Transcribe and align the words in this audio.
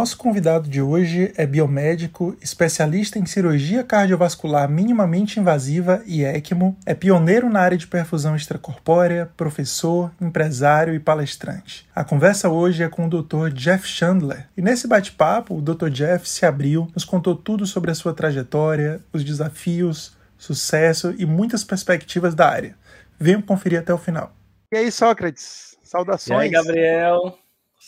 Nosso 0.00 0.16
convidado 0.16 0.66
de 0.66 0.80
hoje 0.80 1.30
é 1.36 1.44
biomédico, 1.44 2.34
especialista 2.40 3.18
em 3.18 3.26
cirurgia 3.26 3.84
cardiovascular 3.84 4.66
minimamente 4.66 5.38
invasiva 5.38 6.02
e 6.06 6.24
ECMO, 6.24 6.74
é 6.86 6.94
pioneiro 6.94 7.50
na 7.50 7.60
área 7.60 7.76
de 7.76 7.86
perfusão 7.86 8.34
extracorpórea, 8.34 9.30
professor, 9.36 10.10
empresário 10.18 10.94
e 10.94 10.98
palestrante. 10.98 11.86
A 11.94 12.02
conversa 12.02 12.48
hoje 12.48 12.82
é 12.82 12.88
com 12.88 13.04
o 13.04 13.10
Dr. 13.10 13.50
Jeff 13.52 13.86
Chandler, 13.86 14.48
e 14.56 14.62
nesse 14.62 14.88
bate-papo 14.88 15.54
o 15.54 15.60
Dr. 15.60 15.90
Jeff 15.90 16.26
se 16.26 16.46
abriu, 16.46 16.88
nos 16.94 17.04
contou 17.04 17.36
tudo 17.36 17.66
sobre 17.66 17.90
a 17.90 17.94
sua 17.94 18.14
trajetória, 18.14 19.02
os 19.12 19.22
desafios, 19.22 20.16
sucesso 20.38 21.14
e 21.18 21.26
muitas 21.26 21.62
perspectivas 21.62 22.34
da 22.34 22.48
área. 22.48 22.74
Venham 23.18 23.42
conferir 23.42 23.78
até 23.78 23.92
o 23.92 23.98
final. 23.98 24.32
E 24.72 24.78
aí, 24.78 24.90
Sócrates? 24.90 25.76
Saudações. 25.82 26.40
E 26.40 26.42
aí, 26.44 26.50
Gabriel? 26.50 27.38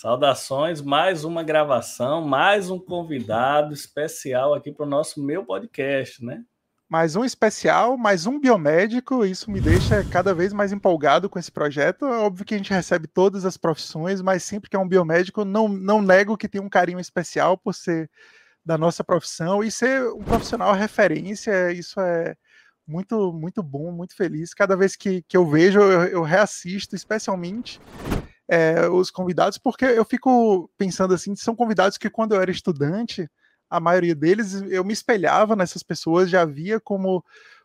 Saudações, 0.03 0.83
mais 0.83 1.23
uma 1.23 1.45
gravação, 1.45 2.23
mais 2.23 2.69
um 2.69 2.77
convidado 2.77 3.73
especial 3.73 4.53
aqui 4.53 4.73
para 4.73 4.85
o 4.85 4.89
nosso 4.89 5.23
meu 5.23 5.45
podcast, 5.45 6.25
né? 6.25 6.43
Mais 6.89 7.15
um 7.15 7.25
especial, 7.25 7.97
mais 7.97 8.27
um 8.27 8.41
biomédico, 8.41 9.25
isso 9.25 9.49
me 9.49 9.61
deixa 9.61 10.03
cada 10.11 10.35
vez 10.35 10.53
mais 10.53 10.73
empolgado 10.73 11.31
com 11.31 11.39
esse 11.39 11.53
projeto. 11.53 12.05
É 12.05 12.19
óbvio 12.19 12.45
que 12.45 12.53
a 12.53 12.57
gente 12.57 12.73
recebe 12.73 13.07
todas 13.07 13.45
as 13.45 13.57
profissões, 13.57 14.21
mas 14.21 14.43
sempre 14.43 14.69
que 14.69 14.75
é 14.75 14.79
um 14.81 14.89
biomédico, 14.89 15.45
não, 15.45 15.69
não 15.69 16.03
nego 16.03 16.37
que 16.37 16.49
tem 16.49 16.61
um 16.61 16.69
carinho 16.69 16.99
especial 16.99 17.57
por 17.57 17.73
ser 17.73 18.11
da 18.67 18.77
nossa 18.77 19.05
profissão 19.05 19.63
e 19.63 19.71
ser 19.71 20.03
um 20.15 20.25
profissional 20.25 20.73
referência, 20.75 21.71
isso 21.71 22.01
é 22.01 22.35
muito, 22.85 23.33
muito 23.33 23.63
bom, 23.63 23.93
muito 23.93 24.17
feliz. 24.17 24.53
Cada 24.53 24.77
vez 24.77 24.97
que, 24.97 25.23
que 25.29 25.37
eu 25.37 25.49
vejo, 25.49 25.79
eu, 25.79 26.03
eu 26.07 26.23
reassisto, 26.23 26.97
especialmente 26.97 27.81
é, 28.53 28.87
os 28.87 29.11
convidados, 29.11 29.57
porque 29.57 29.87
eu 29.87 30.05
fico 30.05 30.71
pensando 30.77 31.15
assim, 31.15 31.35
são 31.35 31.57
convidados 31.57 31.97
que 31.97 32.11
quando 32.11 32.35
eu 32.35 32.43
era 32.43 32.51
estudante, 32.51 33.27
a 33.71 33.81
maioria 33.81 34.15
deles 34.15 34.61
eu 34.69 34.85
me 34.85 34.93
espelhava 34.93 35.57
nessas 35.57 35.83
pessoas, 35.83 36.29
já 36.29 36.45
via 36.45 36.79
como 36.79 37.25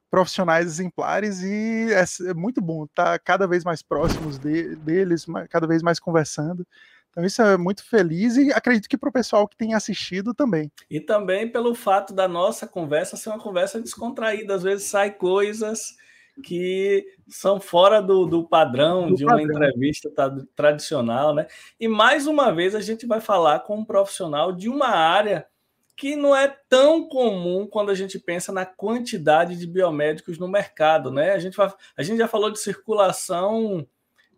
profissionais 0.10 0.66
exemplares 0.66 1.42
e 1.42 1.90
é, 1.92 2.30
é 2.30 2.34
muito 2.34 2.62
bom 2.62 2.86
estar 2.86 3.04
tá 3.04 3.20
cada 3.20 3.46
vez 3.46 3.66
mais 3.66 3.82
próximos 3.82 4.38
de, 4.38 4.78
deles, 4.78 5.26
cada 5.50 5.68
vez 5.68 5.84
mais 5.84 6.00
conversando. 6.00 6.66
Então 7.10 7.26
isso 7.26 7.42
é 7.42 7.58
muito 7.58 7.84
feliz 7.84 8.38
e 8.38 8.54
acredito 8.54 8.88
que 8.88 8.98
para 8.98 9.10
o 9.10 9.12
pessoal 9.12 9.46
que 9.46 9.58
tem 9.58 9.74
assistido 9.74 10.34
também. 10.34 10.72
E 10.90 11.02
também 11.02 11.52
pelo 11.52 11.76
fato 11.76 12.14
da 12.14 12.30
nossa 12.30 12.66
conversa 12.66 13.18
ser 13.18 13.28
uma 13.28 13.40
conversa 13.40 13.82
descontraída, 13.82 14.56
às 14.56 14.64
vezes 14.64 14.88
sai 14.88 15.12
coisas 15.12 15.98
que 16.44 17.06
são 17.28 17.60
fora 17.60 18.02
do, 18.02 18.26
do 18.26 18.48
padrão 18.48 19.10
do 19.10 19.16
de 19.16 19.26
uma 19.26 19.42
entrevista 19.42 20.10
tradicional, 20.56 21.34
né? 21.34 21.48
E 21.80 21.88
mais 21.88 22.28
uma 22.28 22.52
vez 22.52 22.76
a 22.76 22.82
gente 22.82 23.06
vai 23.06 23.20
falar 23.20 23.62
com 23.62 23.78
um 23.78 23.86
profissional 23.86 24.52
de 24.52 24.70
uma 24.70 24.90
área 24.90 25.48
que 25.96 26.16
não 26.16 26.36
é 26.36 26.48
tão 26.70 27.08
comum 27.08 27.66
quando 27.66 27.90
a 27.90 27.96
gente 27.96 28.20
pensa 28.20 28.52
na 28.52 28.66
quantidade 28.66 29.58
de 29.58 29.66
biomédicos 29.66 30.38
no 30.38 30.48
mercado, 30.48 31.12
né? 31.12 31.32
A 31.32 31.40
gente, 31.40 31.58
vai, 31.58 31.74
a 31.98 32.04
gente 32.04 32.20
já 32.20 32.28
falou 32.28 32.52
de 32.52 32.60
circulação 32.60 33.86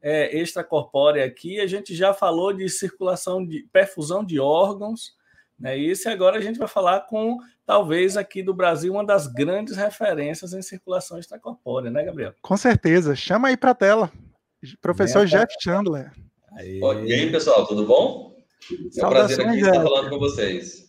é, 0.01 0.37
extracorpórea 0.37 1.25
aqui, 1.25 1.59
a 1.59 1.67
gente 1.67 1.93
já 1.93 2.13
falou 2.13 2.53
de 2.53 2.69
circulação 2.69 3.45
de 3.45 3.67
perfusão 3.73 4.23
de 4.23 4.39
órgãos, 4.39 5.17
né? 5.59 5.77
E 5.77 5.89
esse 5.89 6.07
agora 6.07 6.37
a 6.37 6.41
gente 6.41 6.57
vai 6.57 6.67
falar 6.67 7.01
com, 7.01 7.37
talvez, 7.65 8.15
aqui 8.15 8.41
do 8.41 8.53
Brasil, 8.53 8.93
uma 8.93 9.05
das 9.05 9.27
grandes 9.27 9.75
referências 9.75 10.53
em 10.53 10.61
circulação 10.61 11.19
extracorpórea, 11.19 11.91
né, 11.91 12.03
Gabriel? 12.03 12.33
Com 12.41 12.55
certeza. 12.57 13.15
Chama 13.15 13.49
aí 13.49 13.57
para 13.57 13.71
a 13.71 13.75
tela. 13.75 14.11
Professor 14.81 15.25
Jeff 15.25 15.53
Chandler. 15.61 16.11
Aí. 16.53 16.79
E 16.79 17.13
aí, 17.13 17.31
pessoal, 17.31 17.65
tudo 17.67 17.85
bom? 17.85 18.35
É 18.97 19.05
um 19.05 19.09
prazer 19.09 19.47
aqui 19.47 19.59
estar 19.59 19.73
falando 19.73 20.09
com 20.09 20.19
vocês. 20.19 20.88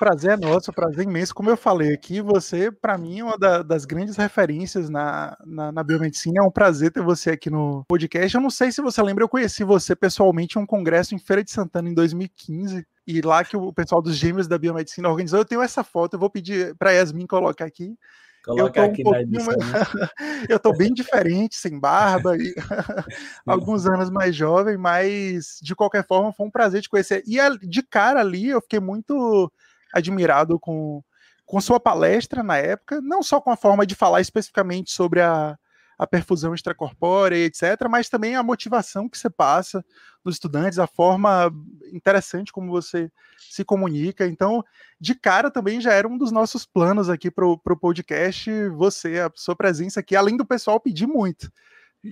Prazer 0.00 0.30
é 0.30 0.36
nosso, 0.38 0.72
prazer 0.72 1.04
imenso. 1.04 1.34
Como 1.34 1.50
eu 1.50 1.58
falei 1.58 1.92
aqui, 1.92 2.22
você, 2.22 2.72
para 2.72 2.96
mim, 2.96 3.18
é 3.18 3.22
uma 3.22 3.36
da, 3.36 3.62
das 3.62 3.84
grandes 3.84 4.16
referências 4.16 4.88
na, 4.88 5.36
na, 5.44 5.70
na, 5.70 5.84
biomedicina. 5.84 6.40
É 6.40 6.42
um 6.42 6.50
prazer 6.50 6.90
ter 6.90 7.02
você 7.02 7.32
aqui 7.32 7.50
no 7.50 7.84
podcast. 7.86 8.34
Eu 8.34 8.40
não 8.40 8.48
sei 8.48 8.72
se 8.72 8.80
você 8.80 9.02
lembra, 9.02 9.22
eu 9.22 9.28
conheci 9.28 9.62
você 9.62 9.94
pessoalmente 9.94 10.58
em 10.58 10.62
um 10.62 10.64
congresso 10.64 11.14
em 11.14 11.18
Feira 11.18 11.44
de 11.44 11.50
Santana 11.50 11.90
em 11.90 11.92
2015 11.92 12.82
e 13.06 13.20
lá 13.20 13.44
que 13.44 13.58
o 13.58 13.74
pessoal 13.74 14.00
dos 14.00 14.16
gêmeos 14.16 14.48
da 14.48 14.56
biomedicina 14.56 15.06
organizou. 15.06 15.38
Eu 15.38 15.44
tenho 15.44 15.60
essa 15.60 15.84
foto, 15.84 16.14
eu 16.14 16.18
vou 16.18 16.30
pedir 16.30 16.74
para 16.76 16.92
Yasmin 16.92 17.26
colocar 17.26 17.66
aqui. 17.66 17.94
Coloca 18.42 18.82
aqui 18.82 19.02
um 19.06 19.10
na 19.10 19.20
edição. 19.20 19.52
Né? 19.52 20.08
eu 20.48 20.58
tô 20.58 20.72
bem 20.72 20.94
diferente, 20.94 21.56
sem 21.56 21.78
barba, 21.78 22.38
e 22.38 22.54
alguns 23.46 23.86
anos 23.86 24.08
mais 24.08 24.34
jovem, 24.34 24.78
mas 24.78 25.58
de 25.60 25.74
qualquer 25.74 26.06
forma 26.06 26.32
foi 26.32 26.46
um 26.46 26.50
prazer 26.50 26.80
te 26.80 26.88
conhecer. 26.88 27.22
E 27.26 27.36
de 27.66 27.82
cara 27.82 28.20
ali 28.20 28.48
eu 28.48 28.62
fiquei 28.62 28.80
muito 28.80 29.52
admirado 29.92 30.58
com, 30.58 31.02
com 31.44 31.60
sua 31.60 31.80
palestra 31.80 32.42
na 32.42 32.56
época, 32.56 33.00
não 33.00 33.22
só 33.22 33.40
com 33.40 33.50
a 33.50 33.56
forma 33.56 33.86
de 33.86 33.94
falar 33.94 34.20
especificamente 34.20 34.92
sobre 34.92 35.20
a, 35.20 35.58
a 36.00 36.06
perfusão 36.06 36.54
extracorpórea, 36.54 37.36
etc., 37.36 37.86
mas 37.90 38.08
também 38.08 38.34
a 38.34 38.42
motivação 38.42 39.08
que 39.08 39.18
você 39.18 39.28
passa 39.28 39.84
dos 40.24 40.36
estudantes, 40.36 40.78
a 40.78 40.86
forma 40.86 41.52
interessante 41.92 42.52
como 42.52 42.70
você 42.70 43.10
se 43.38 43.64
comunica. 43.64 44.26
Então, 44.26 44.64
de 44.98 45.14
cara 45.14 45.50
também 45.50 45.80
já 45.80 45.92
era 45.92 46.08
um 46.08 46.16
dos 46.16 46.32
nossos 46.32 46.64
planos 46.64 47.10
aqui 47.10 47.30
para 47.30 47.46
o 47.46 47.58
podcast, 47.58 48.50
você, 48.70 49.20
a 49.20 49.30
sua 49.34 49.54
presença 49.54 50.00
aqui, 50.00 50.16
além 50.16 50.36
do 50.36 50.46
pessoal 50.46 50.80
pedir 50.80 51.06
muito. 51.06 51.52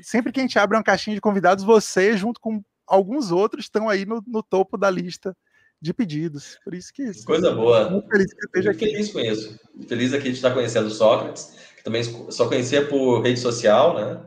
Sempre 0.02 0.32
que 0.32 0.40
a 0.40 0.42
gente 0.42 0.58
abre 0.58 0.76
uma 0.76 0.82
caixinha 0.82 1.14
de 1.14 1.20
convidados, 1.20 1.64
você, 1.64 2.16
junto 2.16 2.40
com 2.40 2.62
alguns 2.86 3.30
outros, 3.30 3.64
estão 3.64 3.88
aí 3.88 4.04
no, 4.04 4.22
no 4.26 4.42
topo 4.42 4.76
da 4.76 4.90
lista 4.90 5.36
de 5.80 5.94
pedidos. 5.94 6.58
Por 6.64 6.74
isso 6.74 6.92
que. 6.92 7.24
Coisa 7.24 7.54
boa. 7.54 7.90
Muito 7.90 8.08
feliz 8.08 8.32
que 8.32 8.46
esteja 8.46 8.70
aqui. 8.70 8.86
Feliz 8.86 9.12
com 9.12 9.20
isso. 9.20 9.60
Feliz 9.88 10.12
aqui 10.12 10.30
de 10.30 10.36
estar 10.36 10.52
conhecendo 10.52 10.86
o 10.86 10.90
Sócrates 10.90 11.58
também 11.88 12.02
só 12.30 12.46
conhecia 12.46 12.86
por 12.86 13.22
rede 13.22 13.40
social, 13.40 13.94
né? 13.94 14.20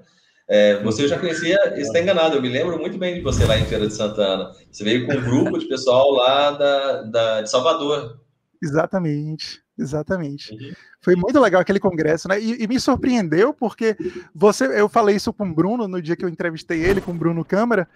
É, 0.47 0.83
você 0.83 1.07
já 1.07 1.17
conhecia, 1.17 1.57
está 1.77 2.01
enganado, 2.01 2.35
eu 2.35 2.41
me 2.41 2.49
lembro 2.49 2.77
muito 2.77 2.97
bem 2.97 3.15
de 3.15 3.21
você 3.21 3.45
lá 3.45 3.57
em 3.57 3.65
Feira 3.65 3.87
de 3.87 3.93
Santana. 3.93 4.51
Você 4.69 4.83
veio 4.83 5.05
com 5.05 5.13
um 5.13 5.21
grupo 5.21 5.57
de 5.57 5.65
pessoal 5.65 6.11
lá 6.11 6.51
da, 6.51 7.01
da 7.03 7.41
de 7.41 7.49
Salvador. 7.49 8.19
Exatamente, 8.61 9.61
exatamente. 9.79 10.53
Uhum. 10.53 10.73
Foi 11.01 11.15
muito 11.15 11.39
legal 11.39 11.61
aquele 11.61 11.79
congresso, 11.79 12.27
né? 12.27 12.39
E, 12.39 12.63
e, 12.63 12.67
me 12.67 12.79
surpreendeu 12.79 13.53
porque 13.53 13.95
você, 14.35 14.65
eu 14.77 14.89
falei 14.89 15.15
isso 15.15 15.31
com 15.31 15.49
o 15.49 15.53
Bruno 15.53 15.87
no 15.87 16.01
dia 16.01 16.17
que 16.17 16.25
eu 16.25 16.29
entrevistei 16.29 16.83
ele, 16.83 16.99
com 16.99 17.11
o 17.11 17.17
Bruno 17.17 17.45
Câmara, 17.45 17.87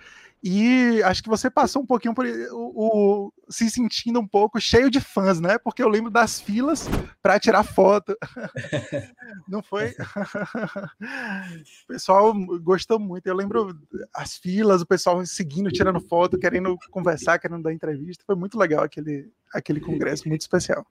e 0.44 1.02
acho 1.04 1.24
que 1.24 1.30
você 1.30 1.50
passou 1.50 1.82
um 1.82 1.86
pouquinho 1.86 2.14
por 2.14 2.26
o, 2.26 2.52
o, 2.52 3.34
se 3.50 3.70
sentindo 3.70 4.20
um 4.20 4.28
pouco 4.28 4.60
cheio 4.60 4.92
de 4.92 5.00
fãs, 5.00 5.40
né? 5.40 5.58
Porque 5.58 5.82
eu 5.82 5.90
lembro 5.90 6.12
das 6.12 6.40
filas 6.40 6.88
para 7.22 7.40
tirar 7.40 7.64
foto. 7.64 8.16
Não 9.48 9.64
foi? 9.64 9.90
o 11.84 11.88
pessoal 11.88 12.34
gostou 12.62 13.00
muito. 13.00 13.26
Eu 13.26 13.36
lembro 13.36 13.76
as 14.14 14.38
filas, 14.38 14.82
o 14.82 14.86
pessoal 14.86 15.26
seguindo, 15.26 15.72
tirando 15.72 16.00
foto, 16.00 16.38
querendo 16.38 16.78
conversar, 16.92 17.40
querendo 17.40 17.64
dar 17.64 17.74
entrevista. 17.74 18.24
Foi 18.26 18.36
muito 18.36 18.58
legal 18.58 18.84
aquele, 18.84 19.32
aquele 19.54 19.80
congresso, 19.80 20.28
muito 20.28 20.42
especial. 20.42 20.86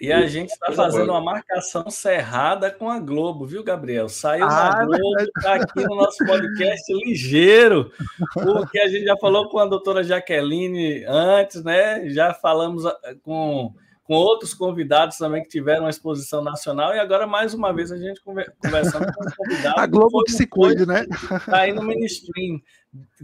E 0.00 0.10
a 0.10 0.26
gente 0.26 0.50
está 0.50 0.72
fazendo 0.72 1.10
uma 1.10 1.20
marcação 1.20 1.90
cerrada 1.90 2.70
com 2.70 2.88
a 2.88 2.98
Globo, 2.98 3.44
viu, 3.44 3.62
Gabriel? 3.62 4.08
Saiu 4.08 4.46
ah, 4.46 4.48
na 4.48 4.86
Globo, 4.86 5.20
está 5.20 5.56
aqui 5.56 5.84
no 5.84 5.94
nosso 5.94 6.24
podcast 6.24 6.90
ligeiro, 7.04 7.92
porque 8.32 8.80
a 8.80 8.88
gente 8.88 9.04
já 9.04 9.16
falou 9.18 9.50
com 9.50 9.58
a 9.58 9.66
doutora 9.66 10.02
Jaqueline 10.02 11.04
antes, 11.04 11.62
né? 11.62 12.08
Já 12.08 12.32
falamos 12.32 12.86
ah, 12.86 12.98
com, 13.22 13.74
com 14.02 14.14
outros 14.14 14.54
convidados 14.54 15.18
também 15.18 15.42
que 15.42 15.50
tiveram 15.50 15.82
uma 15.82 15.90
exposição 15.90 16.42
nacional, 16.42 16.94
e 16.94 16.98
agora, 16.98 17.26
mais 17.26 17.52
uma 17.52 17.70
vez, 17.70 17.92
a 17.92 17.98
gente 17.98 18.22
conversando 18.22 19.12
com 19.12 19.28
os 19.28 19.34
convidados. 19.34 19.82
A 19.82 19.86
Globo 19.86 20.24
que 20.24 20.32
se 20.32 20.46
cuide, 20.46 20.86
né? 20.86 21.04
Está 21.10 21.58
aí 21.58 21.74
no 21.74 21.82
mainstream. 21.82 22.58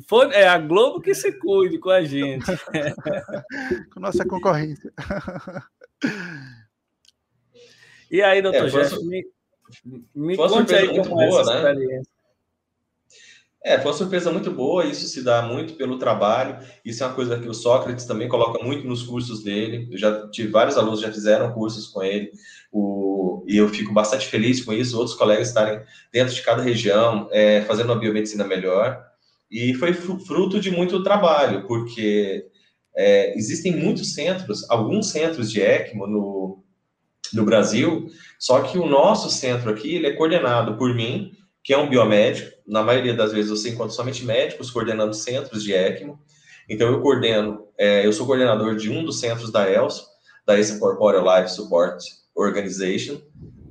Foi, 0.07 0.31
é 0.35 0.47
a 0.47 0.59
Globo 0.59 1.01
que 1.01 1.15
se 1.15 1.33
cuide 1.39 1.79
com 1.79 1.89
a 1.89 2.03
gente. 2.03 2.45
com 3.95 3.99
nossa 3.99 4.27
concorrência. 4.27 4.93
E 8.11 8.23
aí, 8.23 8.41
doutor 8.43 8.67
é, 8.67 8.71
Jeff, 8.71 9.05
me, 9.05 9.25
me 10.15 10.37
conte 10.37 10.75
aí 10.75 10.89
como 10.89 11.21
é 11.21 11.29
boa, 11.29 11.41
essa 11.41 11.63
né? 11.63 11.73
experiência. 11.73 12.17
É, 13.67 13.79
foi 13.79 13.91
uma 13.91 13.97
surpresa 13.97 14.31
muito 14.31 14.49
boa, 14.53 14.85
isso 14.85 15.09
se 15.09 15.25
dá 15.25 15.43
muito 15.43 15.75
pelo 15.75 15.99
trabalho, 15.99 16.65
isso 16.85 17.03
é 17.03 17.07
uma 17.07 17.17
coisa 17.17 17.37
que 17.37 17.49
o 17.49 17.53
Sócrates 17.53 18.05
também 18.05 18.29
coloca 18.29 18.63
muito 18.63 18.87
nos 18.87 19.03
cursos 19.03 19.43
dele, 19.43 19.89
eu 19.91 19.99
já 19.99 20.29
tive 20.29 20.53
vários 20.53 20.79
alunos 20.79 21.01
já 21.01 21.11
fizeram 21.11 21.53
cursos 21.53 21.89
com 21.89 22.01
ele, 22.01 22.31
o, 22.71 23.45
e 23.45 23.57
eu 23.57 23.69
fico 23.69 23.93
bastante 23.93 24.29
feliz 24.29 24.65
com 24.65 24.73
isso, 24.73 24.97
outros 24.97 25.17
colegas 25.17 25.49
estarem 25.49 25.83
dentro 26.13 26.33
de 26.33 26.43
cada 26.43 26.63
região, 26.63 27.29
é, 27.33 27.63
fazendo 27.63 27.87
uma 27.87 27.99
biomedicina 27.99 28.45
melhor, 28.45 29.05
e 29.51 29.75
foi 29.75 29.93
fruto 29.93 30.61
de 30.61 30.71
muito 30.71 31.03
trabalho, 31.03 31.67
porque 31.67 32.47
é, 32.97 33.37
existem 33.37 33.75
muitos 33.75 34.15
centros, 34.15 34.65
alguns 34.71 35.11
centros 35.11 35.51
de 35.51 35.61
ECMO 35.61 36.07
no, 36.07 36.65
no 37.33 37.45
Brasil, 37.45 38.07
só 38.39 38.63
que 38.63 38.79
o 38.79 38.87
nosso 38.87 39.31
centro 39.31 39.71
aqui, 39.71 39.95
ele 39.95 40.07
é 40.07 40.13
coordenado 40.13 40.77
por 40.77 40.95
mim, 40.95 41.33
que 41.63 41.73
é 41.73 41.79
um 41.79 41.89
biomédico, 41.89 42.51
na 42.67 42.83
maioria 42.83 43.15
das 43.15 43.33
vezes 43.33 43.51
você 43.51 43.71
encontra 43.71 43.93
somente 43.93 44.25
médicos 44.25 44.71
coordenando 44.71 45.15
centros 45.15 45.63
de 45.63 45.73
ECMO, 45.73 46.19
Então, 46.69 46.89
eu 46.89 47.01
coordeno, 47.01 47.67
é, 47.79 48.05
eu 48.05 48.13
sou 48.13 48.27
coordenador 48.27 48.75
de 48.77 48.91
um 48.91 49.05
dos 49.05 49.21
centros 49.21 49.53
da 49.53 49.71
ELS, 49.71 50.05
da 50.45 50.59
Ace 50.59 50.79
Corporeal 50.79 51.25
Life 51.25 51.53
Support 51.53 52.03
Organization, 52.35 53.21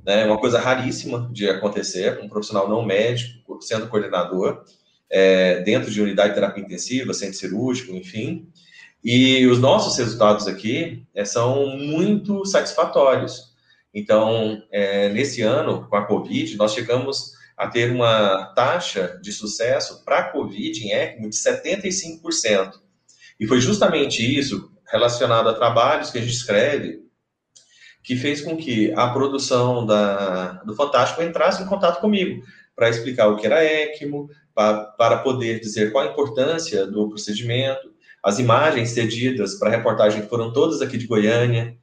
né, 0.06 0.22
é 0.22 0.26
uma 0.26 0.38
coisa 0.38 0.60
raríssima 0.60 1.30
de 1.34 1.50
acontecer, 1.50 2.20
um 2.22 2.30
profissional 2.30 2.70
não 2.70 2.86
médico 2.86 3.62
sendo 3.62 3.88
coordenador, 3.88 4.64
é, 5.10 5.62
dentro 5.62 5.90
de 5.90 6.02
unidade 6.02 6.30
de 6.30 6.36
terapia 6.36 6.64
intensiva, 6.64 7.14
centro 7.14 7.38
cirúrgico, 7.38 7.94
enfim. 7.94 8.48
E 9.06 9.46
os 9.46 9.60
nossos 9.60 9.96
resultados 10.00 10.48
aqui 10.48 11.06
é, 11.14 11.24
são 11.24 11.78
muito 11.78 12.44
satisfatórios. 12.44 13.54
Então, 13.94 14.64
é, 14.72 15.10
nesse 15.10 15.44
ano, 15.44 15.88
com 15.88 15.96
a 15.96 16.08
Covid, 16.08 16.58
nós 16.58 16.74
chegamos 16.74 17.34
a 17.56 17.68
ter 17.68 17.92
uma 17.92 18.48
taxa 18.56 19.20
de 19.22 19.32
sucesso 19.32 20.04
para 20.04 20.18
a 20.18 20.32
Covid 20.32 20.84
em 20.84 20.92
ECMO 20.92 21.30
de 21.30 21.36
75%. 21.36 22.80
E 23.40 23.46
foi 23.46 23.62
justamente 23.62 24.24
isso, 24.24 24.72
relacionado 24.92 25.50
a 25.50 25.54
trabalhos 25.54 26.10
que 26.10 26.18
a 26.18 26.22
gente 26.22 26.34
escreve, 26.34 27.06
que 28.04 28.16
fez 28.16 28.42
com 28.42 28.58
que 28.58 28.92
a 28.94 29.08
produção 29.10 29.86
da, 29.86 30.64
do 30.64 30.76
Fantástico 30.76 31.22
entrasse 31.22 31.62
em 31.62 31.68
contato 31.68 32.02
comigo 32.02 32.44
para 32.76 32.90
explicar 32.90 33.28
o 33.28 33.38
que 33.38 33.46
era 33.46 33.64
ECMO, 33.64 34.30
para, 34.56 34.84
para 34.84 35.18
poder 35.20 35.60
dizer 35.60 35.92
qual 35.92 36.08
a 36.08 36.12
importância 36.12 36.88
do 36.88 37.08
procedimento. 37.08 37.94
As 38.26 38.40
imagens 38.40 38.90
cedidas 38.90 39.54
para 39.60 39.70
a 39.70 39.72
reportagem 39.72 40.24
foram 40.24 40.52
todas 40.52 40.82
aqui 40.82 40.98
de 40.98 41.06
Goiânia. 41.06 41.78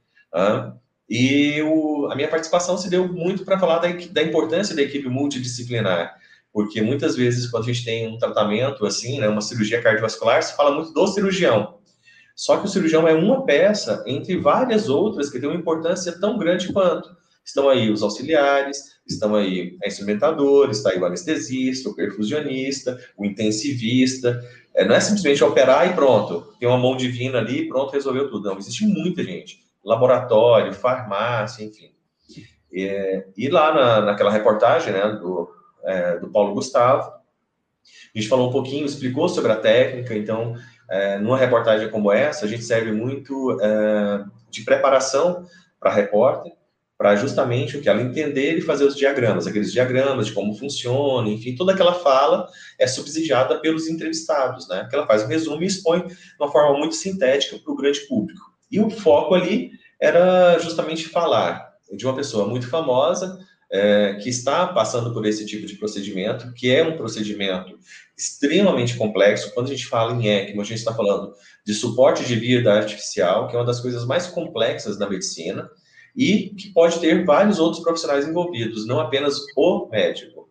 E 1.09 1.61
o, 1.61 2.09
a 2.11 2.15
minha 2.15 2.27
participação 2.27 2.77
se 2.77 2.89
deu 2.89 3.07
muito 3.07 3.45
para 3.45 3.57
falar 3.57 3.79
da, 3.79 3.87
da, 4.11 4.21
importância 4.21 4.75
da 4.75 4.81
equipe 4.81 5.07
multidisciplinar, 5.07 6.13
porque 6.51 6.81
muitas 6.81 7.15
vezes, 7.15 7.49
quando 7.49 7.63
a 7.63 7.71
gente 7.71 7.85
tem 7.85 8.07
um 8.09 8.17
tratamento 8.17 8.85
assim, 8.85 9.21
né, 9.21 9.29
uma 9.29 9.39
cirurgia 9.39 9.81
cardiovascular, 9.81 10.43
se 10.43 10.53
fala 10.57 10.75
muito 10.75 10.91
do 10.91 11.07
cirurgião. 11.07 11.77
Só 12.35 12.57
que 12.57 12.65
o 12.65 12.69
cirurgião 12.69 13.07
é 13.07 13.13
uma 13.13 13.45
peça 13.45 14.03
entre 14.05 14.35
várias 14.37 14.89
outras 14.89 15.29
que 15.29 15.39
tem 15.39 15.47
uma 15.47 15.57
importância 15.57 16.19
tão 16.19 16.37
grande 16.37 16.73
quanto. 16.73 17.09
Estão 17.45 17.69
aí 17.69 17.89
os 17.89 18.01
auxiliares, 18.01 18.77
estão 19.07 19.35
aí 19.35 19.77
a 19.83 19.87
instrumentadora, 19.87 20.71
está 20.71 20.89
aí 20.89 20.99
o 20.99 21.05
anestesista, 21.05 21.89
o 21.89 21.95
perfusionista, 21.95 22.97
o 23.17 23.25
intensivista. 23.25 24.41
É, 24.75 24.85
não 24.85 24.95
é 24.95 24.99
simplesmente 24.99 25.43
operar 25.43 25.87
e 25.89 25.93
pronto, 25.93 26.53
tem 26.59 26.67
uma 26.67 26.77
mão 26.77 26.97
divina 26.97 27.37
ali 27.37 27.61
e 27.61 27.67
pronto, 27.67 27.91
resolveu 27.91 28.29
tudo. 28.29 28.49
Não, 28.49 28.57
existe 28.57 28.85
muita 28.85 29.23
gente. 29.23 29.63
Laboratório, 29.83 30.73
farmácia, 30.73 31.63
enfim. 31.63 31.91
E 32.71 33.49
lá 33.49 33.73
na, 33.73 34.01
naquela 34.01 34.31
reportagem 34.31 34.91
né, 34.91 35.07
do, 35.09 35.47
é, 35.83 36.17
do 36.17 36.29
Paulo 36.29 36.55
Gustavo, 36.55 37.11
a 37.11 38.17
gente 38.17 38.27
falou 38.27 38.49
um 38.49 38.51
pouquinho, 38.51 38.85
explicou 38.85 39.29
sobre 39.29 39.51
a 39.51 39.57
técnica, 39.57 40.15
então 40.15 40.55
é, 40.89 41.17
numa 41.19 41.37
reportagem 41.37 41.89
como 41.89 42.11
essa, 42.11 42.45
a 42.45 42.47
gente 42.47 42.63
serve 42.63 42.91
muito 42.91 43.59
é, 43.61 44.23
de 44.49 44.63
preparação 44.63 45.45
para 45.79 45.91
repórter, 45.91 46.53
para 46.97 47.15
justamente 47.15 47.75
o 47.75 47.81
que 47.81 47.89
ela 47.89 48.01
entender 48.01 48.57
e 48.57 48.61
fazer 48.61 48.85
os 48.85 48.95
diagramas, 48.95 49.47
aqueles 49.47 49.71
diagramas 49.71 50.27
de 50.27 50.33
como 50.33 50.53
funciona, 50.55 51.27
enfim, 51.29 51.55
toda 51.55 51.73
aquela 51.73 51.93
fala 51.93 52.47
é 52.79 52.87
subsidiada 52.87 53.59
pelos 53.59 53.87
entrevistados, 53.87 54.67
né? 54.67 54.87
Que 54.89 54.95
ela 54.95 55.07
faz 55.07 55.23
um 55.23 55.27
resumo 55.27 55.63
e 55.63 55.65
expõe 55.65 56.05
de 56.07 56.15
uma 56.39 56.51
forma 56.51 56.77
muito 56.77 56.95
sintética 56.95 57.57
para 57.57 57.73
o 57.73 57.75
grande 57.75 58.01
público. 58.01 58.41
E 58.71 58.79
o 58.79 58.89
foco 58.89 59.33
ali 59.33 59.71
era 59.99 60.57
justamente 60.59 61.07
falar 61.07 61.73
de 61.91 62.05
uma 62.05 62.15
pessoa 62.15 62.47
muito 62.47 62.67
famosa 62.67 63.39
é, 63.71 64.13
que 64.21 64.29
está 64.29 64.67
passando 64.67 65.11
por 65.13 65.25
esse 65.25 65.45
tipo 65.45 65.65
de 65.65 65.75
procedimento, 65.75 66.53
que 66.53 66.73
é 66.73 66.83
um 66.83 66.95
procedimento 66.95 67.77
extremamente 68.15 68.95
complexo. 68.95 69.51
Quando 69.53 69.67
a 69.67 69.69
gente 69.71 69.87
fala 69.87 70.13
em 70.13 70.27
ECMO, 70.27 70.61
a 70.61 70.65
gente 70.65 70.77
está 70.77 70.93
falando 70.93 71.33
de 71.65 71.73
suporte 71.73 72.23
de 72.23 72.35
vida 72.35 72.71
artificial, 72.71 73.47
que 73.47 73.55
é 73.55 73.59
uma 73.59 73.65
das 73.65 73.79
coisas 73.79 74.05
mais 74.05 74.27
complexas 74.27 74.97
da 74.97 75.09
medicina, 75.09 75.67
e 76.15 76.49
que 76.49 76.69
pode 76.69 76.99
ter 76.99 77.25
vários 77.25 77.59
outros 77.59 77.83
profissionais 77.83 78.27
envolvidos, 78.27 78.85
não 78.85 78.99
apenas 78.99 79.39
o 79.55 79.87
médico. 79.89 80.43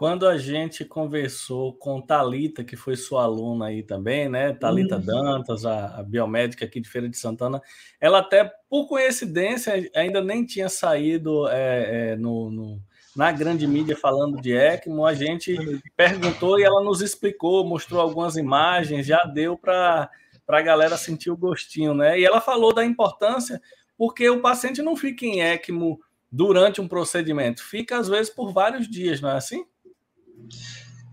Quando 0.00 0.26
a 0.26 0.38
gente 0.38 0.82
conversou 0.82 1.74
com 1.74 2.00
Talita, 2.00 2.64
que 2.64 2.74
foi 2.74 2.96
sua 2.96 3.24
aluna 3.24 3.66
aí 3.66 3.82
também, 3.82 4.30
né? 4.30 4.54
Talita 4.54 4.96
uhum. 4.96 5.02
Dantas, 5.02 5.66
a, 5.66 5.98
a, 5.98 6.02
biomédica 6.02 6.64
aqui 6.64 6.80
de 6.80 6.88
Feira 6.88 7.06
de 7.06 7.18
Santana, 7.18 7.60
ela 8.00 8.20
até 8.20 8.50
por 8.70 8.88
coincidência 8.88 9.90
ainda 9.94 10.22
nem 10.22 10.46
tinha 10.46 10.70
saído 10.70 11.46
é, 11.48 12.12
é, 12.12 12.16
no, 12.16 12.50
no, 12.50 12.82
na 13.14 13.30
grande 13.30 13.66
mídia 13.66 13.94
falando 13.94 14.40
de 14.40 14.54
ECMO. 14.56 15.04
A 15.04 15.12
gente 15.12 15.54
perguntou 15.94 16.58
e 16.58 16.62
ela 16.62 16.82
nos 16.82 17.02
explicou, 17.02 17.62
mostrou 17.66 18.00
algumas 18.00 18.38
imagens, 18.38 19.04
já 19.04 19.22
deu 19.24 19.54
para 19.58 20.08
a 20.48 20.62
galera 20.62 20.96
sentir 20.96 21.30
o 21.30 21.36
gostinho, 21.36 21.92
né? 21.92 22.18
E 22.18 22.24
ela 22.24 22.40
falou 22.40 22.72
da 22.72 22.82
importância, 22.82 23.60
porque 24.00 24.26
o 24.30 24.40
paciente 24.40 24.80
não 24.80 24.96
fica 24.96 25.26
em 25.26 25.42
ECMO 25.42 26.00
durante 26.32 26.80
um 26.80 26.88
procedimento, 26.88 27.62
fica 27.62 27.98
às 27.98 28.08
vezes 28.08 28.32
por 28.32 28.50
vários 28.50 28.88
dias, 28.88 29.20
não 29.20 29.28
é 29.28 29.36
assim? 29.36 29.66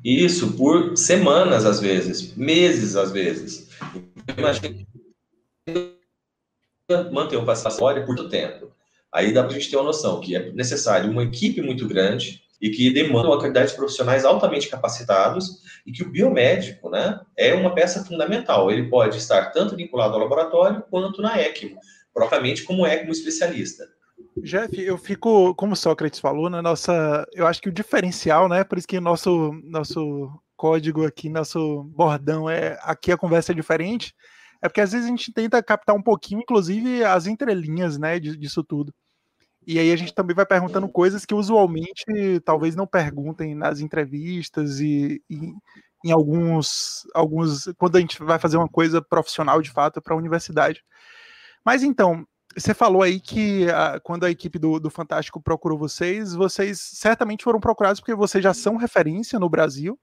Isso 0.01 0.53
por 0.53 0.95
semanas, 0.95 1.65
às 1.65 1.81
vezes, 1.81 2.33
meses, 2.37 2.95
às 2.95 3.11
vezes. 3.11 3.69
Imagina 4.37 4.87
manter 7.11 7.35
um 7.35 7.43
passatório 7.43 8.05
por 8.05 8.15
muito 8.15 8.29
tempo. 8.29 8.71
Aí 9.11 9.33
dá 9.33 9.43
para 9.43 9.51
a 9.51 9.59
gente 9.59 9.69
ter 9.69 9.75
uma 9.75 9.83
noção 9.83 10.21
que 10.21 10.37
é 10.37 10.49
necessário 10.53 11.11
uma 11.11 11.23
equipe 11.23 11.61
muito 11.61 11.89
grande 11.89 12.41
e 12.61 12.69
que 12.69 12.89
demanda 12.89 13.27
uma 13.27 13.37
quantidade 13.37 13.71
de 13.71 13.75
profissionais 13.75 14.23
altamente 14.23 14.69
capacitados 14.69 15.61
e 15.85 15.91
que 15.91 16.03
o 16.03 16.09
biomédico 16.09 16.89
né, 16.89 17.19
é 17.35 17.53
uma 17.53 17.75
peça 17.75 18.05
fundamental. 18.05 18.71
Ele 18.71 18.89
pode 18.89 19.17
estar 19.17 19.51
tanto 19.51 19.75
vinculado 19.75 20.13
ao 20.13 20.21
laboratório 20.21 20.85
quanto 20.89 21.21
na 21.21 21.37
ECMO, 21.37 21.81
propriamente 22.17 22.63
como 22.63 22.87
ECMO 22.87 23.11
especialista. 23.11 23.87
Jeff, 24.37 24.81
eu 24.81 24.97
fico, 24.97 25.53
como 25.53 25.75
Sócrates 25.75 26.19
falou, 26.19 26.49
na 26.49 26.63
nossa. 26.63 27.27
Eu 27.31 27.45
acho 27.45 27.61
que 27.61 27.69
o 27.69 27.71
diferencial, 27.71 28.49
né? 28.49 28.63
Por 28.63 28.79
isso 28.79 28.87
que 28.87 28.99
nosso, 28.99 29.53
nosso 29.63 30.31
código 30.55 31.05
aqui, 31.05 31.29
nosso 31.29 31.83
bordão 31.83 32.49
é. 32.49 32.79
Aqui 32.81 33.11
a 33.11 33.17
conversa 33.17 33.51
é 33.51 33.55
diferente. 33.55 34.15
É 34.59 34.67
porque 34.67 34.81
às 34.81 34.91
vezes 34.91 35.05
a 35.05 35.09
gente 35.09 35.31
tenta 35.31 35.61
captar 35.61 35.95
um 35.95 36.01
pouquinho, 36.01 36.41
inclusive, 36.41 37.03
as 37.03 37.27
entrelinhas, 37.27 37.99
né? 37.99 38.19
Disso 38.19 38.63
tudo. 38.63 38.91
E 39.67 39.77
aí 39.77 39.91
a 39.91 39.95
gente 39.95 40.15
também 40.15 40.35
vai 40.35 40.45
perguntando 40.45 40.89
coisas 40.89 41.23
que 41.23 41.35
usualmente 41.35 42.03
talvez 42.43 42.75
não 42.75 42.87
perguntem 42.87 43.53
nas 43.53 43.79
entrevistas 43.79 44.79
e, 44.79 45.21
e 45.29 45.53
em 46.03 46.11
alguns, 46.11 47.05
alguns. 47.13 47.65
Quando 47.77 47.97
a 47.97 47.99
gente 47.99 48.23
vai 48.23 48.39
fazer 48.39 48.57
uma 48.57 48.69
coisa 48.69 49.03
profissional 49.03 49.61
de 49.61 49.69
fato 49.69 50.01
para 50.01 50.15
a 50.15 50.17
universidade. 50.17 50.83
Mas 51.67 51.83
então, 51.83 52.25
você 52.55 52.73
falou 52.73 53.01
aí 53.01 53.19
que 53.19 53.69
a, 53.69 53.99
quando 53.99 54.23
a 54.23 54.31
equipe 54.31 54.57
do, 54.57 54.79
do 54.79 54.89
Fantástico 54.89 55.41
procurou 55.41 55.77
vocês, 55.77 56.33
vocês 56.33 56.79
certamente 56.79 57.43
foram 57.43 57.59
procurados 57.59 57.99
porque 57.99 58.15
vocês 58.15 58.41
já 58.41 58.53
são 58.53 58.77
referência 58.77 59.37
no 59.37 59.49
Brasil 59.49 59.99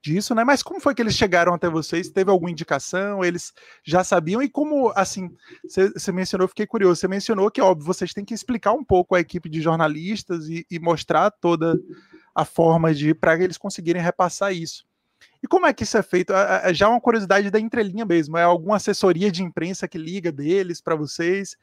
disso, 0.00 0.36
né? 0.36 0.44
Mas 0.44 0.62
como 0.62 0.80
foi 0.80 0.94
que 0.94 1.02
eles 1.02 1.16
chegaram 1.16 1.52
até 1.52 1.68
vocês? 1.68 2.10
Teve 2.10 2.30
alguma 2.30 2.52
indicação? 2.52 3.24
Eles 3.24 3.52
já 3.84 4.04
sabiam? 4.04 4.40
E 4.40 4.48
como, 4.48 4.92
assim, 4.94 5.28
você 5.64 6.12
mencionou, 6.12 6.46
fiquei 6.46 6.64
curioso, 6.64 7.00
você 7.00 7.08
mencionou 7.08 7.50
que, 7.50 7.60
óbvio, 7.60 7.84
vocês 7.84 8.14
têm 8.14 8.24
que 8.24 8.32
explicar 8.32 8.72
um 8.72 8.84
pouco 8.84 9.16
a 9.16 9.20
equipe 9.20 9.48
de 9.48 9.60
jornalistas 9.60 10.48
e, 10.48 10.64
e 10.70 10.78
mostrar 10.78 11.32
toda 11.32 11.74
a 12.32 12.44
forma 12.44 12.94
de 12.94 13.14
para 13.14 13.34
eles 13.34 13.58
conseguirem 13.58 14.00
repassar 14.00 14.54
isso. 14.54 14.84
E 15.42 15.46
como 15.46 15.66
é 15.66 15.72
que 15.72 15.84
isso 15.84 15.96
é 15.96 16.02
feito? 16.02 16.32
Já 16.72 16.86
é 16.86 16.88
uma 16.88 17.00
curiosidade 17.00 17.50
da 17.50 17.58
entrelinha 17.58 18.04
mesmo. 18.04 18.36
É 18.36 18.42
alguma 18.42 18.76
assessoria 18.76 19.30
de 19.30 19.42
imprensa 19.42 19.88
que 19.88 19.98
liga 19.98 20.30
deles 20.30 20.80
para 20.80 20.94
vocês? 20.94 21.56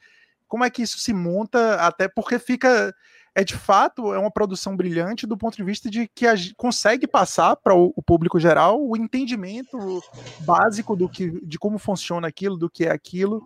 como 0.47 0.63
é 0.63 0.69
que 0.69 0.81
isso 0.81 0.99
se 0.99 1.13
monta, 1.13 1.75
até 1.75 2.07
porque 2.07 2.39
fica. 2.39 2.93
É 3.35 3.43
de 3.43 3.55
fato 3.55 4.11
é 4.15 4.17
uma 4.17 4.31
produção 4.31 4.75
brilhante 4.75 5.27
do 5.27 5.37
ponto 5.37 5.55
de 5.55 5.63
vista 5.63 5.91
de 5.91 6.07
que 6.07 6.25
a, 6.25 6.33
consegue 6.55 7.05
passar 7.05 7.55
para 7.55 7.75
o, 7.75 7.93
o, 7.95 8.01
público 8.01 8.39
geral 8.39 8.83
o 8.83 8.97
entendimento 8.97 10.01
básico 10.39 10.95
do 10.95 11.07
que, 11.07 11.39
de 11.45 11.59
como 11.59 11.77
funciona 11.77 12.27
aquilo, 12.27 12.57
do 12.57 12.67
que 12.67 12.85
é 12.85 12.91
aquilo. 12.91 13.43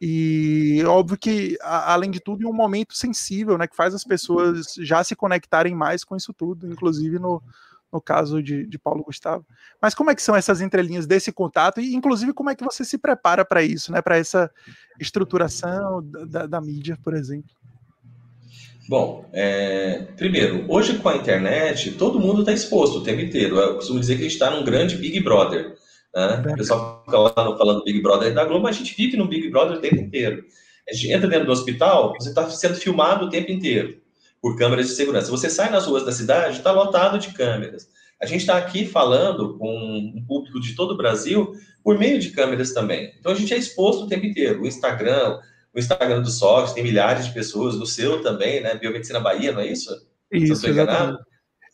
E 0.00 0.82
óbvio 0.84 1.16
que, 1.16 1.56
a, 1.62 1.92
além 1.92 2.10
de 2.10 2.18
tudo, 2.18 2.42
em 2.42 2.46
um 2.46 2.52
momento 2.52 2.92
sensível, 2.92 3.56
né, 3.56 3.68
que 3.68 3.76
faz 3.76 3.94
as 3.94 4.02
pessoas 4.02 4.74
já 4.78 5.04
se 5.04 5.14
conectarem 5.14 5.76
mais 5.76 6.02
com 6.02 6.16
isso 6.16 6.32
tudo, 6.32 6.66
inclusive 6.66 7.20
no, 7.20 7.40
no 7.92 8.00
caso 8.00 8.42
de, 8.42 8.66
de 8.66 8.78
Paulo 8.78 9.02
Gustavo. 9.02 9.44
Mas 9.80 9.94
como 9.94 10.10
é 10.10 10.14
que 10.14 10.22
são 10.22 10.36
essas 10.36 10.60
entrelinhas 10.60 11.06
desse 11.06 11.32
contato 11.32 11.80
e, 11.80 11.94
inclusive, 11.94 12.32
como 12.32 12.50
é 12.50 12.54
que 12.54 12.64
você 12.64 12.84
se 12.84 12.98
prepara 12.98 13.44
para 13.44 13.62
isso, 13.62 13.92
né? 13.92 14.00
Para 14.00 14.16
essa 14.16 14.50
estruturação 14.98 16.02
da, 16.28 16.46
da, 16.46 16.60
mídia, 16.60 16.98
por 17.02 17.14
exemplo? 17.14 17.50
Bom, 18.88 19.28
é, 19.32 20.06
primeiro, 20.16 20.64
hoje 20.68 20.98
com 20.98 21.08
a 21.08 21.16
internet, 21.16 21.92
todo 21.92 22.20
mundo 22.20 22.40
está 22.40 22.52
exposto 22.52 22.98
o 22.98 23.04
tempo 23.04 23.20
inteiro. 23.20 23.56
Eu 23.56 23.76
costumo 23.76 24.00
dizer 24.00 24.14
que 24.16 24.20
a 24.20 24.24
gente 24.24 24.32
está 24.32 24.50
num 24.50 24.64
grande 24.64 24.96
Big 24.96 25.20
Brother. 25.20 25.74
Né? 26.14 26.44
O 26.46 26.56
pessoal 26.56 27.02
fica 27.04 27.18
lá 27.18 27.32
falando 27.32 27.84
Big 27.84 28.02
Brother 28.02 28.34
da 28.34 28.44
Globo, 28.44 28.64
mas 28.64 28.76
a 28.76 28.78
gente 28.78 28.96
vive 28.96 29.16
no 29.16 29.28
Big 29.28 29.48
Brother 29.50 29.78
o 29.78 29.80
tempo 29.80 29.96
inteiro. 29.96 30.44
A 30.88 30.92
gente 30.92 31.12
entra 31.12 31.28
dentro 31.28 31.46
do 31.46 31.52
hospital, 31.52 32.14
você 32.18 32.30
está 32.30 32.48
sendo 32.50 32.74
filmado 32.74 33.26
o 33.26 33.30
tempo 33.30 33.52
inteiro 33.52 33.99
por 34.40 34.56
câmeras 34.56 34.88
de 34.88 34.94
segurança. 34.94 35.30
Você 35.30 35.50
sai 35.50 35.70
nas 35.70 35.86
ruas 35.86 36.04
da 36.04 36.12
cidade, 36.12 36.58
está 36.58 36.72
lotado 36.72 37.18
de 37.18 37.32
câmeras. 37.32 37.88
A 38.20 38.26
gente 38.26 38.40
está 38.40 38.56
aqui 38.56 38.86
falando 38.86 39.56
com 39.58 39.68
um 39.68 40.24
público 40.26 40.60
de 40.60 40.74
todo 40.74 40.92
o 40.92 40.96
Brasil 40.96 41.52
por 41.82 41.98
meio 41.98 42.18
de 42.18 42.30
câmeras 42.30 42.72
também. 42.72 43.12
Então 43.18 43.32
a 43.32 43.34
gente 43.34 43.54
é 43.54 43.56
exposto 43.56 44.04
o 44.04 44.08
tempo 44.08 44.26
inteiro. 44.26 44.62
O 44.62 44.66
Instagram, 44.66 45.38
o 45.74 45.78
Instagram 45.78 46.20
do 46.20 46.30
Sócrates 46.30 46.74
tem 46.74 46.84
milhares 46.84 47.26
de 47.26 47.32
pessoas, 47.32 47.78
do 47.78 47.86
seu 47.86 48.22
também, 48.22 48.60
né? 48.60 48.74
Biomedicina 48.74 49.20
Bahia, 49.20 49.52
não 49.52 49.60
é 49.60 49.66
isso? 49.66 49.90
Isso, 50.30 50.66
exatamente. 50.66 51.22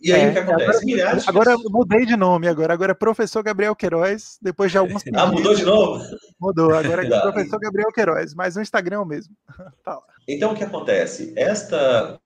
E 0.00 0.12
aí 0.12 0.22
é, 0.22 0.28
o 0.28 0.32
que 0.32 0.38
acontece? 0.38 0.68
Agora, 0.68 0.84
Milhares 0.84 1.28
agora 1.28 1.50
eu 1.52 1.58
mudei 1.70 2.04
de 2.04 2.16
nome, 2.16 2.46
agora. 2.46 2.72
Agora 2.72 2.92
é 2.92 2.94
professor 2.94 3.42
Gabriel 3.42 3.74
Queiroz, 3.74 4.38
depois 4.42 4.70
de 4.70 4.78
alguns. 4.78 5.02
ah, 5.14 5.26
mudou 5.26 5.54
de 5.54 5.64
novo? 5.64 6.04
Mudou, 6.38 6.74
agora 6.74 7.04
é 7.06 7.08
professor 7.22 7.58
Gabriel 7.58 7.90
Queiroz, 7.92 8.34
mas 8.34 8.56
o 8.56 8.60
Instagram 8.60 8.96
é 8.96 9.00
o 9.00 9.06
mesmo. 9.06 9.34
tá 9.82 9.98
então 10.28 10.52
o 10.52 10.54
que 10.54 10.64
acontece? 10.64 11.32
Esta 11.34 12.20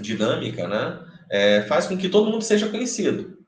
dinâmica, 0.00 0.66
né, 0.68 1.00
é, 1.30 1.62
faz 1.62 1.86
com 1.86 1.96
que 1.96 2.08
todo 2.08 2.30
mundo 2.30 2.42
seja 2.42 2.68
conhecido. 2.68 3.38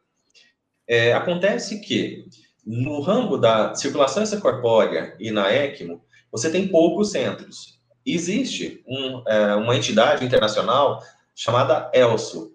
É, 0.87 1.13
acontece 1.13 1.81
que 1.81 2.25
no 2.67 3.01
ramo 3.01 3.39
da 3.39 3.75
circulação 3.75 4.23
extracorpórea 4.23 5.17
e 5.19 5.31
na 5.31 5.53
ECMO, 5.53 6.03
você 6.31 6.51
tem 6.51 6.69
poucos 6.69 7.11
centros. 7.11 7.79
Existe 8.05 8.83
um, 8.87 9.23
é, 9.27 9.55
uma 9.55 9.77
entidade 9.77 10.25
internacional 10.25 11.03
chamada 11.35 11.91
ELSO, 11.95 12.53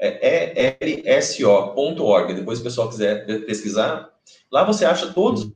é 0.00 0.76
elso.org. 1.16 2.34
Depois, 2.34 2.58
se 2.58 2.62
o 2.62 2.64
pessoal 2.64 2.88
quiser 2.88 3.24
pesquisar, 3.46 4.10
lá 4.50 4.64
você 4.64 4.84
acha 4.84 5.12
todos 5.12 5.52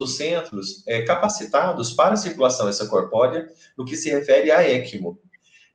os 0.00 0.16
centros 0.16 0.86
é, 0.88 1.02
capacitados 1.02 1.92
para 1.92 2.16
circulação 2.16 2.68
extracorpórea 2.68 3.48
no 3.78 3.84
que 3.84 3.96
se 3.96 4.10
refere 4.10 4.50
à 4.50 4.68
ECMO. 4.68 5.18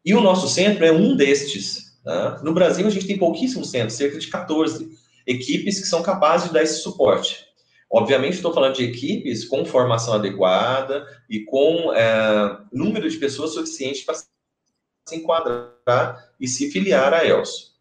E 0.10 0.14
o 0.16 0.22
nosso 0.22 0.48
centro 0.50 0.84
é 0.84 0.92
um 0.92 1.16
destes. 1.16 2.00
Tá? 2.04 2.42
No 2.42 2.52
Brasil, 2.52 2.88
a 2.88 2.90
gente 2.90 3.06
tem 3.06 3.16
pouquíssimos 3.16 3.70
centros, 3.70 3.94
cerca 3.94 4.18
de 4.18 4.26
14 4.26 4.90
equipes 5.28 5.80
que 5.80 5.86
são 5.86 6.02
capazes 6.02 6.48
de 6.48 6.54
dar 6.56 6.64
esse 6.64 6.82
suporte. 6.82 7.46
Obviamente, 7.92 8.34
estou 8.34 8.52
falando 8.52 8.74
de 8.74 8.84
equipes 8.84 9.46
com 9.46 9.64
formação 9.64 10.16
adequada 10.16 11.06
e 11.30 11.42
com 11.42 11.94
é, 11.94 12.58
número 12.74 13.08
de 13.08 13.18
pessoas 13.18 13.54
suficiente 13.54 14.04
para 14.04 14.16
se 14.16 15.16
enquadrar 15.16 16.32
e 16.40 16.48
se 16.48 16.72
filiar 16.72 17.14
a 17.14 17.24
ELSO. 17.24 17.76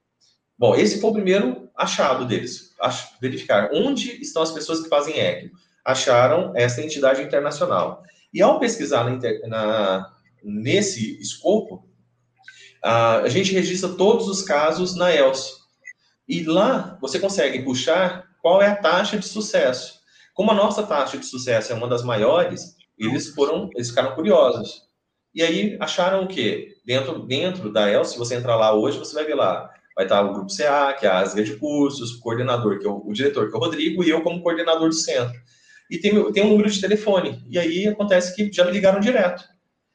Bom, 0.59 0.75
esse 0.75 1.01
foi 1.01 1.09
o 1.09 1.15
primeiro 1.15 1.71
achado 1.75 2.27
deles, 2.27 2.75
verificar 3.23 3.71
onde 3.73 4.21
estão 4.21 4.43
as 4.43 4.53
pessoas 4.53 4.83
que 4.83 4.91
fazem 4.91 5.19
ECMO. 5.19 5.53
Acharam 5.83 6.53
essa 6.55 6.83
entidade 6.83 7.23
internacional. 7.23 8.03
E 8.35 8.43
ao 8.43 8.61
pesquisar 8.61 9.05
na, 9.05 9.49
na, 9.49 10.15
nesse 10.43 11.19
escopo, 11.23 11.88
a 12.83 13.29
gente 13.29 13.53
registra 13.53 13.91
todos 13.91 14.29
os 14.29 14.43
casos 14.43 14.97
na 14.97 15.15
ELSO. 15.15 15.59
E 16.29 16.45
lá 16.45 16.99
você 17.01 17.19
consegue 17.19 17.63
puxar 17.63 18.25
qual 18.41 18.61
é 18.63 18.69
a 18.69 18.77
taxa 18.77 19.17
de 19.19 19.27
sucesso. 19.27 19.99
Como 20.35 20.51
a 20.51 20.55
nossa 20.55 20.83
taxa 20.83 21.19
de 21.19 21.27
sucesso 21.27 21.73
é 21.73 21.75
uma 21.75 21.89
das 21.89 22.05
maiores, 22.05 22.77
eles 22.99 23.29
foram, 23.29 23.71
eles 23.75 23.89
ficaram 23.89 24.15
curiosos. 24.15 24.83
E 25.35 25.43
aí 25.43 25.77
acharam 25.81 26.25
o 26.25 26.29
quê? 26.29 26.77
Dentro, 26.85 27.27
dentro 27.27 27.73
da 27.73 27.91
ELSO, 27.91 28.13
se 28.13 28.19
você 28.19 28.35
entrar 28.35 28.57
lá 28.57 28.73
hoje, 28.73 28.99
você 28.99 29.15
vai 29.15 29.25
ver 29.25 29.35
lá 29.35 29.71
vai 29.99 30.05
estar 30.05 30.23
o 30.23 30.33
grupo 30.33 30.57
CA, 30.57 30.93
que 30.93 31.05
é 31.05 31.09
a 31.09 31.19
ASGA 31.19 31.43
de 31.43 31.57
cursos, 31.57 32.13
o 32.13 32.21
coordenador, 32.21 32.79
que 32.79 32.87
é 32.87 32.89
o, 32.89 33.03
o, 33.05 33.13
diretor, 33.13 33.49
que 33.51 33.55
é 33.57 33.59
o 33.59 33.61
Rodrigo, 33.61 34.05
e 34.05 34.09
eu 34.09 34.23
como 34.23 34.41
coordenador 34.41 34.89
do 34.89 34.95
centro. 34.95 35.37
E 35.91 35.99
tem, 35.99 36.33
tem 36.33 36.45
um 36.45 36.51
número 36.51 36.71
de 36.71 36.81
telefone. 36.81 37.45
E 37.51 37.59
aí 37.59 37.89
acontece 37.89 38.33
que 38.37 38.53
já 38.53 38.65
me 38.65 38.71
ligaram 38.71 39.01
direto. 39.01 39.43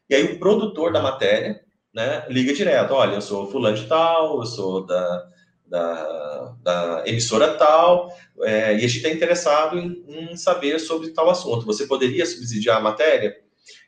E 0.09 0.15
aí 0.15 0.25
o 0.25 0.39
produtor 0.39 0.91
da 0.91 1.01
matéria 1.01 1.62
né, 1.93 2.25
liga 2.29 2.53
direto. 2.53 2.93
Olha, 2.93 3.15
eu 3.15 3.21
sou 3.21 3.49
fulano 3.51 3.77
de 3.77 3.85
tal, 3.85 4.39
eu 4.39 4.45
sou 4.45 4.85
da, 4.85 5.29
da, 5.67 6.55
da 6.61 7.03
emissora 7.05 7.53
tal, 7.53 8.11
é, 8.41 8.73
e 8.73 8.77
a 8.77 8.79
gente 8.79 8.97
está 8.97 9.09
interessado 9.09 9.77
em, 9.77 10.03
em 10.07 10.35
saber 10.35 10.79
sobre 10.79 11.09
tal 11.09 11.29
assunto. 11.29 11.65
Você 11.65 11.85
poderia 11.85 12.25
subsidiar 12.25 12.77
a 12.77 12.81
matéria? 12.81 13.35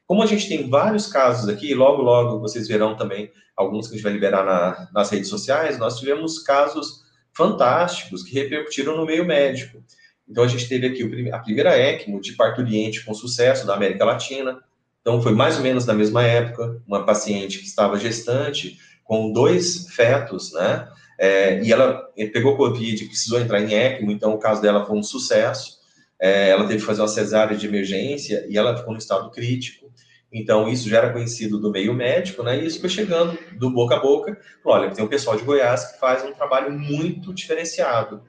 Como 0.05 0.21
a 0.21 0.25
gente 0.25 0.47
tem 0.47 0.69
vários 0.69 1.07
casos 1.07 1.49
aqui, 1.49 1.73
logo, 1.73 2.01
logo 2.01 2.39
vocês 2.39 2.67
verão 2.67 2.95
também 2.95 3.31
alguns 3.55 3.87
que 3.87 3.93
a 3.93 3.97
gente 3.97 4.03
vai 4.03 4.13
liberar 4.13 4.45
na, 4.45 4.89
nas 4.93 5.09
redes 5.09 5.29
sociais, 5.29 5.79
nós 5.79 5.97
tivemos 5.97 6.39
casos 6.39 7.05
fantásticos 7.33 8.23
que 8.23 8.33
repercutiram 8.33 8.95
no 8.95 9.05
meio 9.05 9.25
médico. 9.25 9.83
Então, 10.27 10.43
a 10.43 10.47
gente 10.47 10.67
teve 10.67 10.87
aqui 10.87 11.31
a 11.31 11.39
primeira 11.39 11.77
ECMO 11.77 12.19
de 12.19 12.33
parturiente 12.33 13.03
com 13.05 13.13
sucesso 13.13 13.65
da 13.65 13.75
América 13.75 14.05
Latina. 14.05 14.59
Então, 15.05 15.21
foi 15.21 15.33
mais 15.33 15.57
ou 15.57 15.61
menos 15.61 15.85
na 15.85 15.93
mesma 15.93 16.23
época, 16.23 16.81
uma 16.87 17.05
paciente 17.05 17.59
que 17.59 17.65
estava 17.65 17.95
gestante 17.99 18.79
com 19.03 19.31
dois 19.31 19.87
fetos, 19.89 20.51
né? 20.51 20.89
É, 21.19 21.61
e 21.61 21.71
ela 21.71 22.09
pegou 22.33 22.57
Covid, 22.57 23.05
precisou 23.05 23.39
entrar 23.39 23.61
em 23.61 23.71
ECMO, 23.71 24.11
então 24.11 24.33
o 24.33 24.39
caso 24.39 24.63
dela 24.63 24.83
foi 24.83 24.97
um 24.97 25.03
sucesso. 25.03 25.77
É, 26.19 26.49
ela 26.49 26.65
teve 26.65 26.79
que 26.79 26.85
fazer 26.87 27.01
uma 27.01 27.07
cesárea 27.07 27.55
de 27.55 27.67
emergência 27.67 28.47
e 28.49 28.57
ela 28.57 28.75
ficou 28.75 28.93
no 28.93 28.97
estado 28.97 29.29
crítico. 29.29 29.91
Então, 30.33 30.67
isso 30.67 30.89
já 30.89 30.97
era 30.97 31.13
conhecido 31.13 31.59
do 31.59 31.69
meio 31.69 31.93
médico, 31.93 32.41
né? 32.41 32.59
E 32.59 32.65
isso 32.65 32.79
foi 32.79 32.89
chegando 32.89 33.37
do 33.59 33.69
boca 33.69 33.97
a 33.97 33.99
boca. 33.99 34.35
Olha, 34.65 34.89
tem 34.89 35.05
um 35.05 35.07
pessoal 35.07 35.37
de 35.37 35.43
Goiás 35.43 35.91
que 35.91 35.99
faz 35.99 36.25
um 36.25 36.33
trabalho 36.33 36.71
muito 36.71 37.31
diferenciado. 37.31 38.23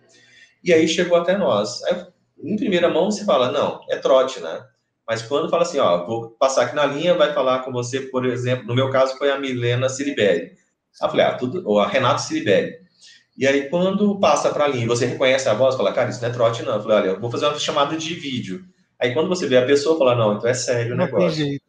E 0.63 0.75
aí 0.75 0.87
chegou 0.87 1.17
até 1.17 1.39
nós. 1.39 1.83
Aí, 1.85 2.05
em 2.45 2.57
primeira 2.57 2.91
mão, 2.91 3.11
você 3.11 3.25
fala, 3.25 3.51
não, 3.51 3.81
é 3.91 3.97
trote, 3.97 4.41
né? 4.41 4.63
Mas 5.07 5.23
quando 5.23 5.49
fala 5.49 5.63
assim, 5.63 5.79
ó, 5.79 6.05
vou 6.05 6.31
passar 6.31 6.63
aqui 6.63 6.75
na 6.75 6.85
linha, 6.85 7.15
vai 7.15 7.33
falar 7.33 7.61
com 7.61 7.71
você, 7.71 8.01
por 8.01 8.27
exemplo, 8.27 8.67
no 8.67 8.75
meu 8.75 8.91
caso 8.91 9.17
foi 9.17 9.31
a 9.31 9.39
Milena 9.39 9.89
Ciribelli. 9.89 10.53
Eu 11.01 11.09
falei, 11.09 11.27
ah, 11.27 11.35
tudo, 11.35 11.63
ou 11.65 11.79
a 11.79 11.87
Renato 11.87 12.23
Ciribelli. 12.23 12.75
E 13.37 13.47
aí, 13.47 13.69
quando 13.69 14.19
passa 14.19 14.51
para 14.51 14.65
a 14.65 14.69
linha, 14.69 14.87
você 14.87 15.07
reconhece 15.07 15.49
a 15.49 15.55
voz, 15.55 15.77
fala, 15.77 15.93
cara, 15.93 16.09
isso 16.09 16.23
não 16.23 16.29
é 16.29 16.33
trote, 16.33 16.63
não. 16.63 16.77
Eu 16.77 16.83
falei, 16.83 16.97
olha, 16.97 17.09
eu 17.11 17.21
vou 17.21 17.31
fazer 17.31 17.47
uma 17.47 17.59
chamada 17.59 17.97
de 17.97 18.15
vídeo. 18.15 18.65
Aí, 18.99 19.13
quando 19.13 19.29
você 19.29 19.47
vê 19.47 19.59
a 19.59 19.67
pessoa, 19.67 19.99
fala, 19.99 20.15
não, 20.15 20.37
então 20.37 20.49
é 20.49 20.55
sério 20.55 20.95
o 20.95 20.97
negócio. 20.97 21.21
Não 21.23 21.29
tem 21.29 21.47
jeito. 21.47 21.65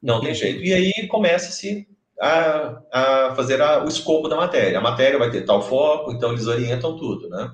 não 0.00 0.20
tem 0.20 0.34
jeito. 0.34 0.62
E 0.62 0.72
aí, 0.72 1.08
começa-se 1.08 1.88
a, 2.20 2.80
a, 2.92 3.34
fazer 3.34 3.60
a, 3.60 3.84
o 3.84 3.88
escopo 3.88 4.28
da 4.28 4.36
matéria. 4.36 4.78
A 4.78 4.82
matéria 4.82 5.18
vai 5.18 5.30
ter 5.30 5.42
tal 5.42 5.62
foco, 5.62 6.12
então 6.12 6.32
eles 6.32 6.46
orientam 6.46 6.96
tudo, 6.96 7.28
né? 7.28 7.50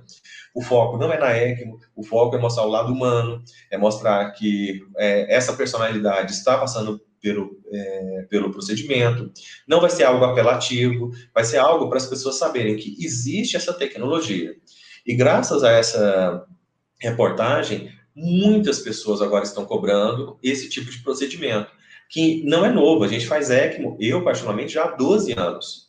O 0.55 0.63
foco 0.63 0.97
não 0.97 1.13
é 1.13 1.19
na 1.19 1.37
ECMO, 1.37 1.79
o 1.95 2.03
foco 2.03 2.37
é 2.37 2.39
mostrar 2.39 2.65
o 2.65 2.71
lado 2.71 2.93
humano, 2.93 3.43
é 3.71 3.79
mostrar 3.79 4.31
que 4.33 4.81
é, 4.97 5.35
essa 5.35 5.53
personalidade 5.53 6.33
está 6.33 6.59
passando 6.59 7.01
pelo, 7.23 7.61
é, 7.71 8.27
pelo 8.29 8.51
procedimento, 8.51 9.31
não 9.69 9.81
vai 9.81 9.91
ser 9.91 10.05
algo 10.05 10.25
apelativo, 10.25 11.11
vai 11.35 11.45
ser 11.45 11.59
algo 11.59 11.89
para 11.89 11.99
as 11.99 12.07
pessoas 12.07 12.37
saberem 12.37 12.77
que 12.77 12.97
existe 12.99 13.57
essa 13.57 13.73
tecnologia. 13.73 14.55
E 15.07 15.15
graças 15.15 15.63
a 15.63 15.71
essa 15.71 16.45
reportagem, 16.99 17.91
muitas 18.15 18.81
pessoas 18.81 19.23
agora 19.23 19.45
estão 19.45 19.65
cobrando 19.65 20.39
esse 20.43 20.69
tipo 20.69 20.91
de 20.91 20.99
procedimento, 20.99 21.71
que 22.11 22.43
não 22.45 22.67
é 22.67 22.73
novo, 22.73 23.05
a 23.05 23.09
gente 23.09 23.27
faz 23.27 23.51
ECMO, 23.51 23.97
eu 24.01 24.23
particularmente, 24.25 24.75
já 24.75 24.85
há 24.85 24.91
12 24.91 25.33
anos. 25.39 25.89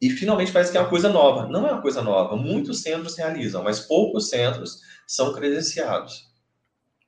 E 0.00 0.10
finalmente 0.10 0.50
parece 0.50 0.72
que 0.72 0.78
é 0.78 0.80
uma 0.80 0.88
coisa 0.88 1.08
nova. 1.08 1.46
Não 1.46 1.68
é 1.68 1.72
uma 1.72 1.82
coisa 1.82 2.02
nova, 2.02 2.34
muitos 2.34 2.82
centros 2.82 3.16
realizam, 3.16 3.62
mas 3.62 3.78
poucos 3.78 4.30
centros 4.30 4.80
são 5.06 5.32
credenciados. 5.32 6.32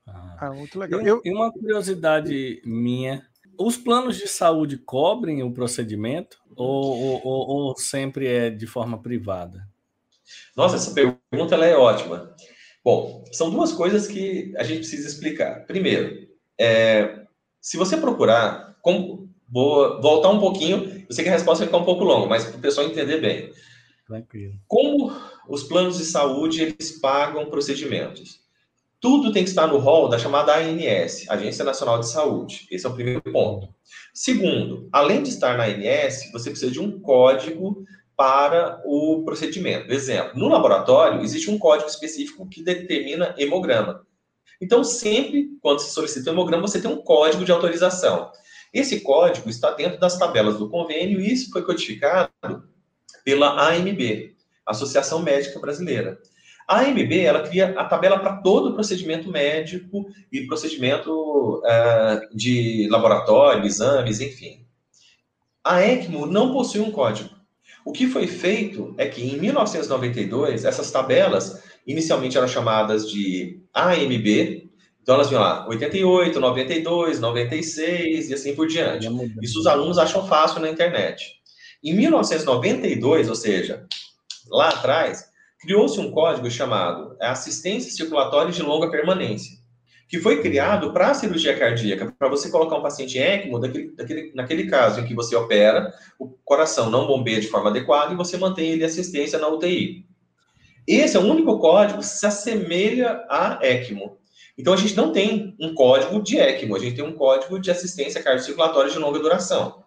Ah, 0.06 0.52
muito 0.52 0.78
legal. 0.78 1.00
Eu, 1.00 1.20
e 1.24 1.32
uma 1.32 1.50
curiosidade 1.50 2.60
minha 2.64 3.26
os 3.58 3.76
planos 3.76 4.16
de 4.16 4.26
saúde 4.26 4.76
cobrem 4.76 5.42
o 5.42 5.52
procedimento 5.52 6.38
ou, 6.56 7.20
ou, 7.24 7.48
ou, 7.48 7.76
sempre 7.76 8.26
é 8.26 8.50
de 8.50 8.66
forma 8.66 9.00
privada? 9.00 9.66
Nossa, 10.56 10.76
essa 10.76 10.92
pergunta 10.92 11.54
ela 11.54 11.66
é 11.66 11.76
ótima. 11.76 12.34
Bom, 12.84 13.24
são 13.32 13.50
duas 13.50 13.72
coisas 13.72 14.06
que 14.06 14.52
a 14.56 14.62
gente 14.62 14.78
precisa 14.78 15.08
explicar. 15.08 15.64
Primeiro, 15.66 16.28
é, 16.58 17.23
se 17.64 17.78
você 17.78 17.96
procurar, 17.96 18.76
como, 18.82 19.26
vou 19.48 19.98
voltar 20.02 20.28
um 20.28 20.38
pouquinho, 20.38 21.02
eu 21.08 21.14
sei 21.14 21.24
que 21.24 21.30
a 21.30 21.32
resposta 21.32 21.64
vai 21.64 21.68
ficar 21.68 21.78
um 21.78 21.86
pouco 21.86 22.04
longa, 22.04 22.26
mas 22.26 22.44
para 22.44 22.58
o 22.58 22.60
pessoal 22.60 22.86
entender 22.86 23.22
bem. 23.22 23.50
Tranquilo. 24.06 24.52
Como 24.68 25.10
os 25.48 25.62
planos 25.62 25.96
de 25.96 26.04
saúde 26.04 26.60
eles 26.60 27.00
pagam 27.00 27.46
procedimentos? 27.46 28.40
Tudo 29.00 29.32
tem 29.32 29.42
que 29.42 29.48
estar 29.48 29.66
no 29.66 29.78
rol 29.78 30.10
da 30.10 30.18
chamada 30.18 30.54
ANS, 30.54 31.24
Agência 31.30 31.64
Nacional 31.64 31.98
de 32.00 32.10
Saúde. 32.10 32.66
Esse 32.70 32.84
é 32.84 32.88
o 32.90 32.94
primeiro 32.94 33.22
ponto. 33.22 33.74
Segundo, 34.12 34.86
além 34.92 35.22
de 35.22 35.30
estar 35.30 35.56
na 35.56 35.64
ANS, 35.64 36.30
você 36.34 36.50
precisa 36.50 36.70
de 36.70 36.80
um 36.80 37.00
código 37.00 37.82
para 38.14 38.82
o 38.84 39.22
procedimento. 39.24 39.90
Exemplo, 39.90 40.38
no 40.38 40.48
laboratório 40.48 41.22
existe 41.22 41.50
um 41.50 41.58
código 41.58 41.88
específico 41.88 42.46
que 42.46 42.62
determina 42.62 43.34
hemograma. 43.38 44.04
Então, 44.60 44.84
sempre 44.84 45.50
quando 45.60 45.80
se 45.80 45.90
solicita 45.90 46.30
o 46.30 46.34
hemograma, 46.34 46.66
você 46.66 46.80
tem 46.80 46.90
um 46.90 47.02
código 47.02 47.44
de 47.44 47.52
autorização. 47.52 48.30
Esse 48.72 49.00
código 49.00 49.48
está 49.48 49.70
dentro 49.70 50.00
das 50.00 50.18
tabelas 50.18 50.58
do 50.58 50.68
convênio 50.68 51.20
e 51.20 51.32
isso 51.32 51.50
foi 51.50 51.62
codificado 51.62 52.30
pela 53.24 53.68
AMB, 53.68 54.34
Associação 54.66 55.20
Médica 55.20 55.60
Brasileira. 55.60 56.18
A 56.66 56.80
AMB, 56.80 57.12
ela 57.20 57.42
cria 57.42 57.78
a 57.78 57.84
tabela 57.84 58.18
para 58.18 58.38
todo 58.38 58.74
procedimento 58.74 59.30
médico 59.30 60.06
e 60.32 60.46
procedimento 60.46 61.58
uh, 61.58 62.36
de 62.36 62.88
laboratório, 62.90 63.66
exames, 63.66 64.20
enfim. 64.20 64.64
A 65.62 65.80
ECMO 65.80 66.26
não 66.26 66.52
possui 66.52 66.80
um 66.80 66.90
código. 66.90 67.30
O 67.84 67.92
que 67.92 68.06
foi 68.06 68.26
feito 68.26 68.94
é 68.96 69.06
que 69.06 69.22
em 69.22 69.38
1992, 69.38 70.64
essas 70.64 70.90
tabelas 70.90 71.62
inicialmente 71.86 72.36
eram 72.36 72.48
chamadas 72.48 73.10
de 73.10 73.60
AMB, 73.72 74.70
então 75.02 75.16
elas 75.16 75.28
vinham 75.28 75.42
lá 75.42 75.68
88, 75.68 76.40
92, 76.40 77.20
96 77.20 78.30
e 78.30 78.34
assim 78.34 78.54
por 78.54 78.66
diante. 78.66 79.06
Isso 79.42 79.60
os 79.60 79.66
alunos 79.66 79.98
acham 79.98 80.26
fácil 80.26 80.60
na 80.60 80.70
internet. 80.70 81.34
Em 81.82 81.92
1992, 81.92 83.28
ou 83.28 83.34
seja, 83.34 83.86
lá 84.48 84.70
atrás, 84.70 85.26
criou-se 85.60 86.00
um 86.00 86.10
código 86.10 86.50
chamado 86.50 87.14
Assistência 87.20 87.92
Circulatória 87.92 88.50
de 88.50 88.62
Longa 88.62 88.90
Permanência, 88.90 89.58
que 90.08 90.18
foi 90.18 90.40
criado 90.40 90.94
para 90.94 91.10
a 91.10 91.14
cirurgia 91.14 91.54
cardíaca, 91.54 92.10
para 92.18 92.28
você 92.28 92.50
colocar 92.50 92.76
um 92.76 92.82
paciente 92.82 93.18
ECMO, 93.18 93.60
daquele, 93.60 93.94
daquele, 93.94 94.32
naquele 94.34 94.66
caso 94.66 95.00
em 95.00 95.04
que 95.04 95.14
você 95.14 95.36
opera, 95.36 95.92
o 96.18 96.28
coração 96.44 96.90
não 96.90 97.06
bombeia 97.06 97.40
de 97.40 97.48
forma 97.48 97.68
adequada 97.68 98.14
e 98.14 98.16
você 98.16 98.38
mantém 98.38 98.70
ele 98.70 98.84
assistência 98.84 99.38
na 99.38 99.48
UTI. 99.48 100.06
Esse 100.86 101.16
é 101.16 101.20
o 101.20 101.24
único 101.24 101.58
código 101.58 102.00
que 102.00 102.06
se 102.06 102.26
assemelha 102.26 103.24
a 103.28 103.58
ECMO. 103.62 104.18
Então, 104.56 104.72
a 104.72 104.76
gente 104.76 104.96
não 104.96 105.12
tem 105.12 105.56
um 105.58 105.74
código 105.74 106.22
de 106.22 106.38
ECMO, 106.38 106.76
a 106.76 106.78
gente 106.78 106.96
tem 106.96 107.04
um 107.04 107.14
código 107.14 107.58
de 107.58 107.70
assistência 107.70 108.22
cardiocirculatória 108.22 108.90
de 108.90 108.98
longa 108.98 109.18
duração. 109.18 109.82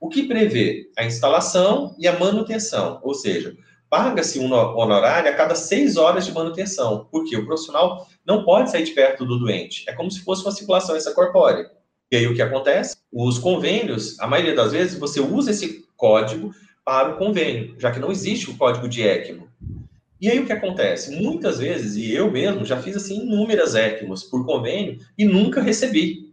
O 0.00 0.08
que 0.08 0.24
prevê 0.24 0.90
a 0.96 1.04
instalação 1.04 1.94
e 1.98 2.08
a 2.08 2.18
manutenção, 2.18 3.00
ou 3.02 3.14
seja, 3.14 3.56
paga-se 3.90 4.38
um 4.38 4.52
honorário 4.52 5.30
a 5.30 5.34
cada 5.34 5.54
seis 5.54 5.96
horas 5.96 6.24
de 6.24 6.32
manutenção, 6.32 7.06
porque 7.10 7.36
o 7.36 7.46
profissional 7.46 8.06
não 8.26 8.44
pode 8.44 8.70
sair 8.70 8.84
de 8.84 8.92
perto 8.92 9.24
do 9.24 9.38
doente. 9.38 9.84
É 9.88 9.92
como 9.92 10.10
se 10.10 10.20
fosse 10.20 10.42
uma 10.42 10.52
circulação 10.52 10.96
extracorpórea. 10.96 11.70
E 12.10 12.16
aí 12.16 12.26
o 12.26 12.34
que 12.34 12.42
acontece? 12.42 12.96
Os 13.12 13.38
convênios, 13.38 14.18
a 14.18 14.26
maioria 14.26 14.54
das 14.54 14.72
vezes, 14.72 14.98
você 14.98 15.20
usa 15.20 15.50
esse 15.50 15.86
código 15.96 16.54
para 16.84 17.10
o 17.10 17.18
convênio, 17.18 17.74
já 17.78 17.90
que 17.90 18.00
não 18.00 18.10
existe 18.10 18.50
o 18.50 18.56
código 18.56 18.88
de 18.88 19.02
ECMO. 19.02 19.48
E 20.20 20.28
aí 20.28 20.38
o 20.40 20.46
que 20.46 20.52
acontece? 20.52 21.14
Muitas 21.14 21.58
vezes, 21.58 21.96
e 21.96 22.12
eu 22.12 22.30
mesmo 22.30 22.64
já 22.64 22.80
fiz 22.80 22.96
assim 22.96 23.22
inúmeras 23.22 23.74
ECMOs 23.74 24.24
por 24.24 24.44
convênio 24.44 24.98
e 25.16 25.24
nunca 25.24 25.62
recebi. 25.62 26.32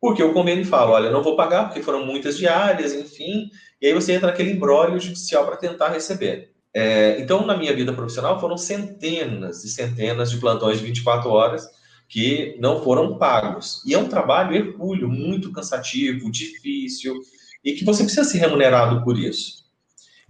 Porque 0.00 0.22
o 0.22 0.32
convênio 0.32 0.66
fala, 0.66 0.92
olha, 0.92 1.10
não 1.10 1.22
vou 1.22 1.36
pagar 1.36 1.64
porque 1.64 1.82
foram 1.82 2.04
muitas 2.04 2.36
diárias, 2.36 2.92
enfim, 2.92 3.48
e 3.80 3.86
aí 3.86 3.94
você 3.94 4.12
entra 4.12 4.26
naquele 4.28 4.50
embrólio 4.50 5.00
judicial 5.00 5.46
para 5.46 5.56
tentar 5.56 5.88
receber. 5.90 6.52
É, 6.74 7.20
então, 7.20 7.46
na 7.46 7.56
minha 7.56 7.74
vida 7.74 7.92
profissional, 7.92 8.40
foram 8.40 8.56
centenas 8.56 9.62
e 9.64 9.68
centenas 9.68 10.30
de 10.30 10.38
plantões 10.38 10.78
de 10.78 10.84
24 10.84 11.30
horas 11.30 11.68
que 12.08 12.56
não 12.58 12.82
foram 12.82 13.16
pagos. 13.16 13.82
E 13.86 13.94
é 13.94 13.98
um 13.98 14.08
trabalho 14.08 14.54
hercúleo, 14.54 15.08
muito 15.08 15.52
cansativo, 15.52 16.30
difícil, 16.30 17.18
e 17.64 17.72
que 17.72 17.84
você 17.84 18.02
precisa 18.02 18.24
ser 18.24 18.38
remunerado 18.38 19.02
por 19.04 19.18
isso. 19.18 19.62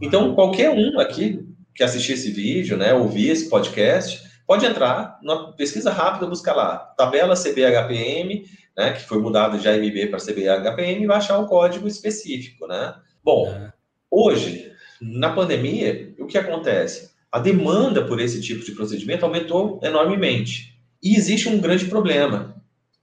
Então, 0.00 0.34
qualquer 0.34 0.70
um 0.70 0.98
aqui 0.98 1.44
que 1.74 1.82
assistir 1.82 2.12
esse 2.12 2.30
vídeo, 2.30 2.76
né, 2.76 2.92
ouvir 2.92 3.30
esse 3.30 3.48
podcast, 3.48 4.22
pode 4.46 4.66
entrar 4.66 5.18
na 5.22 5.52
pesquisa 5.52 5.90
rápida, 5.90 6.26
buscar 6.26 6.54
lá, 6.54 6.76
tabela 6.96 7.34
CBHPM, 7.34 8.44
né, 8.76 8.92
que 8.92 9.02
foi 9.02 9.18
mudado 9.18 9.58
de 9.58 9.68
AMB 9.68 10.08
para 10.10 10.18
CBHPM, 10.18 11.02
e 11.02 11.06
vai 11.06 11.16
achar 11.18 11.38
o 11.38 11.46
código 11.46 11.86
específico, 11.86 12.66
né? 12.66 12.94
Bom, 13.22 13.48
é. 13.48 13.72
hoje, 14.10 14.72
na 15.00 15.30
pandemia, 15.30 16.14
o 16.18 16.26
que 16.26 16.38
acontece? 16.38 17.10
A 17.30 17.38
demanda 17.38 18.04
por 18.04 18.20
esse 18.20 18.40
tipo 18.40 18.64
de 18.64 18.72
procedimento 18.72 19.24
aumentou 19.24 19.80
enormemente. 19.82 20.78
E 21.02 21.16
existe 21.16 21.48
um 21.48 21.58
grande 21.58 21.86
problema, 21.86 22.54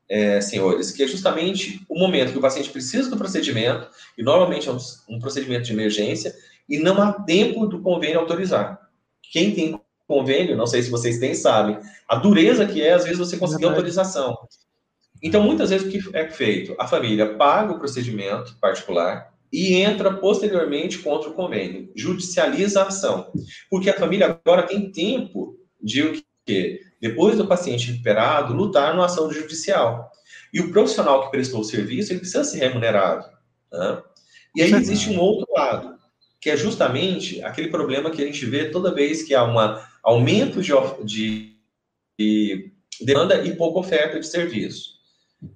é, 0.07 0.41
senhores, 0.41 0.91
que 0.91 1.03
é 1.03 1.07
justamente 1.07 1.85
o 1.87 1.99
momento 1.99 2.31
que 2.31 2.37
o 2.37 2.41
paciente 2.41 2.69
precisa 2.69 3.09
do 3.09 3.17
procedimento, 3.17 3.89
e 4.17 4.23
normalmente 4.23 4.67
é 4.67 4.71
um, 4.71 4.77
um 5.09 5.19
procedimento 5.19 5.65
de 5.65 5.73
emergência, 5.73 6.33
e 6.69 6.77
não 6.77 7.01
há 7.01 7.11
tempo 7.11 7.65
do 7.65 7.81
convênio 7.81 8.19
autorizar. 8.19 8.79
Quem 9.31 9.53
tem 9.53 9.81
convênio, 10.07 10.55
não 10.55 10.67
sei 10.67 10.81
se 10.81 10.89
vocês 10.89 11.19
têm, 11.19 11.33
sabem, 11.33 11.77
a 12.07 12.15
dureza 12.15 12.65
que 12.65 12.81
é, 12.81 12.93
às 12.93 13.03
vezes, 13.03 13.19
você 13.19 13.37
conseguir 13.37 13.65
autorização. 13.65 14.37
Então, 15.21 15.43
muitas 15.43 15.69
vezes, 15.69 15.87
o 15.87 15.89
que 15.89 16.15
é 16.15 16.29
feito? 16.29 16.75
A 16.79 16.87
família 16.87 17.35
paga 17.35 17.73
o 17.73 17.79
procedimento 17.79 18.55
particular, 18.59 19.29
e 19.51 19.75
entra 19.75 20.13
posteriormente 20.13 20.99
contra 20.99 21.29
o 21.29 21.33
convênio, 21.33 21.91
judicializa 21.95 22.81
a 22.81 22.87
ação. 22.87 23.31
Porque 23.69 23.89
a 23.89 23.97
família 23.97 24.39
agora 24.45 24.63
tem 24.63 24.91
tempo 24.91 25.57
de 25.81 26.03
o 26.03 26.13
quê? 26.45 26.81
Depois 27.01 27.37
do 27.37 27.47
paciente 27.47 27.91
recuperado, 27.91 28.53
lutar 28.53 28.93
numa 28.93 29.05
ação 29.05 29.31
judicial. 29.31 30.11
E 30.53 30.59
o 30.59 30.71
profissional 30.71 31.25
que 31.25 31.31
prestou 31.31 31.61
o 31.61 31.65
serviço, 31.65 32.11
ele 32.11 32.19
precisa 32.19 32.43
ser 32.43 32.59
remunerado. 32.59 33.25
Né? 33.71 34.01
E 34.55 34.61
aí 34.61 34.73
existe 34.73 35.09
um 35.09 35.19
outro 35.19 35.47
lado, 35.51 35.97
que 36.39 36.49
é 36.49 36.57
justamente 36.57 37.41
aquele 37.43 37.67
problema 37.67 38.09
que 38.09 38.21
a 38.21 38.25
gente 38.25 38.45
vê 38.45 38.69
toda 38.69 38.93
vez 38.93 39.23
que 39.23 39.35
há 39.35 39.43
um 39.43 39.57
aumento 40.03 40.61
de, 40.61 40.73
de, 41.03 41.55
de 42.17 42.71
demanda 43.01 43.43
e 43.43 43.55
pouca 43.55 43.79
oferta 43.79 44.19
de 44.19 44.25
serviço. 44.25 44.99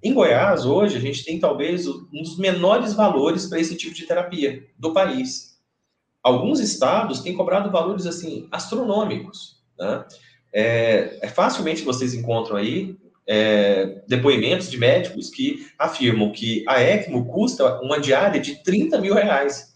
Em 0.01 0.13
Goiás, 0.13 0.65
hoje, 0.65 0.97
a 0.97 0.99
gente 0.99 1.25
tem 1.25 1.39
talvez 1.39 1.87
um 1.87 2.21
dos 2.21 2.37
menores 2.37 2.93
valores 2.93 3.47
para 3.47 3.59
esse 3.59 3.75
tipo 3.75 3.93
de 3.93 4.05
terapia 4.05 4.65
do 4.77 4.93
país. 4.93 5.57
Alguns 6.21 6.61
estados 6.61 7.19
têm 7.19 7.35
cobrado 7.35 7.69
valores 7.69 8.05
assim 8.05 8.47
astronômicos. 8.49 9.61
Né? 9.77 10.05
É, 10.53 11.19
é, 11.21 11.27
facilmente 11.27 11.81
vocês 11.81 12.13
encontram 12.13 12.55
aí 12.55 12.95
é, 13.27 14.03
depoimentos 14.07 14.69
de 14.69 14.77
médicos 14.77 15.29
que 15.29 15.67
afirmam 15.77 16.31
que 16.31 16.63
a 16.67 16.81
ECMO 16.81 17.25
custa 17.25 17.81
uma 17.81 17.99
diária 17.99 18.39
de 18.39 18.63
30 18.63 19.01
mil 19.01 19.13
reais. 19.13 19.72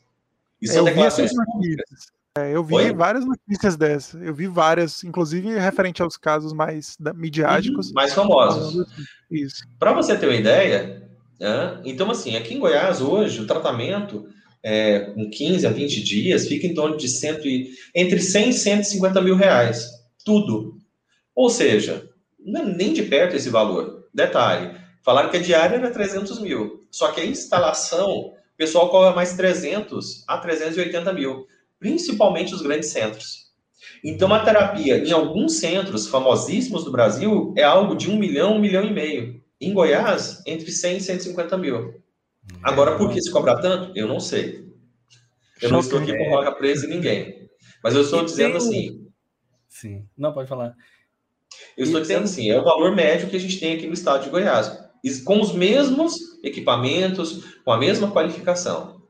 Isso 0.62 0.74
é, 0.74 0.76
são 0.76 0.84
declarações 0.84 1.32
públicas. 1.34 2.17
É, 2.38 2.56
eu 2.56 2.63
vi 2.63 2.76
Oi? 2.76 2.93
várias 2.93 3.26
notícias 3.26 3.76
dessas. 3.76 4.22
Eu 4.22 4.34
vi 4.34 4.48
várias, 4.48 5.04
inclusive 5.04 5.58
referente 5.58 6.02
aos 6.02 6.17
casos 6.17 6.54
mais 6.54 6.96
midiáticos. 7.15 7.88
Uhum, 7.88 7.93
mais 7.93 8.13
famosos. 8.13 8.86
Isso. 9.32 9.63
Para 9.80 9.93
você 9.93 10.15
ter 10.15 10.28
uma 10.28 10.36
ideia, 10.36 11.10
né, 11.39 11.82
então, 11.84 12.12
assim, 12.12 12.36
aqui 12.36 12.54
em 12.54 12.60
Goiás, 12.60 13.02
hoje, 13.02 13.41
o 13.41 13.48
tratamento 13.48 14.28
é, 14.63 15.00
com 15.00 15.30
15 15.30 15.65
a 15.65 15.70
20 15.70 16.04
dias 16.04 16.48
fica 16.48 16.67
em 16.67 16.74
torno 16.74 16.98
de 16.98 17.08
cento 17.08 17.48
e, 17.48 17.72
entre 17.96 18.20
100 18.20 18.50
e 18.50 18.54
150 18.54 19.22
mil 19.22 19.36
reais. 19.36 19.89
Tudo. 20.24 20.78
Ou 21.34 21.50
seja, 21.50 22.10
não 22.39 22.62
é 22.62 22.65
nem 22.65 22.93
de 22.93 23.04
perto 23.04 23.36
esse 23.36 23.50
valor. 23.50 24.08
Detalhe, 24.13 24.76
falaram 25.04 25.30
que 25.30 25.38
a 25.38 25.41
diária 25.41 25.76
era 25.76 25.91
300 25.91 26.39
mil. 26.39 26.86
Só 26.91 27.12
que 27.12 27.22
a 27.22 27.26
instalação, 27.26 28.34
o 28.58 28.63
pessoal 28.65 28.89
cobra 28.89 29.15
mais 29.15 29.34
300 29.34 30.26
a 30.28 30.38
380 30.38 31.13
mil 31.13 31.48
principalmente 31.80 32.54
os 32.54 32.62
grandes 32.62 32.89
centros. 32.89 33.48
Então, 34.04 34.34
a 34.34 34.43
terapia 34.43 34.98
em 34.98 35.12
alguns 35.12 35.60
centros 35.60 36.08
famosíssimos 36.08 36.84
do 36.84 36.91
Brasil 36.91 37.54
é 37.58 37.63
algo 37.63 37.96
de 37.96 38.10
um 38.10 38.17
milhão, 38.17 38.56
um 38.56 38.60
milhão 38.60 38.84
e 38.84 38.91
meio. 38.91 39.41
Em 39.60 39.74
Goiás, 39.74 40.43
entre 40.46 40.72
100 40.72 40.98
e 40.98 41.02
150 41.02 41.58
mil. 41.58 42.02
Agora, 42.62 42.98
por 42.98 43.12
que 43.12 43.22
se 43.22 43.32
cobra 43.32 43.60
tanto? 43.60 43.98
Eu 43.98 44.08
não 44.08 44.20
sei. 44.20 44.67
Eu 45.62 45.72
não 45.72 45.80
estou 45.80 46.00
aqui 46.00 46.15
com 46.15 46.30
roca 46.30 46.52
presa 46.54 46.86
em 46.86 46.89
ninguém. 46.89 47.50
Mas 47.84 47.96
eu 47.96 48.02
estou 48.02 48.24
dizendo 48.24 48.58
assim. 48.58 49.08
Sim. 49.67 50.06
Não, 50.17 50.34
pode 50.34 50.48
falar. 50.48 50.76
Eu 51.76 51.86
estou 51.86 52.02
dizendo 52.02 52.26
assim, 52.26 52.50
é 52.50 52.60
o 52.60 52.63
valor 52.63 52.96
médio 52.96 53.30
que 53.30 53.36
a 53.36 53.39
gente 53.39 53.60
tem 53.60 53.76
aqui 53.76 53.88
no 53.88 53.93
estado 53.93 54.24
de 54.24 54.30
Goiás. 54.30 54.87
Com 55.26 55.42
os 55.42 55.54
mesmos 55.54 56.40
equipamentos, 56.44 57.56
com 57.64 57.72
a 57.72 57.78
mesma 57.78 58.12
qualificação. 58.12 59.02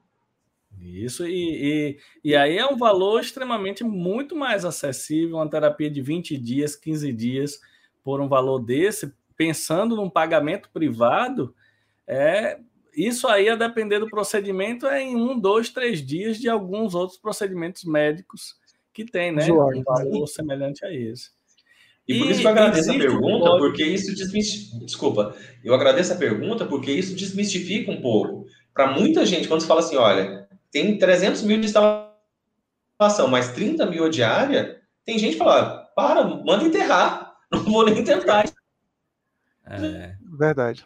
Isso, 0.80 1.28
e, 1.28 1.98
e, 2.24 2.30
e, 2.32 2.36
aí 2.36 2.58
é 2.58 2.66
um 2.66 2.78
valor 2.78 3.20
extremamente 3.20 3.84
muito 3.84 4.36
mais 4.36 4.66
acessível, 4.66 5.38
uma 5.38 5.50
terapia 5.50 5.92
de 5.92 6.02
20 6.02 6.38
dias, 6.38 6.76
15 6.76 7.14
dias, 7.14 7.60
por 8.04 8.22
um 8.22 8.28
valor 8.28 8.60
desse, 8.60 9.14
pensando 9.36 9.96
num 9.96 10.10
pagamento 10.10 10.70
privado, 10.72 11.54
é 12.08 12.60
isso 12.96 13.28
aí, 13.28 13.48
a 13.48 13.56
depender 13.56 14.00
do 14.00 14.10
procedimento, 14.10 14.88
é 14.88 15.04
em 15.04 15.16
um, 15.16 15.40
dois, 15.40 15.70
três 15.70 16.04
dias 16.04 16.40
de 16.40 16.50
alguns 16.50 16.96
outros 16.96 17.20
procedimentos 17.20 17.84
médicos 17.84 18.56
que 18.92 19.06
tem, 19.06 19.32
né? 19.32 19.46
Um 19.52 19.84
valor 19.84 20.26
semelhante 20.26 20.84
a 20.84 20.92
esse. 20.92 21.30
E 22.08 22.18
por 22.18 22.32
isso 22.32 22.40
que 22.40 22.48
eu 22.48 22.52
agradeço 22.52 22.90
a 22.90 22.98
pergunta, 22.98 23.58
porque 23.58 23.84
isso 23.84 24.16
desmistifica. 24.16 24.86
Desculpa, 24.86 25.36
eu 25.64 25.74
agradeço 25.74 26.14
a 26.14 26.16
pergunta 26.16 26.66
porque 26.66 26.92
isso 26.92 27.16
desmistifica 27.16 27.92
um 27.92 28.02
pouco. 28.02 28.46
Para 28.74 28.94
muita 28.94 29.26
gente, 29.26 29.48
quando 29.48 29.62
se 29.62 29.68
fala 29.68 29.82
assim, 29.82 29.98
olha, 29.98 30.48
tem 30.72 30.98
300 30.98 31.42
mil 31.42 31.60
de 31.60 31.66
instalação, 31.66 33.28
mas 33.28 33.52
30 33.52 33.86
mil 33.88 34.08
diária, 34.10 34.82
tem 35.04 35.20
gente 35.20 35.34
que 35.34 35.40
fala, 35.40 35.86
para, 35.96 36.24
manda 36.24 36.64
enterrar, 36.64 37.36
não 37.52 37.64
vou 37.64 37.86
nem 37.86 38.04
tentar. 38.04 38.46
É. 39.66 40.16
Verdade. 40.38 40.86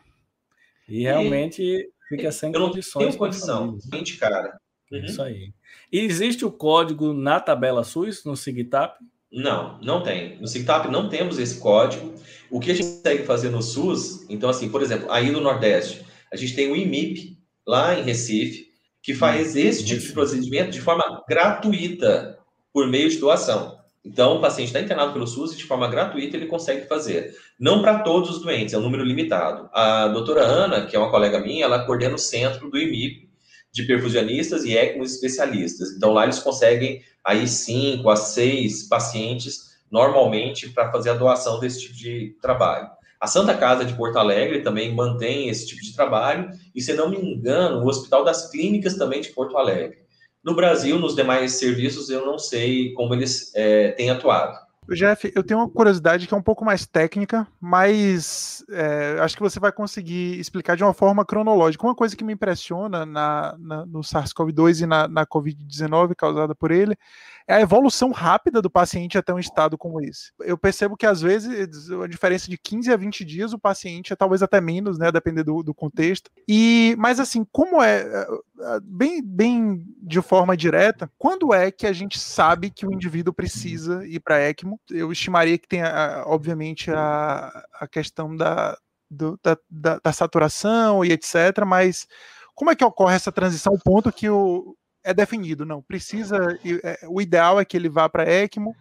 E 0.87 1.03
realmente 1.03 1.61
e, 1.61 1.89
fica 2.09 2.31
sem 2.31 2.51
eu 2.51 2.59
condições. 2.59 3.03
Não 3.03 3.11
tenho 3.11 3.19
condição, 3.19 3.77
gente, 3.93 4.17
cara. 4.17 4.59
Uhum. 4.91 5.05
Isso 5.05 5.21
aí. 5.21 5.53
E 5.91 5.99
existe 5.99 6.43
o 6.43 6.51
código 6.51 7.13
na 7.13 7.39
tabela 7.39 7.83
SUS, 7.83 8.25
no 8.25 8.35
SIGTAP? 8.35 8.97
Não, 9.31 9.79
não 9.81 10.03
tem. 10.03 10.37
No 10.39 10.47
SIGTAP 10.47 10.89
não 10.89 11.07
temos 11.07 11.39
esse 11.39 11.59
código. 11.59 12.13
O 12.49 12.59
que 12.59 12.71
a 12.71 12.73
gente 12.75 12.97
consegue 12.97 13.23
fazer 13.23 13.49
no 13.49 13.61
SUS, 13.61 14.25
então 14.29 14.49
assim, 14.49 14.69
por 14.69 14.81
exemplo, 14.81 15.09
aí 15.09 15.31
no 15.31 15.39
Nordeste, 15.39 16.05
a 16.31 16.35
gente 16.35 16.53
tem 16.53 16.69
o 16.69 16.75
IMIP, 16.75 17.37
lá 17.65 17.97
em 17.97 18.03
Recife, 18.03 18.67
que 19.01 19.13
faz 19.13 19.55
esse 19.55 19.85
tipo 19.85 20.01
de 20.01 20.11
procedimento 20.11 20.71
de 20.71 20.81
forma 20.81 21.23
gratuita, 21.27 22.37
por 22.73 22.87
meio 22.87 23.09
de 23.09 23.17
doação. 23.17 23.79
Então, 24.03 24.37
o 24.37 24.41
paciente 24.41 24.67
está 24.67 24.81
internado 24.81 25.13
pelo 25.13 25.27
SUS 25.27 25.53
e 25.53 25.57
de 25.57 25.63
forma 25.63 25.87
gratuita 25.87 26.35
ele 26.35 26.47
consegue 26.47 26.87
fazer. 26.87 27.35
Não 27.59 27.81
para 27.81 27.99
todos 27.99 28.31
os 28.31 28.41
doentes, 28.41 28.73
é 28.73 28.77
um 28.77 28.81
número 28.81 29.03
limitado. 29.03 29.69
A 29.71 30.07
doutora 30.07 30.41
Ana, 30.41 30.85
que 30.85 30.95
é 30.95 30.99
uma 30.99 31.11
colega 31.11 31.39
minha, 31.39 31.65
ela 31.65 31.85
coordena 31.85 32.15
o 32.15 32.19
centro 32.19 32.69
do 32.69 32.79
IMIP 32.79 33.30
de 33.71 33.83
perfusionistas 33.83 34.63
e 34.63 34.75
ECMOs 34.75 35.13
especialistas. 35.13 35.91
Então, 35.91 36.11
lá 36.11 36.23
eles 36.23 36.39
conseguem 36.39 37.01
aí 37.23 37.47
cinco 37.47 38.09
a 38.09 38.15
seis 38.15 38.83
pacientes 38.83 39.71
normalmente 39.89 40.69
para 40.69 40.91
fazer 40.91 41.11
a 41.11 41.15
doação 41.15 41.59
desse 41.59 41.81
tipo 41.81 41.95
de 41.95 42.35
trabalho. 42.41 42.89
A 43.19 43.27
Santa 43.27 43.55
Casa 43.55 43.85
de 43.85 43.93
Porto 43.93 44.17
Alegre 44.17 44.61
também 44.61 44.95
mantém 44.95 45.47
esse 45.47 45.67
tipo 45.67 45.81
de 45.81 45.93
trabalho, 45.93 46.49
e 46.73 46.81
se 46.81 46.93
não 46.93 47.09
me 47.09 47.17
engano, 47.17 47.83
o 47.83 47.87
Hospital 47.87 48.23
das 48.23 48.49
Clínicas 48.49 48.95
também 48.95 49.21
de 49.21 49.29
Porto 49.29 49.57
Alegre. 49.57 49.99
No 50.43 50.55
Brasil, 50.55 50.97
nos 50.97 51.15
demais 51.15 51.53
serviços, 51.53 52.09
eu 52.09 52.25
não 52.25 52.39
sei 52.39 52.93
como 52.93 53.13
eles 53.13 53.51
é, 53.53 53.91
têm 53.91 54.09
atuado. 54.09 54.57
Jeff, 54.89 55.31
eu 55.35 55.43
tenho 55.43 55.59
uma 55.59 55.69
curiosidade 55.69 56.27
que 56.27 56.33
é 56.33 56.37
um 56.37 56.41
pouco 56.41 56.65
mais 56.65 56.85
técnica, 56.87 57.47
mas 57.61 58.65
é, 58.69 59.17
acho 59.19 59.35
que 59.35 59.41
você 59.41 59.59
vai 59.59 59.71
conseguir 59.71 60.39
explicar 60.39 60.75
de 60.75 60.83
uma 60.83 60.93
forma 60.93 61.23
cronológica. 61.23 61.85
Uma 61.85 61.95
coisa 61.95 62.15
que 62.15 62.23
me 62.23 62.33
impressiona 62.33 63.05
na, 63.05 63.55
na 63.59 63.85
no 63.85 63.99
SARS-CoV-2 63.99 64.81
e 64.81 64.85
na, 64.87 65.07
na 65.07 65.25
Covid-19 65.25 66.15
causada 66.15 66.55
por 66.55 66.71
ele 66.71 66.97
é 67.47 67.55
a 67.55 67.61
evolução 67.61 68.11
rápida 68.11 68.61
do 68.61 68.69
paciente 68.69 69.17
até 69.17 69.33
um 69.33 69.39
estado 69.39 69.77
como 69.77 70.01
esse. 70.01 70.31
Eu 70.39 70.57
percebo 70.57 70.97
que 70.97 71.05
às 71.05 71.21
vezes 71.21 71.89
a 71.91 72.07
diferença 72.07 72.49
de 72.49 72.57
15 72.57 72.91
a 72.91 72.97
20 72.97 73.25
dias 73.25 73.53
o 73.53 73.59
paciente 73.59 74.13
é 74.13 74.15
talvez 74.15 74.41
até 74.41 74.61
menos, 74.61 74.97
né, 74.97 75.11
depender 75.11 75.43
do, 75.43 75.63
do 75.63 75.73
contexto. 75.73 76.29
E 76.47 76.95
mas 76.97 77.19
assim, 77.19 77.45
como 77.51 77.81
é, 77.81 78.01
é, 78.01 78.27
é 78.75 78.79
bem 78.83 79.21
bem 79.23 79.85
de 80.01 80.21
forma 80.21 80.55
direta, 80.55 81.09
quando 81.17 81.53
é 81.53 81.71
que 81.71 81.87
a 81.87 81.93
gente 81.93 82.19
sabe 82.19 82.69
que 82.69 82.85
o 82.85 82.93
indivíduo 82.93 83.33
precisa 83.33 84.05
ir 84.05 84.19
para 84.19 84.41
ECMO? 84.49 84.79
Eu 84.89 85.11
estimaria 85.11 85.57
que 85.57 85.67
tenha 85.67 86.23
obviamente 86.25 86.91
a, 86.91 87.63
a 87.79 87.87
questão 87.87 88.35
da, 88.35 88.77
do, 89.09 89.39
da, 89.43 89.57
da, 89.69 89.99
da 90.03 90.13
saturação 90.13 91.03
e 91.03 91.11
etc, 91.11 91.65
mas 91.65 92.07
como 92.55 92.71
é 92.71 92.75
que 92.75 92.85
ocorre 92.85 93.15
essa 93.15 93.31
transição, 93.31 93.73
o 93.73 93.79
ponto 93.79 94.11
que 94.11 94.29
o, 94.29 94.75
é 95.03 95.13
definido, 95.13 95.65
não. 95.65 95.81
Precisa. 95.81 96.37
É, 96.83 96.99
o 97.07 97.21
ideal 97.21 97.59
é 97.59 97.65
que 97.65 97.75
ele 97.75 97.89
vá 97.89 98.07
para 98.07 98.29
ECMO. 98.29 98.75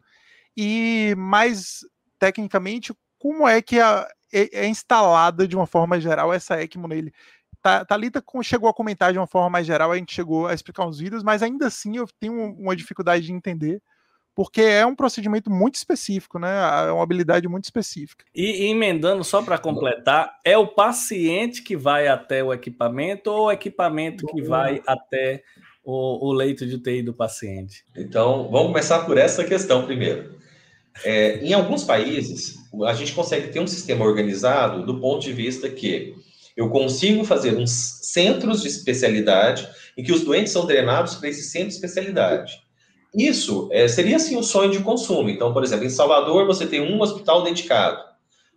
E 0.57 1.15
mais 1.17 1.81
tecnicamente, 2.19 2.93
como 3.19 3.47
é 3.49 3.63
que 3.63 3.81
a, 3.81 4.07
é, 4.33 4.65
é, 4.65 4.67
instalada 4.67 5.47
de 5.47 5.57
uma 5.57 5.67
forma 5.67 6.01
geral 6.01 6.33
essa 6.33 6.61
ECMO 6.63 6.89
nele? 6.89 7.13
Thalita 7.87 8.25
chegou 8.43 8.71
a 8.71 8.75
comentar 8.75 9.13
de 9.13 9.19
uma 9.19 9.27
forma 9.27 9.51
mais 9.51 9.67
geral, 9.67 9.93
a 9.93 9.97
gente 9.97 10.15
chegou 10.15 10.47
a 10.47 10.55
explicar 10.55 10.87
uns 10.87 10.99
vídeos, 10.99 11.23
mas 11.23 11.43
ainda 11.43 11.67
assim 11.67 11.99
eu 11.99 12.09
tenho 12.19 12.55
uma 12.55 12.75
dificuldade 12.75 13.27
de 13.27 13.33
entender, 13.35 13.83
porque 14.35 14.63
é 14.63 14.87
um 14.87 14.95
procedimento 14.95 15.51
muito 15.51 15.75
específico, 15.75 16.39
né? 16.39 16.49
É 16.89 16.93
uma 16.93 17.03
habilidade 17.03 17.47
muito 17.49 17.65
específica. 17.65 18.25
E, 18.35 18.65
e 18.65 18.71
emendando 18.71 19.23
só 19.23 19.43
para 19.43 19.59
completar, 19.59 20.39
é 20.43 20.57
o 20.57 20.69
paciente 20.69 21.63
que 21.63 21.77
vai 21.77 22.09
até 22.09 22.43
o 22.43 22.51
equipamento 22.51 23.31
ou 23.31 23.47
o 23.47 23.53
equipamento 23.53 24.27
que 24.27 24.41
vai 24.41 24.81
até 24.87 25.43
o, 25.85 26.29
o 26.29 26.33
leito 26.33 26.67
de 26.67 26.77
UTI 26.77 27.03
do 27.03 27.15
paciente? 27.15 27.85
Então, 27.97 28.49
vamos 28.51 28.69
começar 28.69 29.01
por 29.01 29.19
essa 29.19 29.45
questão 29.45 29.85
primeiro. 29.85 30.39
É, 31.05 31.39
em 31.45 31.53
alguns 31.53 31.85
países, 31.85 32.57
a 32.85 32.95
gente 32.95 33.13
consegue 33.13 33.49
ter 33.49 33.61
um 33.61 33.67
sistema 33.67 34.05
organizado 34.05 34.85
do 34.85 35.01
ponto 35.01 35.23
de 35.23 35.33
vista 35.33 35.69
que 35.69 36.15
eu 36.57 36.69
consigo 36.69 37.25
fazer 37.25 37.57
uns 37.57 37.71
centros 38.03 38.63
de 38.63 38.69
especialidade 38.69 39.69
em 39.97 40.03
que 40.03 40.13
os 40.13 40.23
doentes 40.23 40.53
são 40.53 40.67
drenados 40.67 41.15
para 41.15 41.29
esse 41.29 41.45
centro 41.45 41.69
de 41.69 41.75
especialidade. 41.75 42.61
Isso 43.15 43.69
é, 43.73 43.89
seria, 43.89 44.17
assim, 44.17 44.37
o 44.37 44.41
um 44.41 44.43
sonho 44.43 44.71
de 44.71 44.81
consumo. 44.81 45.29
Então, 45.29 45.53
por 45.53 45.65
exemplo, 45.65 45.85
em 45.85 45.91
Salvador 45.91 46.47
você 46.47 46.67
tem 46.67 46.81
um 46.81 47.01
hospital 47.01 47.43
dedicado, 47.43 48.01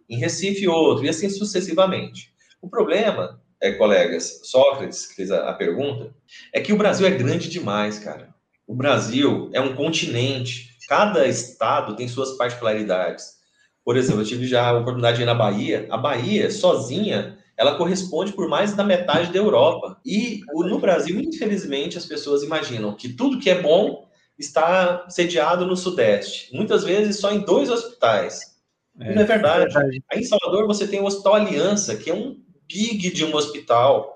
em 0.09 0.17
Recife 0.17 0.67
outro, 0.67 1.05
e 1.05 1.09
assim 1.09 1.29
sucessivamente. 1.29 2.33
O 2.62 2.69
problema 2.69 3.41
é, 3.63 3.71
colegas, 3.71 4.41
Sócrates, 4.43 5.08
que 5.08 5.15
fez 5.15 5.32
a, 5.32 5.49
a 5.49 5.54
pergunta, 5.54 6.13
é 6.52 6.60
que 6.60 6.73
o 6.73 6.78
Brasil 6.78 7.08
é 7.08 7.12
grande 7.12 7.49
demais, 7.49 7.97
cara. 7.97 8.28
O 8.67 8.76
Brasil 8.76 9.49
é 9.54 9.62
um 9.62 9.73
continente. 9.73 10.78
Cada 10.88 11.26
estado 11.26 11.95
tem 11.95 12.08
suas 12.08 12.34
particularidades. 12.34 13.41
Por 13.86 13.95
exemplo, 13.95 14.21
eu 14.21 14.26
tive 14.26 14.45
já 14.45 14.67
a 14.67 14.78
oportunidade 14.78 15.17
de 15.17 15.23
ir 15.23 15.26
na 15.26 15.34
Bahia. 15.34 15.88
A 15.89 15.97
Bahia, 15.97 16.52
sozinha, 16.52 17.38
ela 17.58 17.78
corresponde 17.78 18.34
por 18.34 18.49
mais 18.49 18.73
da 18.73 18.84
metade 18.84 19.32
da 19.32 19.39
Europa. 19.39 19.97
E 20.06 20.41
no 20.54 20.80
Brasil, 20.80 21.19
infelizmente, 21.21 21.97
as 21.97 22.06
pessoas 22.06 22.43
imaginam 22.43 22.93
que 22.95 23.13
tudo 23.13 23.39
que 23.39 23.49
é 23.49 23.62
bom 23.62 24.10
está 24.38 25.08
sediado 25.10 25.65
no 25.65 25.78
Sudeste. 25.78 26.54
Muitas 26.54 26.84
vezes 26.84 27.17
só 27.17 27.32
em 27.32 27.39
dois 27.39 27.69
hospitais. 27.69 28.54
É, 28.99 29.15
não 29.15 29.21
é 29.21 29.26
verdade. 29.26 29.62
é 29.62 29.65
verdade. 29.65 30.04
Aí 30.12 30.19
em 30.19 30.26
Salvador 30.26 30.67
você 30.67 30.86
tem 30.86 30.99
o 30.99 31.06
Hospital 31.06 31.36
Aliança, 31.36 31.95
que 31.95 32.10
é 32.10 32.13
um 32.13 32.42
big 32.67 33.12
de 33.12 33.26
um 33.26 33.36
hospital 33.36 34.13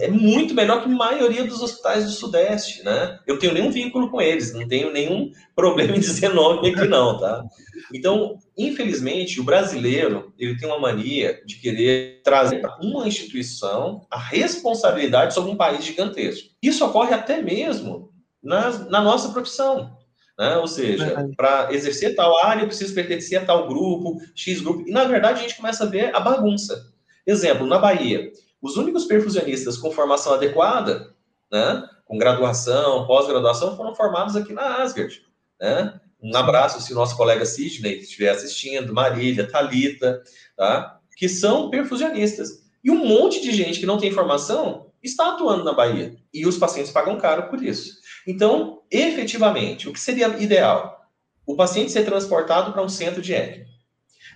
é 0.00 0.08
muito 0.08 0.54
melhor 0.54 0.82
que 0.82 0.88
a 0.88 0.92
maioria 0.92 1.44
dos 1.44 1.60
hospitais 1.60 2.04
do 2.04 2.10
Sudeste, 2.10 2.82
né? 2.82 3.18
Eu 3.26 3.38
tenho 3.38 3.52
nenhum 3.52 3.70
vínculo 3.70 4.10
com 4.10 4.20
eles, 4.20 4.52
não 4.52 4.66
tenho 4.66 4.92
nenhum 4.92 5.30
problema 5.54 5.96
em 5.96 6.00
dizer 6.00 6.32
nome 6.32 6.70
aqui 6.70 6.88
não, 6.88 7.18
tá? 7.18 7.44
Então, 7.92 8.38
infelizmente, 8.56 9.40
o 9.40 9.44
brasileiro, 9.44 10.32
ele 10.38 10.56
tem 10.56 10.68
uma 10.68 10.78
mania 10.78 11.42
de 11.44 11.56
querer 11.56 12.22
trazer 12.24 12.60
para 12.60 12.78
uma 12.80 13.06
instituição 13.06 14.06
a 14.10 14.18
responsabilidade 14.18 15.34
sobre 15.34 15.50
um 15.50 15.56
país 15.56 15.84
gigantesco. 15.84 16.48
Isso 16.62 16.84
ocorre 16.84 17.12
até 17.12 17.42
mesmo 17.42 18.10
na, 18.42 18.70
na 18.70 19.00
nossa 19.00 19.30
profissão. 19.30 19.96
Né? 20.38 20.56
Ou 20.56 20.66
seja, 20.66 21.28
para 21.36 21.72
exercer 21.72 22.14
tal 22.14 22.44
área, 22.44 22.62
eu 22.62 22.66
preciso 22.66 22.94
pertencer 22.94 23.40
a 23.40 23.44
tal 23.44 23.68
grupo, 23.68 24.20
X 24.34 24.60
grupo. 24.60 24.86
E, 24.86 24.90
na 24.90 25.04
verdade, 25.04 25.40
a 25.40 25.42
gente 25.42 25.56
começa 25.56 25.84
a 25.84 25.88
ver 25.88 26.14
a 26.14 26.20
bagunça. 26.20 26.94
Exemplo, 27.26 27.66
na 27.66 27.78
Bahia, 27.78 28.30
os 28.62 28.76
únicos 28.76 29.04
perfusionistas 29.04 29.76
com 29.76 29.90
formação 29.90 30.34
adequada, 30.34 31.14
né, 31.50 31.88
com 32.04 32.16
graduação, 32.16 33.06
pós-graduação, 33.06 33.76
foram 33.76 33.94
formados 33.94 34.36
aqui 34.36 34.52
na 34.52 34.82
Asgard. 34.82 35.22
Né? 35.60 36.00
Um 36.22 36.34
abraço 36.36 36.80
se 36.80 36.92
o 36.92 36.94
nosso 36.94 37.16
colega 37.16 37.44
Sidney 37.44 37.98
estiver 37.98 38.30
assistindo, 38.30 38.94
Marília, 38.94 39.48
Talita, 39.48 40.22
tá? 40.56 41.00
que 41.16 41.28
são 41.28 41.68
perfusionistas. 41.68 42.64
E 42.82 42.90
um 42.90 43.04
monte 43.04 43.40
de 43.40 43.52
gente 43.52 43.80
que 43.80 43.86
não 43.86 43.98
tem 43.98 44.12
formação 44.12 44.86
está 45.02 45.32
atuando 45.32 45.64
na 45.64 45.72
Bahia. 45.72 46.16
E 46.32 46.46
os 46.46 46.56
pacientes 46.56 46.92
pagam 46.92 47.18
caro 47.18 47.48
por 47.48 47.62
isso. 47.62 47.96
Então, 48.26 48.82
efetivamente, 48.90 49.88
o 49.88 49.92
que 49.92 50.00
seria 50.00 50.28
ideal? 50.38 51.00
O 51.44 51.56
paciente 51.56 51.92
ser 51.92 52.04
transportado 52.04 52.72
para 52.72 52.82
um 52.82 52.88
centro 52.88 53.22
de 53.22 53.32
ECMO. 53.34 53.66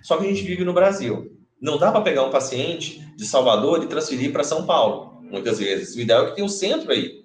Só 0.03 0.17
que 0.17 0.25
a 0.25 0.29
gente 0.29 0.43
vive 0.43 0.65
no 0.65 0.73
Brasil. 0.73 1.40
Não 1.61 1.77
dá 1.77 1.93
para 1.93 2.01
pegar 2.01 2.25
um 2.25 2.31
paciente 2.31 3.01
de 3.17 3.27
Salvador 3.27 3.83
e 3.83 3.87
transferir 3.87 4.33
para 4.33 4.43
São 4.43 4.65
Paulo, 4.65 5.21
muitas 5.23 5.59
vezes. 5.59 5.95
O 5.95 6.01
ideal 6.01 6.25
é 6.25 6.29
que 6.29 6.37
tenha 6.37 6.47
um 6.47 6.49
centro 6.49 6.91
aí. 6.91 7.23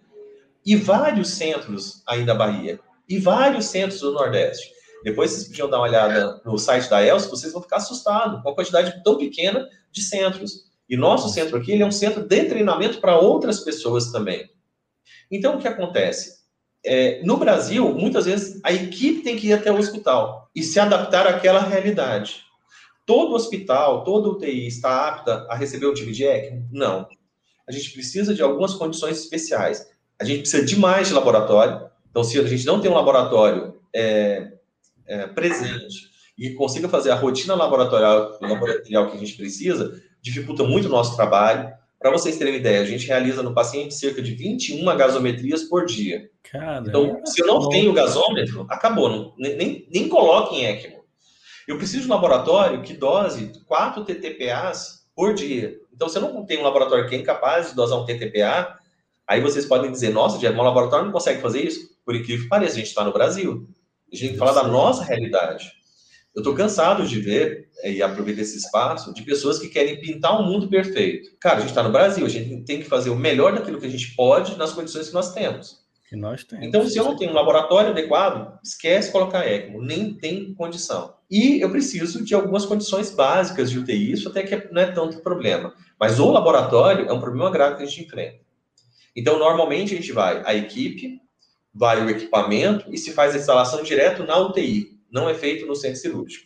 E 0.66 0.76
vários 0.76 1.30
centros 1.30 2.02
aí 2.06 2.26
da 2.26 2.36
Bahia. 2.36 2.80
E 3.08 3.18
vários 3.18 3.66
centros 3.66 4.02
do 4.02 4.12
Nordeste. 4.12 4.74
Depois 5.04 5.32
vocês 5.32 5.48
podiam 5.48 5.70
dar 5.70 5.78
uma 5.78 5.88
olhada 5.88 6.42
no 6.44 6.58
site 6.58 6.90
da 6.90 7.06
ELSO, 7.06 7.30
vocês 7.30 7.54
vão 7.54 7.62
ficar 7.62 7.78
assustados 7.78 8.42
com 8.42 8.50
a 8.50 8.56
quantidade 8.56 9.04
tão 9.04 9.18
pequena 9.18 9.70
de 9.92 10.02
centros. 10.02 10.66
E 10.90 10.98
nosso 10.98 11.30
centro 11.30 11.58
aqui 11.58 11.72
ele 11.72 11.84
é 11.84 11.86
um 11.86 11.92
centro 11.92 12.24
de 12.24 12.44
treinamento 12.46 13.00
para 13.00 13.18
outras 13.18 13.60
pessoas 13.60 14.12
também. 14.12 14.50
Então, 15.32 15.56
o 15.56 15.60
que 15.60 15.68
acontece? 15.68 16.44
É, 16.84 17.22
no 17.24 17.38
Brasil, 17.38 17.88
muitas 17.94 18.26
vezes, 18.26 18.60
a 18.64 18.74
equipe 18.74 19.22
tem 19.22 19.36
que 19.38 19.48
ir 19.48 19.54
até 19.54 19.72
o 19.72 19.78
hospital 19.78 20.50
e 20.56 20.62
se 20.62 20.80
adaptar 20.80 21.26
àquela 21.26 21.60
realidade. 21.60 22.45
Todo 23.06 23.36
hospital, 23.36 24.04
toda 24.04 24.30
UTI 24.30 24.68
está 24.68 25.08
apta 25.08 25.46
a 25.50 25.56
receber 25.56 25.86
o 25.86 25.94
time 25.94 26.12
de 26.12 26.24
ECMO? 26.24 26.68
Não. 26.72 27.08
A 27.68 27.72
gente 27.72 27.92
precisa 27.92 28.34
de 28.34 28.42
algumas 28.42 28.74
condições 28.74 29.20
especiais. 29.20 29.88
A 30.20 30.24
gente 30.24 30.42
precisa 30.42 30.66
de 30.66 30.78
mais 30.78 31.08
de 31.08 31.14
laboratório. 31.14 31.90
Então, 32.10 32.24
se 32.24 32.40
a 32.40 32.44
gente 32.48 32.66
não 32.66 32.80
tem 32.80 32.90
um 32.90 32.96
laboratório 32.96 33.76
é, 33.94 34.54
é, 35.06 35.28
presente 35.28 36.10
e 36.38 36.52
consiga 36.52 36.90
fazer 36.90 37.12
a 37.12 37.16
rotina 37.16 37.56
laboratorial, 37.56 38.38
laboratorial 38.42 39.10
que 39.10 39.18
a 39.18 39.20
gente 39.20 39.36
precisa, 39.36 40.02
dificulta 40.22 40.64
muito 40.64 40.88
o 40.88 40.92
nosso 40.92 41.16
trabalho. 41.16 41.72
Para 42.00 42.12
vocês 42.12 42.38
terem 42.38 42.54
uma 42.54 42.60
ideia, 42.60 42.82
a 42.82 42.86
gente 42.86 43.08
realiza 43.08 43.42
no 43.42 43.54
paciente 43.54 43.94
cerca 43.94 44.22
de 44.22 44.34
21 44.34 44.84
gasometrias 44.98 45.64
por 45.64 45.86
dia. 45.86 46.30
Caramba, 46.44 46.90
então, 46.90 47.26
se 47.26 47.42
eu 47.42 47.48
não 47.48 47.70
tenho 47.70 47.94
gasômetro, 47.94 48.66
acabou. 48.70 49.10
Não, 49.10 49.34
nem, 49.38 49.88
nem 49.92 50.08
coloque 50.08 50.56
em 50.56 50.66
ECMO. 50.66 50.95
Eu 51.68 51.78
preciso 51.78 52.04
de 52.04 52.08
um 52.08 52.14
laboratório 52.14 52.82
que 52.82 52.94
dose 52.94 53.52
4 53.66 54.06
TTPAs 54.06 55.06
por 55.16 55.34
dia. 55.34 55.80
Então, 55.94 56.08
se 56.08 56.18
eu 56.18 56.22
não 56.22 56.46
tenho 56.46 56.62
um 56.62 56.64
laboratório 56.64 57.08
que 57.08 57.16
é 57.16 57.18
incapaz 57.18 57.70
de 57.70 57.76
dosar 57.76 58.00
um 58.00 58.06
TTPA, 58.06 58.78
aí 59.28 59.42
vocês 59.42 59.66
podem 59.66 59.92
dizer, 59.92 60.10
nossa, 60.10 60.38
Diego, 60.38 60.56
meu 60.56 60.64
laboratório 60.64 61.06
não 61.06 61.14
consegue 61.14 61.42
fazer 61.42 61.66
isso? 61.66 61.96
Por 62.06 62.16
incrível 62.16 62.44
que 62.44 62.50
pareça, 62.50 62.74
a 62.74 62.78
gente 62.78 62.88
está 62.88 63.04
no 63.04 63.14
Brasil. 63.14 63.68
A 64.12 64.16
gente 64.16 64.26
tem 64.26 64.34
que 64.34 64.38
falar 64.38 64.52
da 64.52 64.68
nossa 64.68 65.04
realidade. 65.04 65.72
Eu 66.36 66.42
estou 66.42 66.54
cansado 66.54 67.08
de 67.08 67.20
ver, 67.20 67.70
é, 67.80 67.92
e 67.92 68.04
aproveitar 68.04 68.42
esse 68.42 68.58
espaço, 68.58 69.14
de 69.14 69.24
pessoas 69.24 69.58
que 69.58 69.70
querem 69.70 70.00
pintar 70.00 70.40
um 70.40 70.46
mundo 70.46 70.68
perfeito. 70.68 71.30
Cara, 71.40 71.58
a 71.58 71.60
gente 71.62 71.70
está 71.70 71.82
no 71.82 71.92
Brasil, 71.92 72.26
a 72.26 72.30
gente 72.30 72.64
tem 72.66 72.80
que 72.80 72.90
fazer 72.90 73.10
o 73.10 73.16
melhor 73.16 73.54
daquilo 73.54 73.80
que 73.80 73.86
a 73.86 73.90
gente 73.90 74.14
pode 74.16 74.58
nas 74.58 74.74
condições 74.74 75.08
que 75.08 75.14
nós 75.14 75.34
temos. 75.34 75.85
Que 76.08 76.16
nós 76.16 76.44
temos. 76.44 76.66
Então, 76.66 76.88
se 76.88 76.98
eu 76.98 77.04
não 77.04 77.16
tenho 77.16 77.32
um 77.32 77.36
laboratório 77.36 77.90
adequado, 77.90 78.60
esquece 78.64 79.12
colocar 79.12 79.48
ECMO, 79.48 79.82
nem 79.82 80.14
tem 80.14 80.54
condição. 80.54 81.16
E 81.30 81.60
eu 81.60 81.72
preciso 81.72 82.24
de 82.24 82.36
algumas 82.36 82.66
condições 82.66 83.10
básicas 83.10 83.72
de 83.72 83.80
UTI, 83.80 84.12
isso 84.12 84.30
até 84.30 84.44
que 84.44 84.72
não 84.72 84.82
é 84.82 84.92
tanto 84.92 85.22
problema. 85.22 85.74
Mas 86.00 86.20
o 86.20 86.30
laboratório 86.32 87.08
é 87.10 87.14
um 87.14 87.20
problema 87.20 87.50
grave 87.50 87.78
que 87.78 87.84
a 87.84 87.86
gente 87.86 88.04
enfrenta. 88.04 88.40
Então, 89.16 89.40
normalmente 89.40 89.94
a 89.94 89.98
gente 89.98 90.12
vai 90.12 90.44
a 90.46 90.54
equipe, 90.54 91.20
vai 91.74 92.06
o 92.06 92.10
equipamento 92.10 92.94
e 92.94 92.98
se 92.98 93.12
faz 93.12 93.34
a 93.34 93.38
instalação 93.38 93.82
direto 93.82 94.24
na 94.24 94.38
UTI 94.38 94.96
não 95.12 95.30
é 95.30 95.34
feito 95.34 95.66
no 95.66 95.76
centro 95.76 96.00
cirúrgico. 96.00 96.46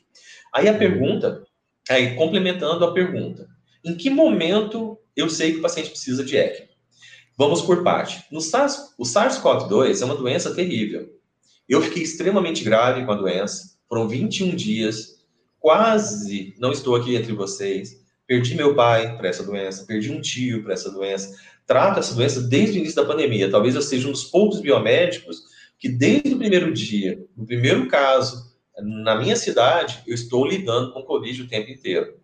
Aí 0.53 0.67
a 0.67 0.77
pergunta, 0.77 1.43
aí 1.89 2.15
complementando 2.15 2.85
a 2.85 2.93
pergunta, 2.93 3.47
em 3.83 3.95
que 3.95 4.09
momento 4.09 4.97
eu 5.15 5.29
sei 5.29 5.53
que 5.53 5.59
o 5.59 5.61
paciente 5.61 5.89
precisa 5.89 6.23
de 6.23 6.37
ECMO? 6.37 6.68
Vamos 7.39 7.61
por 7.61 7.83
parte. 7.83 8.25
No 8.29 8.41
SARS, 8.41 8.93
o 8.97 9.05
SARS-CoV-2 9.05 10.01
é 10.01 10.03
uma 10.03 10.17
doença 10.17 10.53
terrível. 10.53 11.09
Eu 11.69 11.81
fiquei 11.81 12.03
extremamente 12.03 12.65
grave 12.65 13.05
com 13.05 13.13
a 13.13 13.15
doença, 13.15 13.77
foram 13.87 14.09
21 14.09 14.57
dias, 14.57 15.23
quase 15.57 16.53
não 16.59 16.73
estou 16.73 16.97
aqui 16.97 17.15
entre 17.15 17.31
vocês. 17.31 18.03
Perdi 18.27 18.55
meu 18.55 18.75
pai 18.75 19.15
para 19.15 19.29
essa 19.29 19.41
doença, 19.41 19.85
perdi 19.85 20.11
um 20.11 20.19
tio 20.19 20.63
para 20.63 20.73
essa 20.73 20.91
doença. 20.91 21.33
Trato 21.65 21.99
essa 21.99 22.13
doença 22.13 22.41
desde 22.41 22.77
o 22.77 22.79
início 22.81 22.97
da 22.97 23.05
pandemia. 23.07 23.49
Talvez 23.49 23.73
eu 23.73 23.81
seja 23.81 24.09
um 24.09 24.11
dos 24.11 24.25
poucos 24.25 24.59
biomédicos 24.59 25.43
que, 25.79 25.87
desde 25.87 26.33
o 26.33 26.37
primeiro 26.37 26.73
dia, 26.73 27.25
no 27.37 27.45
primeiro 27.45 27.87
caso, 27.87 28.51
na 28.77 29.15
minha 29.15 29.37
cidade, 29.37 30.03
eu 30.05 30.13
estou 30.13 30.45
lidando 30.45 30.91
com 30.91 31.03
Covid 31.03 31.43
o 31.43 31.47
tempo 31.47 31.71
inteiro, 31.71 32.15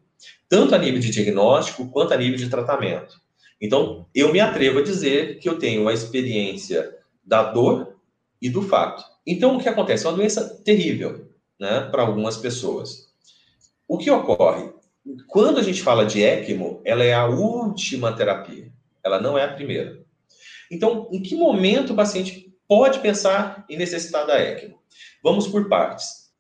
tanto 0.50 0.76
a 0.76 0.78
nível 0.78 1.00
de 1.00 1.10
diagnóstico 1.10 1.90
quanto 1.90 2.14
a 2.14 2.18
nível 2.18 2.38
de 2.38 2.50
tratamento. 2.50 3.24
Então, 3.62 4.08
eu 4.14 4.32
me 4.32 4.40
atrevo 4.40 4.80
a 4.80 4.84
dizer 4.84 5.40
que 5.40 5.48
eu 5.48 5.58
tenho 5.58 5.88
a 5.88 5.94
experiência 5.94 6.98
da 7.24 7.44
dor 7.44 7.96
e 8.42 8.50
do 8.50 8.62
fato. 8.62 9.04
Então, 9.26 9.56
o 9.56 9.60
que 9.60 9.70
acontece? 9.70 10.06
É 10.06 10.10
uma 10.10 10.18
doença 10.18 10.62
terrível, 10.64 11.32
né, 11.60 11.82
para 11.90 12.04
algumas 12.04 12.38
pessoas. 12.38 13.10
O 13.88 13.98
que 13.98 14.12
ocorre? 14.12 14.72
Quando 15.28 15.60
a 15.60 15.64
gente 15.64 15.82
fala 15.82 16.06
de 16.06 16.22
ECMO, 16.22 16.82
ela 16.84 17.04
é 17.04 17.14
a 17.14 17.28
última 17.28 18.12
terapia, 18.12 18.72
ela 19.04 19.22
não 19.22 19.38
é 19.38 19.44
a 19.44 19.54
primeira. 19.54 20.04
Então, 20.72 21.08
em 21.12 21.22
que 21.22 21.36
momento 21.36 21.94
o 21.94 21.96
paciente 21.96 22.54
pode 22.68 23.00
pensar 23.00 23.66
em 23.70 23.78
necessitar 23.78 24.26
da 24.26 24.40
ECMO? 24.40 24.80
Vamos 25.24 25.48
por 25.48 25.70
partes. 25.70 26.32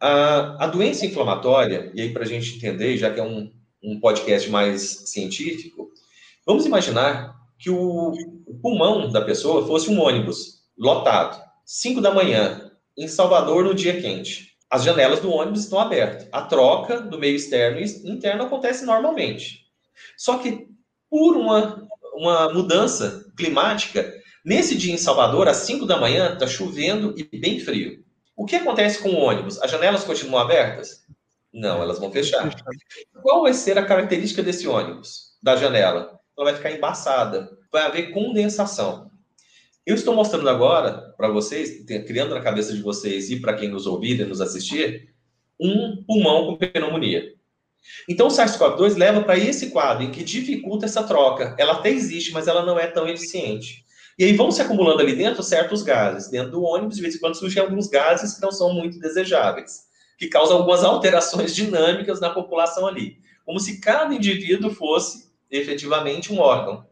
A, 0.00 0.64
a 0.64 0.66
doença 0.66 1.06
inflamatória, 1.06 1.90
e 1.94 2.00
aí 2.00 2.12
para 2.12 2.24
a 2.24 2.26
gente 2.26 2.56
entender, 2.56 2.96
já 2.96 3.12
que 3.12 3.20
é 3.20 3.22
um, 3.22 3.52
um 3.82 4.00
podcast 4.00 4.48
mais 4.50 4.82
científico, 5.06 5.90
vamos 6.46 6.64
imaginar 6.64 7.36
que 7.58 7.70
o, 7.70 8.12
pulmão 8.62 9.10
da 9.10 9.20
pessoa 9.20 9.66
fosse 9.66 9.90
um 9.90 10.00
ônibus 10.00 10.62
lotado, 10.78 11.42
5 11.64 12.00
da 12.00 12.12
manhã, 12.12 12.70
em 12.96 13.08
Salvador, 13.08 13.64
no 13.64 13.74
dia 13.74 14.00
quente. 14.00 14.56
As 14.70 14.82
janelas 14.82 15.20
do 15.20 15.30
ônibus 15.30 15.64
estão 15.64 15.78
abertas. 15.78 16.28
A 16.32 16.42
troca 16.42 17.00
do 17.00 17.18
meio 17.18 17.36
externo 17.36 17.78
e 17.78 18.10
interno 18.10 18.44
acontece 18.44 18.84
normalmente. 18.84 19.66
Só 20.16 20.38
que, 20.38 20.68
por 21.08 21.36
uma, 21.36 21.86
uma 22.14 22.52
mudança 22.52 23.30
climática, 23.36 24.12
nesse 24.44 24.76
dia 24.76 24.94
em 24.94 24.98
Salvador, 24.98 25.48
às 25.48 25.58
5 25.58 25.86
da 25.86 25.98
manhã, 25.98 26.32
está 26.32 26.46
chovendo 26.46 27.14
e 27.16 27.38
bem 27.38 27.60
frio. 27.60 28.04
O 28.36 28.44
que 28.44 28.56
acontece 28.56 29.02
com 29.02 29.10
o 29.10 29.20
ônibus? 29.20 29.60
As 29.62 29.70
janelas 29.70 30.04
continuam 30.04 30.42
abertas? 30.42 31.04
Não, 31.52 31.82
elas 31.82 31.98
vão 31.98 32.10
fechar. 32.10 32.50
Qual 33.22 33.42
vai 33.42 33.54
ser 33.54 33.78
a 33.78 33.86
característica 33.86 34.42
desse 34.42 34.66
ônibus, 34.68 35.36
da 35.42 35.56
janela? 35.56 36.15
Ela 36.36 36.50
vai 36.50 36.54
ficar 36.56 36.70
embaçada, 36.72 37.50
vai 37.72 37.82
haver 37.84 38.12
condensação. 38.12 39.10
Eu 39.86 39.94
estou 39.94 40.14
mostrando 40.14 40.48
agora 40.50 41.14
para 41.16 41.28
vocês, 41.28 41.84
criando 42.06 42.34
na 42.34 42.40
cabeça 42.40 42.72
de 42.72 42.82
vocês 42.82 43.30
e 43.30 43.40
para 43.40 43.54
quem 43.54 43.68
nos 43.68 43.86
ouvir 43.86 44.20
e 44.20 44.24
nos 44.24 44.40
assistir, 44.40 45.14
um 45.58 46.04
pulmão 46.04 46.46
com 46.46 46.56
pneumonia. 46.56 47.34
Então, 48.08 48.26
o 48.26 48.30
SARS-CoV-2 48.30 48.96
leva 48.96 49.22
para 49.22 49.38
esse 49.38 49.70
quadro 49.70 50.02
em 50.02 50.10
que 50.10 50.24
dificulta 50.24 50.86
essa 50.86 51.04
troca. 51.04 51.54
Ela 51.56 51.74
até 51.74 51.88
existe, 51.88 52.32
mas 52.32 52.48
ela 52.48 52.66
não 52.66 52.78
é 52.78 52.86
tão 52.86 53.08
eficiente. 53.08 53.84
E 54.18 54.24
aí 54.24 54.32
vão 54.32 54.50
se 54.50 54.60
acumulando 54.60 55.00
ali 55.00 55.14
dentro 55.14 55.42
certos 55.42 55.82
gases. 55.82 56.28
Dentro 56.28 56.50
do 56.50 56.62
ônibus, 56.62 56.96
de 56.96 57.02
vez 57.02 57.14
em 57.14 57.18
quando 57.18 57.36
surgem 57.36 57.62
alguns 57.62 57.86
gases 57.86 58.34
que 58.34 58.42
não 58.42 58.50
são 58.50 58.74
muito 58.74 58.98
desejáveis, 58.98 59.82
que 60.18 60.28
causam 60.28 60.56
algumas 60.56 60.82
alterações 60.82 61.54
dinâmicas 61.54 62.20
na 62.20 62.30
população 62.30 62.86
ali. 62.86 63.18
Como 63.44 63.60
se 63.60 63.80
cada 63.80 64.12
indivíduo 64.12 64.70
fosse 64.70 65.25
efetivamente 65.50 66.32
um 66.32 66.38
órgão. 66.38 66.86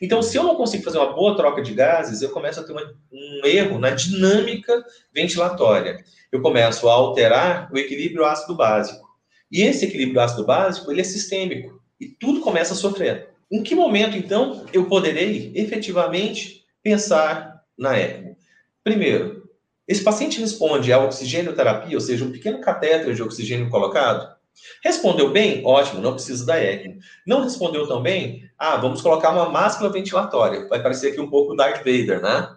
Então, 0.00 0.22
se 0.22 0.36
eu 0.36 0.42
não 0.42 0.56
consigo 0.56 0.84
fazer 0.84 0.98
uma 0.98 1.12
boa 1.12 1.36
troca 1.36 1.62
de 1.62 1.72
gases, 1.72 2.20
eu 2.20 2.30
começo 2.30 2.60
a 2.60 2.62
ter 2.62 2.72
uma, 2.72 2.94
um 3.10 3.46
erro 3.46 3.78
na 3.78 3.90
dinâmica 3.90 4.84
ventilatória. 5.12 6.04
Eu 6.30 6.42
começo 6.42 6.88
a 6.88 6.92
alterar 6.92 7.70
o 7.72 7.78
equilíbrio 7.78 8.24
ácido-básico. 8.24 9.06
E 9.50 9.62
esse 9.62 9.86
equilíbrio 9.86 10.20
ácido-básico, 10.20 10.90
ele 10.90 11.00
é 11.00 11.04
sistêmico. 11.04 11.80
E 12.00 12.08
tudo 12.08 12.40
começa 12.40 12.74
a 12.74 12.76
sofrer. 12.76 13.30
Em 13.50 13.62
que 13.62 13.74
momento, 13.74 14.16
então, 14.16 14.66
eu 14.72 14.86
poderei 14.86 15.52
efetivamente 15.54 16.64
pensar 16.82 17.62
na 17.78 17.98
ECMO? 17.98 18.36
Primeiro, 18.82 19.48
esse 19.86 20.02
paciente 20.02 20.40
responde 20.40 20.92
à 20.92 20.98
oxigênio-terapia, 20.98 21.96
ou 21.96 22.00
seja, 22.00 22.24
um 22.24 22.32
pequeno 22.32 22.60
catéter 22.60 23.14
de 23.14 23.22
oxigênio 23.22 23.70
colocado? 23.70 24.35
Respondeu 24.82 25.30
bem? 25.30 25.64
Ótimo, 25.64 26.00
não 26.00 26.14
precisa 26.14 26.44
da 26.46 26.62
ECMO. 26.62 26.98
Não 27.26 27.42
respondeu 27.42 27.86
tão 27.86 28.02
bem? 28.02 28.48
Ah, 28.58 28.76
vamos 28.76 29.00
colocar 29.00 29.30
uma 29.30 29.48
máscara 29.48 29.92
ventilatória. 29.92 30.68
Vai 30.68 30.82
parecer 30.82 31.12
aqui 31.12 31.20
um 31.20 31.30
pouco 31.30 31.54
Darth 31.54 31.78
Vader, 31.78 32.20
né? 32.20 32.48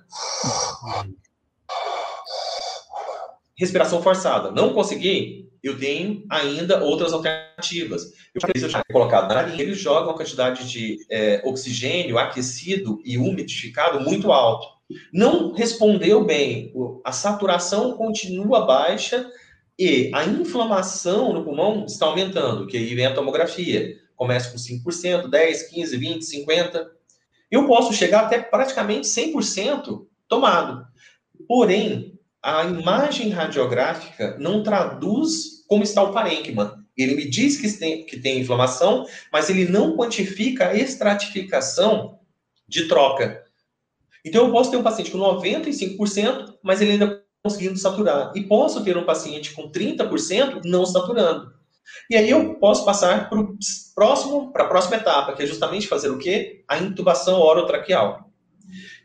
Respiração 3.57 4.01
forçada. 4.01 4.51
Não 4.51 4.73
consegui? 4.73 5.49
eu 5.63 5.77
tenho 5.77 6.23
ainda 6.29 6.83
outras 6.83 7.13
alternativas. 7.13 8.13
Eu 8.33 8.41
preciso 8.41 8.77
colocar 8.91 9.27
na 9.27 9.41
linha, 9.43 9.61
ele 9.61 9.73
joga 9.73 10.07
uma 10.07 10.15
quantidade 10.15 10.69
de 10.69 10.97
é, 11.09 11.41
oxigênio 11.43 12.17
aquecido 12.17 13.01
e 13.03 13.17
umidificado 13.17 13.99
muito 13.99 14.31
alto. 14.31 14.67
Não 15.13 15.53
respondeu 15.53 16.23
bem, 16.23 16.73
a 17.03 17.11
saturação 17.11 17.93
continua 17.93 18.65
baixa 18.65 19.29
e 19.79 20.11
a 20.13 20.25
inflamação 20.25 21.31
no 21.31 21.41
pulmão 21.41 21.85
está 21.85 22.05
aumentando, 22.05 22.67
que 22.67 22.75
aí 22.75 22.93
vem 22.93 23.05
a 23.05 23.13
tomografia. 23.13 23.95
Começa 24.13 24.51
com 24.51 24.57
5%, 24.57 25.29
10, 25.29 25.63
15, 25.69 25.97
20, 25.97 26.25
50. 26.25 26.91
Eu 27.49 27.65
posso 27.65 27.93
chegar 27.93 28.25
até 28.25 28.39
praticamente 28.39 29.07
100% 29.07 30.05
tomado. 30.27 30.85
Porém, 31.47 32.19
a 32.43 32.65
imagem 32.65 33.29
radiográfica 33.29 34.35
não 34.37 34.61
traduz 34.61 35.63
como 35.65 35.83
está 35.83 36.03
o 36.03 36.11
parênquima. 36.11 36.85
Ele 36.97 37.15
me 37.15 37.29
diz 37.29 37.55
que 37.55 37.71
tem, 37.71 38.05
que 38.05 38.19
tem 38.19 38.41
inflamação, 38.41 39.05
mas 39.31 39.49
ele 39.49 39.63
não 39.63 39.95
quantifica 39.95 40.67
a 40.67 40.75
estratificação 40.75 42.19
de 42.67 42.89
troca. 42.89 43.45
Então, 44.25 44.45
eu 44.45 44.51
posso 44.51 44.71
ter 44.71 44.75
um 44.75 44.83
paciente 44.83 45.09
com 45.09 45.19
95%, 45.19 46.55
mas 46.61 46.81
ele 46.81 46.91
ainda 46.91 47.23
conseguindo 47.43 47.77
saturar. 47.77 48.31
E 48.35 48.43
posso 48.43 48.83
ter 48.83 48.97
um 48.97 49.05
paciente 49.05 49.53
com 49.53 49.71
30% 49.71 50.61
não 50.65 50.85
saturando. 50.85 51.53
E 52.09 52.15
aí 52.15 52.29
eu 52.29 52.55
posso 52.55 52.85
passar 52.85 53.29
para 53.29 54.63
a 54.63 54.67
próxima 54.67 54.97
etapa, 54.97 55.33
que 55.33 55.43
é 55.43 55.47
justamente 55.47 55.87
fazer 55.87 56.09
o 56.09 56.17
quê? 56.17 56.63
A 56.67 56.77
intubação 56.77 57.39
orotraqueal. 57.39 58.29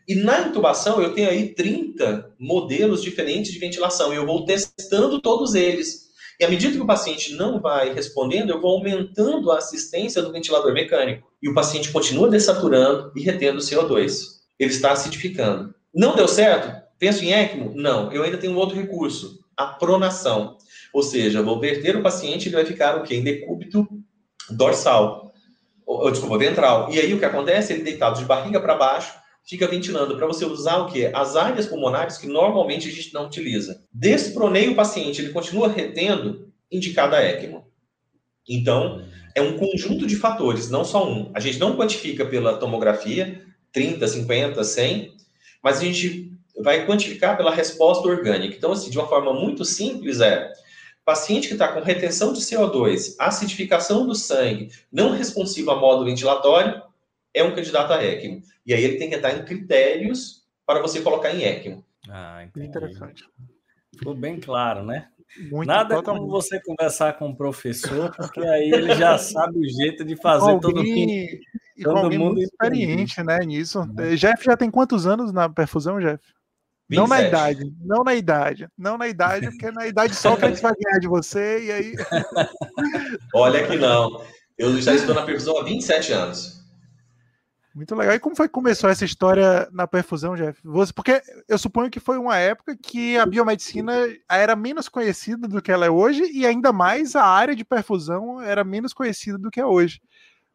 E 0.07 0.15
na 0.15 0.49
intubação 0.49 1.01
eu 1.01 1.15
tenho 1.15 1.31
aí 1.31 1.55
30 1.55 2.35
modelos 2.39 3.03
diferentes 3.03 3.53
de 3.53 3.59
ventilação 3.59 4.13
e 4.13 4.17
eu 4.17 4.27
vou 4.27 4.45
testando 4.45 5.21
todos 5.21 5.55
eles. 5.55 6.05
E 6.39 6.45
à 6.45 6.51
medida 6.51 6.75
que 6.75 6.83
o 6.83 6.87
paciente 6.87 7.35
não 7.35 7.61
vai 7.61 7.95
respondendo, 7.95 8.51
eu 8.51 8.61
vou 8.61 8.73
aumentando 8.73 9.51
a 9.51 9.59
assistência 9.59 10.21
do 10.21 10.33
ventilador 10.33 10.75
mecânico. 10.75 11.27
E 11.43 11.49
o 11.49 11.55
paciente 11.55 11.91
continua 11.91 12.29
dessaturando 12.29 13.13
e 13.17 13.23
retendo 13.23 13.61
CO2. 13.61 14.35
Ele 14.59 14.71
está 14.71 14.93
acidificando. 14.93 15.75
Não 15.95 16.15
deu 16.15 16.29
certo? 16.29 16.84
Penso 17.05 17.23
em 17.23 17.35
ECMO? 17.35 17.75
Não. 17.75 18.11
Eu 18.11 18.23
ainda 18.23 18.39
tenho 18.39 18.57
outro 18.57 18.81
recurso, 18.81 19.45
a 19.55 19.67
pronação. 19.67 20.57
Ou 20.91 21.03
seja, 21.03 21.43
vou 21.43 21.61
verter 21.61 21.95
o 21.95 22.03
paciente, 22.03 22.49
ele 22.49 22.57
vai 22.57 22.65
ficar 22.65 22.97
o 22.97 23.03
quê? 23.03 23.17
Em 23.17 23.23
decúbito 23.23 23.87
dorsal. 24.49 25.31
Ou, 25.85 26.11
desculpa, 26.11 26.39
ventral. 26.39 26.91
E 26.91 26.99
aí 26.99 27.13
o 27.13 27.19
que 27.19 27.27
acontece? 27.27 27.75
Ele 27.75 27.83
deitado 27.83 28.19
de 28.19 28.25
barriga 28.25 28.59
para 28.59 28.75
baixo, 28.75 29.13
fica 29.47 29.69
ventilando 29.69 30.17
para 30.17 30.27
você 30.27 30.47
usar 30.47 30.79
o 30.79 30.87
quê? 30.91 31.11
As 31.13 31.37
áreas 31.37 31.67
pulmonares 31.67 32.17
que 32.17 32.27
normalmente 32.27 32.89
a 32.89 32.91
gente 32.91 33.13
não 33.13 33.27
utiliza. 33.27 33.83
Desproneia 33.93 34.71
o 34.71 34.75
paciente, 34.75 35.21
ele 35.21 35.31
continua 35.31 35.69
retendo, 35.69 36.51
indicada 36.73 37.19
a 37.19 37.23
ECMO. 37.23 37.67
Então, 38.49 39.05
é 39.35 39.43
um 39.43 39.59
conjunto 39.59 40.07
de 40.07 40.17
fatores, 40.17 40.71
não 40.71 40.87
só 40.87 41.07
um. 41.07 41.31
A 41.35 41.41
gente 41.41 41.59
não 41.59 41.77
quantifica 41.77 42.25
pela 42.25 42.57
tomografia, 42.57 43.45
30, 43.73 44.09
50, 44.09 44.65
100, 44.65 45.15
mas 45.63 45.81
a 45.81 45.85
gente 45.85 46.34
vai 46.65 46.85
quantificar 46.87 47.37
pela 47.37 47.55
resposta 47.55 48.09
orgânica. 48.09 48.57
Então, 48.57 48.73
assim, 48.73 48.91
de 48.91 48.99
uma 48.99 49.07
forma 49.07 49.33
muito 49.33 49.65
simples 49.65 50.21
é, 50.21 50.51
Paciente 51.05 51.49
que 51.49 51.53
está 51.53 51.69
com 51.69 51.81
retenção 51.81 52.33
de 52.33 52.41
CO2, 52.41 53.15
acidificação 53.19 54.07
do 54.07 54.15
sangue, 54.15 54.71
não 54.91 55.13
responsivo 55.13 55.71
a 55.71 55.79
modo 55.79 56.07
ventilatório, 56.07 56.83
é 57.35 57.45
um 57.45 57.55
candidato 57.55 57.93
a 57.93 58.03
ECMO. 58.03 58.41
E 58.65 58.73
aí 58.73 58.83
ele 58.83 58.97
tem 58.97 59.11
que 59.11 59.17
entrar 59.17 59.37
em 59.37 59.45
critérios 59.45 60.47
para 60.65 60.81
você 60.81 61.03
colocar 61.03 61.35
em 61.35 61.43
ECMO. 61.43 61.85
Ah, 62.09 62.43
entendi. 62.45 62.69
Interessante. 62.69 63.25
Ficou 63.95 64.15
bem 64.15 64.41
claro, 64.41 64.83
né? 64.83 65.09
Muito, 65.51 65.69
Nada 65.69 66.03
como 66.03 66.27
você 66.27 66.59
conversar 66.61 67.19
com 67.19 67.29
o 67.29 67.37
professor, 67.37 68.11
porque 68.17 68.41
aí 68.41 68.71
ele 68.73 68.95
já 68.95 69.19
sabe 69.19 69.59
o 69.59 69.69
jeito 69.69 70.07
de 70.07 70.17
fazer 70.17 70.53
alguém, 70.53 71.27
todo, 71.27 71.41
e 71.77 71.83
todo 71.83 72.19
mundo 72.19 72.41
experiente, 72.41 73.23
né, 73.23 73.41
nisso. 73.41 73.81
Uhum. 73.81 74.15
Jeff 74.15 74.43
já 74.43 74.57
tem 74.57 74.71
quantos 74.71 75.07
anos 75.07 75.33
na 75.33 75.51
perfusão, 75.51 75.99
Jeff? 75.99 76.23
27. 76.89 76.97
Não 76.97 77.07
na 77.07 77.23
idade, 77.23 77.73
não 77.81 78.05
na 78.05 78.15
idade, 78.15 78.69
não 78.77 78.99
na 78.99 79.09
idade, 79.09 79.51
porque 79.51 79.71
na 79.71 79.87
idade 79.87 80.15
só 80.15 80.37
que 80.37 80.45
a 80.45 80.49
gente 80.49 80.61
vai 80.61 80.73
ganhar 80.75 80.99
de 80.99 81.09
você 81.09 81.65
e 81.65 81.73
aí. 81.73 81.95
Olha 83.35 83.67
que 83.67 83.77
não. 83.77 84.23
Eu 84.59 84.81
já 84.81 84.95
estou 84.95 85.15
na 85.15 85.23
perfusão 85.23 85.59
há 85.59 85.65
27 85.65 86.13
anos. 86.13 86.65
Muito 87.75 87.93
legal. 87.97 88.15
E 88.15 88.21
como 88.21 88.37
foi 88.37 88.47
que 88.47 88.53
começou 88.53 88.89
essa 88.89 89.05
história 89.05 89.69
na 89.73 89.85
perfusão, 89.85 90.37
Jeff? 90.37 90.61
Você, 90.63 90.93
porque 90.93 91.21
eu 91.49 91.59
suponho 91.59 91.91
que 91.91 91.99
foi 91.99 92.17
uma 92.19 92.37
época 92.37 92.77
que 92.81 93.19
a 93.19 93.27
biomedicina 93.27 93.93
era 94.31 94.55
menos 94.55 94.89
conhecida 94.89 95.49
do 95.49 95.61
que 95.61 95.73
ela 95.73 95.85
é 95.85 95.91
hoje 95.91 96.23
e 96.33 96.47
ainda 96.47 96.73
mais 96.73 97.17
a 97.17 97.25
área 97.25 97.57
de 97.57 97.65
perfusão 97.65 98.41
era 98.41 98.63
menos 98.63 98.93
conhecida 98.93 99.37
do 99.37 99.51
que 99.51 99.59
é 99.59 99.67
hoje. 99.67 100.01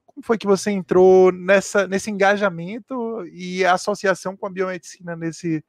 Como 0.05 0.25
foi 0.25 0.37
que 0.37 0.47
você 0.47 0.71
entrou 0.71 1.29
nessa, 1.33 1.85
nesse 1.87 2.09
engajamento 2.09 3.25
e 3.33 3.65
a 3.65 3.73
associação 3.73 4.37
com 4.37 4.47
a 4.47 4.49
biomedicina 4.49 5.13
nesse, 5.13 5.61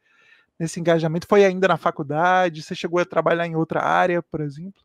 nesse 0.61 0.79
engajamento? 0.79 1.27
Foi 1.27 1.43
ainda 1.43 1.67
na 1.67 1.79
faculdade? 1.79 2.63
Você 2.63 2.75
chegou 2.75 3.01
a 3.01 3.05
trabalhar 3.07 3.47
em 3.47 3.57
outra 3.57 3.81
área, 3.81 4.23
por 4.23 4.43
exemplo? 4.43 4.83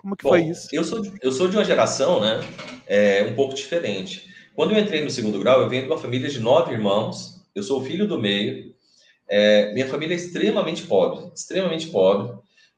Como 0.00 0.16
que 0.16 0.22
Bom, 0.22 0.30
foi 0.30 0.42
isso? 0.42 0.68
Eu 0.72 0.84
sou, 0.84 1.02
eu 1.20 1.32
sou 1.32 1.48
de 1.48 1.56
uma 1.56 1.64
geração 1.64 2.20
né, 2.20 2.40
é, 2.86 3.24
um 3.24 3.34
pouco 3.34 3.52
diferente. 3.52 4.32
Quando 4.54 4.72
eu 4.72 4.78
entrei 4.78 5.02
no 5.02 5.10
segundo 5.10 5.40
grau, 5.40 5.60
eu 5.60 5.68
venho 5.68 5.82
de 5.82 5.88
uma 5.88 5.98
família 5.98 6.28
de 6.28 6.38
nove 6.38 6.72
irmãos, 6.72 7.44
eu 7.52 7.64
sou 7.64 7.80
o 7.80 7.84
filho 7.84 8.06
do 8.06 8.18
meio, 8.18 8.72
é, 9.28 9.72
minha 9.74 9.88
família 9.88 10.14
é 10.14 10.16
extremamente 10.16 10.84
pobre, 10.84 11.30
extremamente 11.34 11.88
pobre. 11.88 12.32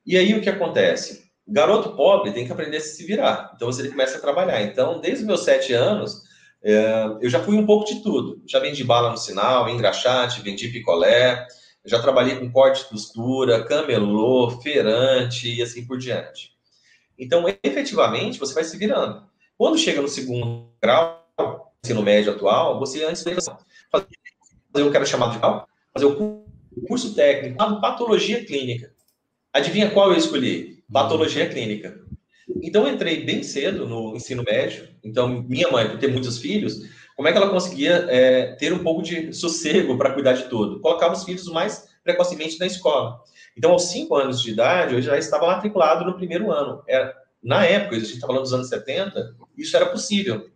E 0.06 0.16
aí 0.16 0.34
o 0.34 0.40
que 0.40 0.48
acontece? 0.48 1.30
O 1.46 1.52
garoto 1.52 1.94
pobre 1.94 2.32
tem 2.32 2.46
que 2.46 2.52
aprender 2.52 2.78
a 2.78 2.80
se 2.80 3.04
virar, 3.04 3.52
então 3.54 3.70
você 3.70 3.88
começa 3.88 4.16
a 4.16 4.20
trabalhar. 4.20 4.62
Então, 4.62 4.98
desde 5.00 5.20
os 5.20 5.26
meus 5.26 5.44
sete 5.44 5.74
anos, 5.74 6.22
é, 6.62 7.04
eu 7.20 7.28
já 7.28 7.42
fui 7.42 7.56
um 7.56 7.66
pouco 7.66 7.84
de 7.84 8.02
tudo. 8.02 8.42
Já 8.46 8.58
vendi 8.60 8.82
bala 8.82 9.10
no 9.10 9.18
sinal, 9.18 9.68
engraxate, 9.68 10.42
vendi 10.42 10.68
picolé, 10.68 11.46
já 11.84 12.00
trabalhei 12.00 12.36
com 12.36 12.50
corte 12.50 12.82
de 12.82 12.90
costura, 12.90 13.64
camelô, 13.64 14.50
feirante 14.60 15.52
e 15.52 15.62
assim 15.62 15.86
por 15.86 15.98
diante. 15.98 16.52
Então, 17.18 17.44
efetivamente, 17.62 18.38
você 18.38 18.54
vai 18.54 18.64
se 18.64 18.76
virando. 18.76 19.22
Quando 19.56 19.78
chega 19.78 20.00
no 20.00 20.08
segundo 20.08 20.68
grau, 20.80 21.20
ensino 21.84 22.02
médio 22.02 22.32
atual, 22.32 22.78
você 22.78 23.04
antes 23.04 23.24
de 23.24 23.34
fazer 23.34 24.86
o 24.86 24.90
que 24.90 24.96
era 24.96 25.06
chamado 25.06 25.32
de 25.32 25.38
fazer 25.92 26.06
o 26.06 26.44
curso 26.86 27.14
técnico 27.14 27.80
patologia 27.80 28.44
clínica. 28.44 28.92
Adivinha 29.52 29.90
qual 29.90 30.12
eu 30.12 30.16
escolhi? 30.16 30.82
Patologia 30.92 31.48
clínica. 31.48 32.00
Então 32.62 32.86
eu 32.86 32.94
entrei 32.94 33.24
bem 33.24 33.42
cedo 33.42 33.86
no 33.86 34.14
ensino 34.14 34.42
médio. 34.42 34.88
Então 35.02 35.28
minha 35.28 35.70
mãe, 35.70 35.88
por 35.88 35.98
ter 35.98 36.08
muitos 36.08 36.38
filhos, 36.38 36.80
como 37.20 37.28
é 37.28 37.32
que 37.32 37.36
ela 37.36 37.50
conseguia 37.50 38.06
é, 38.08 38.52
ter 38.52 38.72
um 38.72 38.78
pouco 38.78 39.02
de 39.02 39.30
sossego 39.34 39.98
para 39.98 40.14
cuidar 40.14 40.32
de 40.32 40.44
tudo? 40.44 40.80
Colocava 40.80 41.12
os 41.12 41.22
filhos 41.22 41.46
mais 41.48 41.86
precocemente 42.02 42.58
na 42.58 42.64
escola. 42.64 43.20
Então 43.54 43.72
aos 43.72 43.90
cinco 43.90 44.14
anos 44.14 44.40
de 44.40 44.52
idade 44.52 44.94
eu 44.94 45.02
já 45.02 45.18
estava 45.18 45.46
matriculado 45.46 46.06
no 46.06 46.16
primeiro 46.16 46.50
ano. 46.50 46.82
Era, 46.88 47.14
na 47.42 47.62
época, 47.66 47.96
a 47.96 47.98
gente 47.98 48.14
está 48.14 48.26
falando 48.26 48.44
dos 48.44 48.54
anos 48.54 48.70
70, 48.70 49.36
isso 49.54 49.76
era 49.76 49.84
possível. 49.84 50.48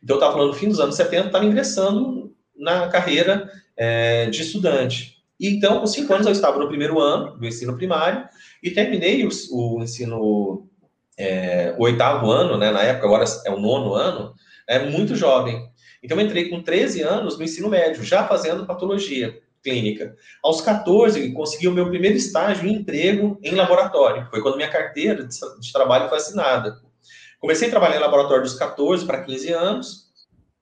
Então, 0.00 0.14
eu 0.14 0.20
estava 0.20 0.34
falando, 0.34 0.52
no 0.52 0.54
fim 0.54 0.68
dos 0.68 0.78
anos 0.78 0.94
70, 0.94 1.26
estava 1.26 1.44
ingressando 1.46 2.32
na 2.56 2.86
carreira 2.86 3.50
é, 3.76 4.30
de 4.30 4.40
estudante. 4.40 5.16
E, 5.40 5.48
então, 5.48 5.80
com 5.80 5.86
cinco 5.88 6.14
anos, 6.14 6.26
eu 6.26 6.32
estava 6.32 6.60
no 6.60 6.68
primeiro 6.68 7.00
ano 7.00 7.36
do 7.36 7.44
ensino 7.44 7.76
primário 7.76 8.24
e 8.62 8.70
terminei 8.70 9.26
o, 9.26 9.30
o 9.50 9.82
ensino, 9.82 10.68
é, 11.18 11.74
o 11.76 11.82
oitavo 11.82 12.30
ano, 12.30 12.56
né, 12.56 12.70
na 12.70 12.82
época, 12.82 13.04
agora 13.04 13.24
é 13.44 13.50
o 13.50 13.58
nono 13.58 13.94
ano, 13.94 14.32
é 14.68 14.78
muito 14.78 15.14
jovem. 15.14 15.68
Então, 16.02 16.18
eu 16.18 16.26
entrei 16.26 16.50
com 16.50 16.62
13 16.62 17.02
anos 17.02 17.38
no 17.38 17.44
ensino 17.44 17.68
médio, 17.68 18.04
já 18.04 18.26
fazendo 18.28 18.66
patologia 18.66 19.40
clínica. 19.62 20.14
Aos 20.42 20.60
14, 20.60 21.32
consegui 21.32 21.66
o 21.66 21.72
meu 21.72 21.88
primeiro 21.88 22.16
estágio 22.16 22.68
em 22.68 22.74
emprego 22.74 23.40
em 23.42 23.54
laboratório. 23.54 24.28
Foi 24.30 24.42
quando 24.42 24.56
minha 24.56 24.70
carteira 24.70 25.26
de, 25.26 25.72
trabalho 25.72 26.08
foi 26.08 26.18
assinada. 26.18 26.78
Comecei 27.40 27.68
a 27.68 27.70
trabalhar 27.70 27.96
em 27.96 28.00
laboratório 28.00 28.42
dos 28.42 28.54
14 28.54 29.06
para 29.06 29.22
15 29.22 29.52
anos, 29.52 30.04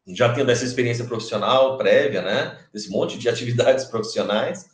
já 0.08 0.32
tendo 0.32 0.50
essa 0.50 0.64
experiência 0.64 1.04
profissional 1.04 1.76
prévia, 1.76 2.22
né? 2.22 2.58
Esse 2.72 2.88
monte 2.90 3.18
de 3.18 3.26
atividades 3.28 3.84
profissionais. 3.86 4.66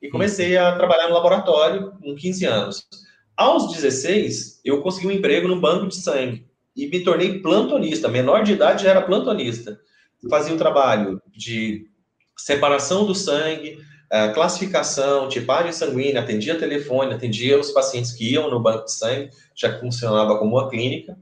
E 0.00 0.08
comecei 0.08 0.56
a 0.56 0.74
trabalhar 0.74 1.08
no 1.08 1.14
laboratório 1.14 1.92
com 2.02 2.14
15 2.14 2.46
anos. 2.46 2.86
Aos 3.36 3.72
16, 3.74 4.60
eu 4.64 4.80
consegui 4.80 5.08
um 5.08 5.12
emprego 5.12 5.48
no 5.48 5.60
banco 5.60 5.88
de 5.88 5.96
sangue 5.96 6.46
e 6.76 6.86
me 6.88 7.00
tornei 7.00 7.40
plantonista. 7.40 8.08
Menor 8.08 8.42
de 8.42 8.52
idade 8.52 8.84
já 8.84 8.90
era 8.90 9.02
plantonista. 9.02 9.78
Fazia 10.28 10.54
o 10.54 10.58
trabalho 10.58 11.20
de 11.30 11.86
separação 12.36 13.06
do 13.06 13.14
sangue, 13.14 13.78
eh, 14.10 14.28
classificação, 14.28 15.28
tipagem 15.28 15.72
sanguínea, 15.72 16.20
atendia 16.20 16.58
telefone, 16.58 17.14
atendia 17.14 17.58
os 17.58 17.70
pacientes 17.70 18.12
que 18.12 18.32
iam 18.32 18.50
no 18.50 18.60
banco 18.60 18.84
de 18.84 18.92
sangue, 18.92 19.30
já 19.54 19.78
funcionava 19.78 20.38
como 20.38 20.56
uma 20.56 20.68
clínica. 20.68 21.16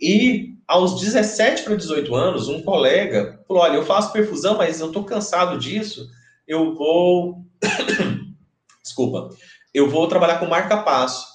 E 0.00 0.54
aos 0.66 1.00
17 1.00 1.62
para 1.62 1.76
18 1.76 2.14
anos, 2.14 2.48
um 2.48 2.62
colega 2.62 3.40
falou: 3.46 3.62
Olha, 3.62 3.76
eu 3.76 3.84
faço 3.84 4.12
perfusão, 4.12 4.56
mas 4.56 4.80
eu 4.80 4.88
estou 4.88 5.04
cansado 5.04 5.58
disso, 5.58 6.08
eu 6.48 6.74
vou. 6.74 7.44
Desculpa, 8.82 9.28
eu 9.72 9.88
vou 9.88 10.08
trabalhar 10.08 10.38
com 10.38 10.46
marca-passo. 10.46 11.26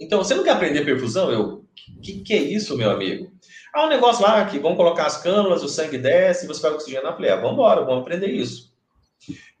Então, 0.00 0.18
você 0.22 0.34
não 0.34 0.44
quer 0.44 0.52
aprender 0.52 0.84
perfusão? 0.84 1.30
Eu, 1.30 1.65
o 1.96 2.00
que, 2.00 2.20
que 2.20 2.34
é 2.34 2.38
isso, 2.38 2.76
meu 2.76 2.90
amigo? 2.90 3.32
Ah, 3.74 3.86
um 3.86 3.90
negócio 3.90 4.22
lá 4.22 4.44
que 4.46 4.58
vão 4.58 4.74
colocar 4.74 5.06
as 5.06 5.22
cânulas, 5.22 5.62
o 5.62 5.68
sangue 5.68 5.98
desce, 5.98 6.46
você 6.46 6.62
vai 6.62 6.72
oxigenar. 6.72 7.12
Eu 7.12 7.16
falei, 7.16 7.30
ah, 7.30 7.36
vamos 7.36 7.52
embora, 7.52 7.84
vamos 7.84 8.02
aprender 8.02 8.28
isso. 8.28 8.72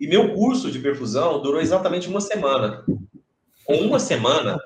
E 0.00 0.06
meu 0.06 0.34
curso 0.34 0.70
de 0.70 0.78
perfusão 0.78 1.40
durou 1.40 1.60
exatamente 1.60 2.08
uma 2.08 2.20
semana. 2.20 2.84
Com 3.64 3.74
uma 3.78 3.98
semana, 3.98 4.60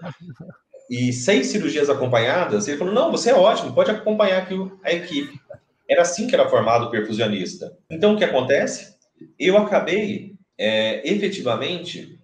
e 0.91 1.13
seis 1.13 1.47
cirurgias 1.47 1.89
acompanhadas, 1.89 2.67
ele 2.67 2.77
falou: 2.77 2.93
não, 2.93 3.13
você 3.13 3.31
é 3.31 3.35
ótimo, 3.35 3.73
pode 3.73 3.93
acompanhar 3.93 4.43
aqui 4.43 4.55
a 4.83 4.93
equipe. 4.93 5.41
Era 5.89 6.03
assim 6.03 6.27
que 6.27 6.35
era 6.35 6.49
formado 6.49 6.87
o 6.87 6.91
perfusionista. 6.91 7.77
Então, 7.89 8.15
o 8.15 8.19
que 8.19 8.25
acontece? 8.25 8.97
Eu 9.39 9.57
acabei 9.57 10.35
é, 10.59 11.09
efetivamente 11.09 12.19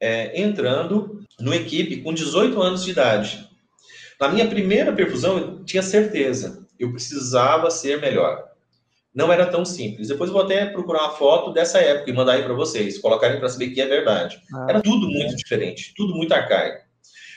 é, 0.00 0.40
entrando 0.40 1.24
no 1.38 1.52
equipe 1.52 1.98
com 1.98 2.14
18 2.14 2.60
anos 2.60 2.84
de 2.84 2.92
idade. 2.92 3.48
Na 4.22 4.28
minha 4.28 4.46
primeira 4.46 4.92
perfusão, 4.92 5.36
eu 5.36 5.64
tinha 5.64 5.82
certeza, 5.82 6.64
eu 6.78 6.92
precisava 6.92 7.68
ser 7.72 8.00
melhor. 8.00 8.40
Não 9.12 9.32
era 9.32 9.46
tão 9.46 9.64
simples. 9.64 10.06
Depois 10.06 10.30
eu 10.30 10.34
vou 10.34 10.44
até 10.44 10.64
procurar 10.66 11.06
uma 11.06 11.16
foto 11.16 11.52
dessa 11.52 11.80
época 11.80 12.08
e 12.08 12.14
mandar 12.14 12.34
aí 12.34 12.44
para 12.44 12.54
vocês, 12.54 12.98
colocarem 12.98 13.40
para 13.40 13.48
saber 13.48 13.70
que 13.70 13.80
é 13.80 13.86
verdade. 13.88 14.40
Ah, 14.54 14.66
era 14.68 14.80
tudo 14.80 15.08
muito 15.08 15.32
é. 15.32 15.34
diferente, 15.34 15.92
tudo 15.96 16.14
muito 16.14 16.32
arcaico. 16.32 16.86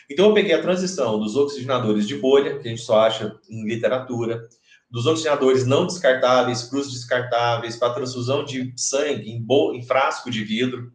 Então 0.07 0.27
eu 0.27 0.33
peguei 0.35 0.53
a 0.53 0.61
transição 0.61 1.19
dos 1.19 1.35
oxigenadores 1.35 2.07
de 2.07 2.17
bolha, 2.17 2.59
que 2.59 2.67
a 2.67 2.69
gente 2.69 2.83
só 2.83 2.99
acha 2.99 3.35
em 3.49 3.65
literatura, 3.65 4.47
dos 4.87 5.07
oxigenadores 5.07 5.65
não 5.65 5.87
descartáveis 5.87 6.71
os 6.71 6.93
descartáveis, 6.93 7.77
para 7.77 7.95
transfusão 7.95 8.45
de 8.45 8.71
sangue 8.77 9.31
em, 9.31 9.43
em 9.75 9.81
frasco 9.81 10.29
de 10.29 10.43
vidro. 10.43 10.93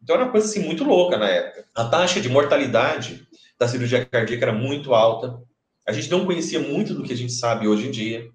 Então 0.00 0.14
era 0.14 0.26
uma 0.26 0.30
coisa 0.30 0.46
assim 0.46 0.60
muito 0.60 0.84
louca 0.84 1.18
na 1.18 1.28
época. 1.28 1.64
A 1.74 1.84
taxa 1.86 2.20
de 2.20 2.28
mortalidade 2.28 3.26
da 3.58 3.68
cirurgia 3.68 4.04
cardíaca 4.04 4.44
era 4.44 4.52
muito 4.52 4.94
alta. 4.94 5.40
A 5.86 5.92
gente 5.92 6.10
não 6.10 6.26
conhecia 6.26 6.60
muito 6.60 6.94
do 6.94 7.02
que 7.02 7.12
a 7.12 7.16
gente 7.16 7.32
sabe 7.32 7.68
hoje 7.68 7.88
em 7.88 7.90
dia. 7.90 8.28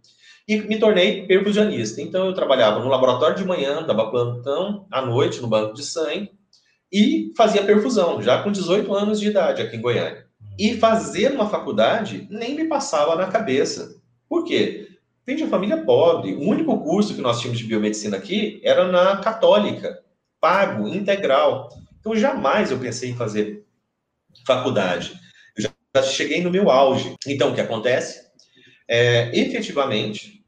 E 0.48 0.58
me 0.58 0.80
tornei 0.80 1.26
perfusionista. 1.28 2.02
Então 2.02 2.28
eu 2.28 2.34
trabalhava 2.34 2.80
no 2.80 2.90
laboratório 2.90 3.38
de 3.38 3.46
manhã, 3.46 3.84
dava 3.84 4.10
plantão 4.10 4.88
à 4.92 5.02
noite 5.02 5.42
no 5.42 5.48
banco 5.48 5.74
de 5.74 5.84
sangue 5.84 6.32
e 6.92 7.32
fazia 7.38 7.64
perfusão, 7.64 8.22
já 8.22 8.42
com 8.44 8.52
18 8.52 8.94
anos 8.94 9.20
de 9.20 9.28
idade 9.28 9.62
aqui 9.62 9.78
em 9.78 9.82
Goiânia. 9.82 10.26
E 10.60 10.78
fazer 10.78 11.32
uma 11.32 11.50
faculdade 11.50 12.28
nem 12.30 12.56
me 12.56 12.66
passava 12.66 13.16
na 13.16 13.28
cabeça. 13.28 14.02
Por 14.28 14.44
quê? 14.44 14.90
Vem 15.26 15.36
de 15.36 15.44
uma 15.44 15.50
família 15.50 15.78
pobre. 15.78 16.34
O 16.34 16.42
único 16.42 16.78
curso 16.80 17.16
que 17.16 17.22
nós 17.22 17.40
tínhamos 17.40 17.60
de 17.60 17.66
biomedicina 17.66 18.18
aqui 18.18 18.60
era 18.64 18.92
na 18.92 19.18
católica, 19.18 20.02
pago, 20.40 20.88
integral. 20.88 21.70
Então 22.00 22.16
jamais 22.16 22.72
eu 22.72 22.80
pensei 22.80 23.12
em 23.12 23.16
fazer 23.16 23.66
faculdade. 24.46 25.14
Eu 25.58 25.64
já 25.96 26.04
cheguei 26.04 26.42
no 26.42 26.52
meu 26.52 26.70
auge. 26.70 27.16
Então 27.28 27.52
o 27.52 27.56
que 27.56 27.62
acontece? 27.62 28.20
É, 28.88 29.32
efetivamente, 29.38 30.44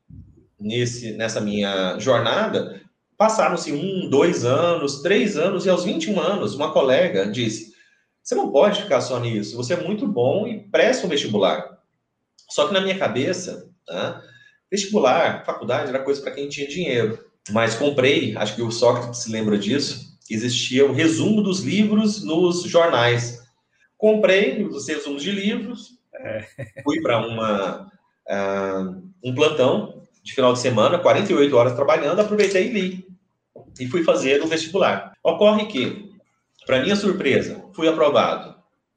nesse, 0.59 1.13
nessa 1.13 1.39
minha 1.39 1.97
jornada, 1.99 2.83
Passaram-se 3.17 3.71
um, 3.71 4.09
dois 4.09 4.43
anos, 4.43 5.01
três 5.01 5.37
anos, 5.37 5.65
e 5.65 5.69
aos 5.69 5.83
21 5.83 6.19
anos, 6.19 6.55
uma 6.55 6.71
colega 6.71 7.25
disse: 7.25 7.73
Você 8.21 8.35
não 8.35 8.51
pode 8.51 8.81
ficar 8.81 9.01
só 9.01 9.19
nisso. 9.19 9.55
Você 9.55 9.73
é 9.73 9.81
muito 9.81 10.07
bom 10.07 10.47
e 10.47 10.59
presta 10.69 11.05
um 11.05 11.09
vestibular. 11.09 11.79
Só 12.49 12.67
que 12.67 12.73
na 12.73 12.81
minha 12.81 12.97
cabeça, 12.97 13.69
tá? 13.85 14.21
vestibular, 14.69 15.45
faculdade 15.45 15.89
era 15.89 15.99
coisa 15.99 16.21
para 16.21 16.31
quem 16.31 16.49
tinha 16.49 16.67
dinheiro. 16.67 17.19
Mas 17.51 17.75
comprei, 17.75 18.35
acho 18.35 18.55
que 18.55 18.61
o 18.61 18.71
Sócrates 18.71 19.21
se 19.21 19.31
lembra 19.31 19.57
disso, 19.57 20.17
existia 20.29 20.85
o 20.85 20.93
resumo 20.93 21.41
dos 21.43 21.59
livros 21.59 22.23
nos 22.23 22.63
jornais. 22.63 23.42
Comprei 24.03 24.61
os 24.65 24.85
resumos 24.85 25.23
de 25.23 25.31
livros, 25.31 25.97
é. 26.13 26.45
fui 26.83 26.99
para 26.99 27.25
uma 27.25 27.89
uh, 28.27 29.01
um 29.23 29.33
plantão 29.33 30.03
de 30.21 30.33
final 30.33 30.51
de 30.51 30.59
semana, 30.59 30.99
48 30.99 31.55
horas 31.55 31.73
trabalhando, 31.73 32.19
aproveitei 32.19 32.67
e 32.67 32.73
li. 32.73 33.07
E 33.79 33.87
fui 33.87 34.03
fazer 34.03 34.41
o 34.41 34.47
vestibular. 34.47 35.13
Ocorre 35.23 35.67
que, 35.67 36.11
para 36.65 36.81
minha 36.81 36.97
surpresa, 36.97 37.63
fui 37.73 37.87
aprovado. 37.87 38.53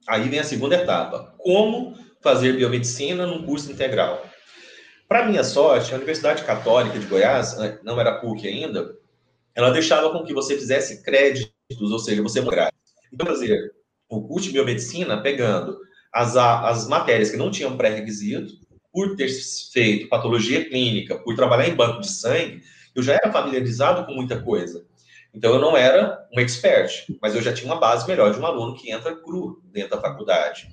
Aí 0.09 0.28
vem 0.28 0.40
a 0.40 0.44
segunda 0.44 0.74
etapa. 0.74 1.32
Como 1.38 1.96
fazer 2.20 2.57
biomedicina 2.57 3.28
num 3.28 3.46
curso 3.46 3.70
integral? 3.70 4.26
Para 5.07 5.24
minha 5.24 5.44
sorte, 5.44 5.92
a 5.92 5.98
Universidade 5.98 6.42
Católica 6.42 6.98
de 6.98 7.07
Goiás, 7.07 7.57
não 7.84 8.00
era 8.00 8.18
PUC 8.18 8.48
ainda, 8.48 8.92
ela 9.54 9.70
deixava 9.70 10.11
com 10.11 10.24
que 10.24 10.34
você 10.34 10.57
fizesse 10.57 11.04
créditos, 11.04 11.52
ou 11.92 11.98
seja, 12.00 12.20
você 12.24 12.40
grátis. 12.40 12.76
Então, 13.12 13.24
fazer 13.24 13.76
o 14.09 14.26
curso 14.26 14.48
de 14.48 14.54
biomedicina 14.54 15.20
pegando 15.22 15.78
as, 16.12 16.36
as 16.36 16.88
matérias 16.88 17.30
que 17.30 17.36
não 17.36 17.50
tinham 17.50 17.76
pré-requisito, 17.76 18.54
por 18.92 19.14
ter 19.14 19.28
feito 19.72 20.09
patologia 20.09 20.64
clínica, 20.64 21.16
por 21.18 21.36
trabalhar 21.36 21.68
em 21.68 21.74
banco 21.74 22.00
de 22.00 22.09
sangue, 22.11 22.62
eu 22.94 23.02
já 23.02 23.12
era 23.12 23.30
familiarizado 23.30 24.07
com 24.07 24.14
muita 24.14 24.40
coisa. 24.40 24.86
Então, 25.34 25.52
eu 25.52 25.61
não 25.61 25.76
era 25.76 26.26
um 26.34 26.40
expert, 26.40 27.04
mas 27.20 27.34
eu 27.34 27.42
já 27.42 27.52
tinha 27.52 27.70
uma 27.70 27.78
base 27.78 28.09
melhor 28.09 28.32
de 28.32 28.40
um 28.40 28.46
aluno 28.46 28.74
que 28.74 28.90
entra 28.90 29.14
cru 29.14 29.61
dentro 29.70 29.90
da 29.90 30.00
faculdade. 30.00 30.66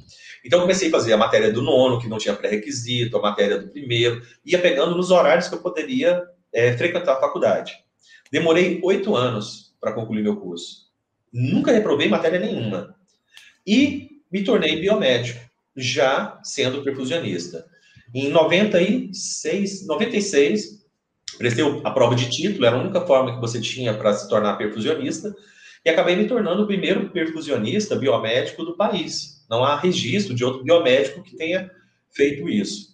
Então, 0.45 0.61
comecei 0.61 0.88
a 0.88 0.91
fazer 0.91 1.11
a 1.11 1.17
matéria 1.17 1.51
do 1.51 1.61
nono, 1.61 1.99
que 1.99 2.07
não 2.07 2.17
tinha 2.17 2.34
pré-requisito, 2.34 3.17
a 3.17 3.21
matéria 3.21 3.59
do 3.59 3.67
primeiro, 3.67 4.21
ia 4.45 4.57
pegando 4.57 4.95
nos 4.95 5.11
horários 5.11 5.49
que 5.49 5.55
eu 5.55 5.61
poderia 5.61 6.23
é, 6.53 6.77
frequentar 6.77 7.17
a 7.17 7.19
faculdade. 7.19 7.73
Demorei 8.31 8.79
oito 8.81 9.17
anos 9.17 9.75
para 9.81 9.91
concluir 9.91 10.23
meu 10.23 10.38
curso. 10.38 10.84
Nunca 11.31 11.73
reprovei 11.73 12.07
matéria 12.07 12.39
nenhuma. 12.39 12.95
E 13.66 14.09
me 14.32 14.43
tornei 14.43 14.80
biomédico, 14.80 15.39
já 15.76 16.39
sendo 16.43 16.84
perfusionista. 16.84 17.66
Em 18.14 18.30
96, 18.30 19.88
96, 19.88 20.86
prestei 21.38 21.66
a 21.84 21.91
prova 21.91 22.16
de 22.16 22.30
título, 22.30 22.66
era 22.66 22.76
a 22.76 22.82
única 22.82 23.01
forma 23.01 23.36
que 23.36 23.41
você 23.41 23.59
tinha 23.59 23.93
para 23.93 24.14
se 24.14 24.30
tornar 24.30 24.55
perfusionista, 24.57 25.34
e 25.86 25.89
acabei 25.89 26.16
me 26.16 26.28
tornando 26.28 26.64
o 26.64 26.68
primeiro 26.68 27.09
perfusionista 27.09 27.95
biomédico 27.95 28.64
do 28.64 28.76
país. 28.76 29.43
Não 29.49 29.64
há 29.64 29.76
registro 29.78 30.34
de 30.34 30.45
outro 30.45 30.64
biomédico 30.64 31.24
que 31.24 31.36
tenha 31.36 31.70
feito 32.09 32.49
isso. 32.49 32.93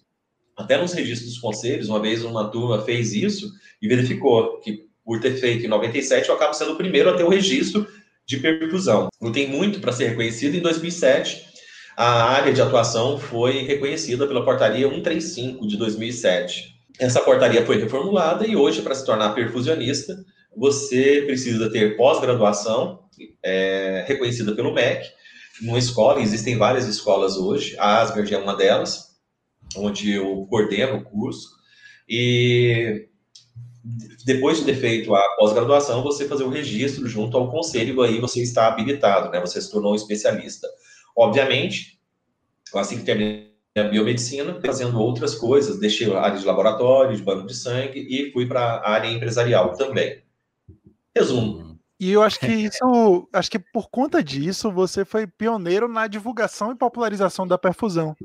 Até 0.56 0.76
nos 0.76 0.92
registros 0.92 1.30
dos 1.30 1.40
conselhos, 1.40 1.88
uma 1.88 2.00
vez 2.00 2.24
uma 2.24 2.50
turma 2.50 2.82
fez 2.82 3.12
isso 3.12 3.50
e 3.80 3.88
verificou 3.88 4.58
que, 4.60 4.86
por 5.04 5.20
ter 5.20 5.36
feito 5.36 5.64
em 5.64 5.68
97, 5.68 6.28
eu 6.28 6.34
acabo 6.34 6.52
sendo 6.52 6.72
o 6.72 6.76
primeiro 6.76 7.10
a 7.10 7.16
ter 7.16 7.24
o 7.24 7.28
registro 7.28 7.86
de 8.30 8.38
perfusão. 8.38 9.08
Não 9.20 9.32
tem 9.32 9.48
muito 9.48 9.80
para 9.80 9.90
ser 9.90 10.10
reconhecido. 10.10 10.54
Em 10.54 10.60
2007, 10.60 11.46
a 11.96 12.30
área 12.30 12.52
de 12.52 12.62
atuação 12.62 13.18
foi 13.18 13.62
reconhecida 13.64 14.24
pela 14.24 14.44
portaria 14.44 14.88
135 14.88 15.66
de 15.66 15.76
2007. 15.76 16.76
Essa 17.00 17.20
portaria 17.20 17.66
foi 17.66 17.80
reformulada 17.80 18.46
e 18.46 18.54
hoje, 18.54 18.82
para 18.82 18.94
se 18.94 19.04
tornar 19.04 19.30
perfusionista, 19.30 20.16
você 20.56 21.22
precisa 21.26 21.70
ter 21.70 21.96
pós-graduação 21.96 23.00
é, 23.42 24.04
reconhecida 24.06 24.54
pelo 24.54 24.72
MEC, 24.72 25.08
numa 25.62 25.78
escola, 25.78 26.22
existem 26.22 26.56
várias 26.56 26.86
escolas 26.86 27.36
hoje, 27.36 27.76
a 27.78 28.00
Asgard 28.00 28.32
é 28.32 28.38
uma 28.38 28.56
delas, 28.56 29.08
onde 29.76 30.12
eu 30.12 30.46
coordeno 30.48 30.98
o 30.98 31.04
curso, 31.04 31.48
e 32.08 33.08
depois 34.24 34.58
de 34.58 34.64
ter 34.64 34.74
feito 34.74 35.14
a 35.14 35.36
pós-graduação, 35.36 36.02
você 36.02 36.28
fazer 36.28 36.44
o 36.44 36.50
registro 36.50 37.06
junto 37.06 37.36
ao 37.36 37.50
conselho, 37.50 38.02
aí 38.02 38.20
você 38.20 38.42
está 38.42 38.68
habilitado, 38.68 39.30
né? 39.30 39.40
Você 39.40 39.60
se 39.60 39.70
tornou 39.70 39.92
um 39.92 39.96
especialista. 39.96 40.68
Obviamente, 41.16 41.98
assim 42.74 42.98
que 42.98 43.04
terminei 43.04 43.50
a 43.76 43.84
biomedicina, 43.84 44.60
fazendo 44.60 45.00
outras 45.00 45.34
coisas, 45.34 45.78
deixei 45.78 46.12
a 46.12 46.20
área 46.20 46.38
de 46.38 46.44
laboratório, 46.44 47.16
de 47.16 47.22
banco 47.22 47.46
de 47.46 47.54
sangue 47.54 48.00
e 48.00 48.32
fui 48.32 48.46
para 48.46 48.60
a 48.60 48.90
área 48.90 49.08
empresarial 49.08 49.72
também. 49.74 50.22
Resumo. 51.16 51.78
E 51.98 52.10
eu 52.10 52.22
acho 52.22 52.40
que 52.40 52.46
isso, 52.46 53.28
acho 53.32 53.50
que 53.50 53.58
por 53.58 53.90
conta 53.90 54.24
disso, 54.24 54.70
você 54.72 55.04
foi 55.04 55.26
pioneiro 55.26 55.86
na 55.86 56.06
divulgação 56.06 56.72
e 56.72 56.76
popularização 56.76 57.46
da 57.46 57.58
perfusão. 57.58 58.16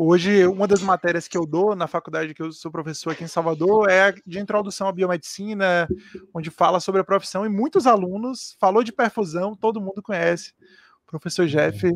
Hoje, 0.00 0.46
uma 0.46 0.68
das 0.68 0.80
matérias 0.80 1.26
que 1.26 1.36
eu 1.36 1.44
dou 1.44 1.74
na 1.74 1.88
faculdade 1.88 2.32
que 2.32 2.40
eu 2.40 2.52
sou 2.52 2.70
professor 2.70 3.10
aqui 3.10 3.24
em 3.24 3.26
Salvador 3.26 3.90
é 3.90 4.14
de 4.24 4.38
introdução 4.38 4.86
à 4.86 4.92
biomedicina, 4.92 5.88
onde 6.32 6.50
fala 6.50 6.78
sobre 6.78 7.00
a 7.00 7.04
profissão 7.04 7.44
e 7.44 7.48
muitos 7.48 7.84
alunos 7.84 8.56
falou 8.60 8.84
de 8.84 8.92
perfusão, 8.92 9.56
todo 9.56 9.80
mundo 9.80 10.00
conhece 10.00 10.52
professor 11.04 11.48
Jeff. 11.48 11.92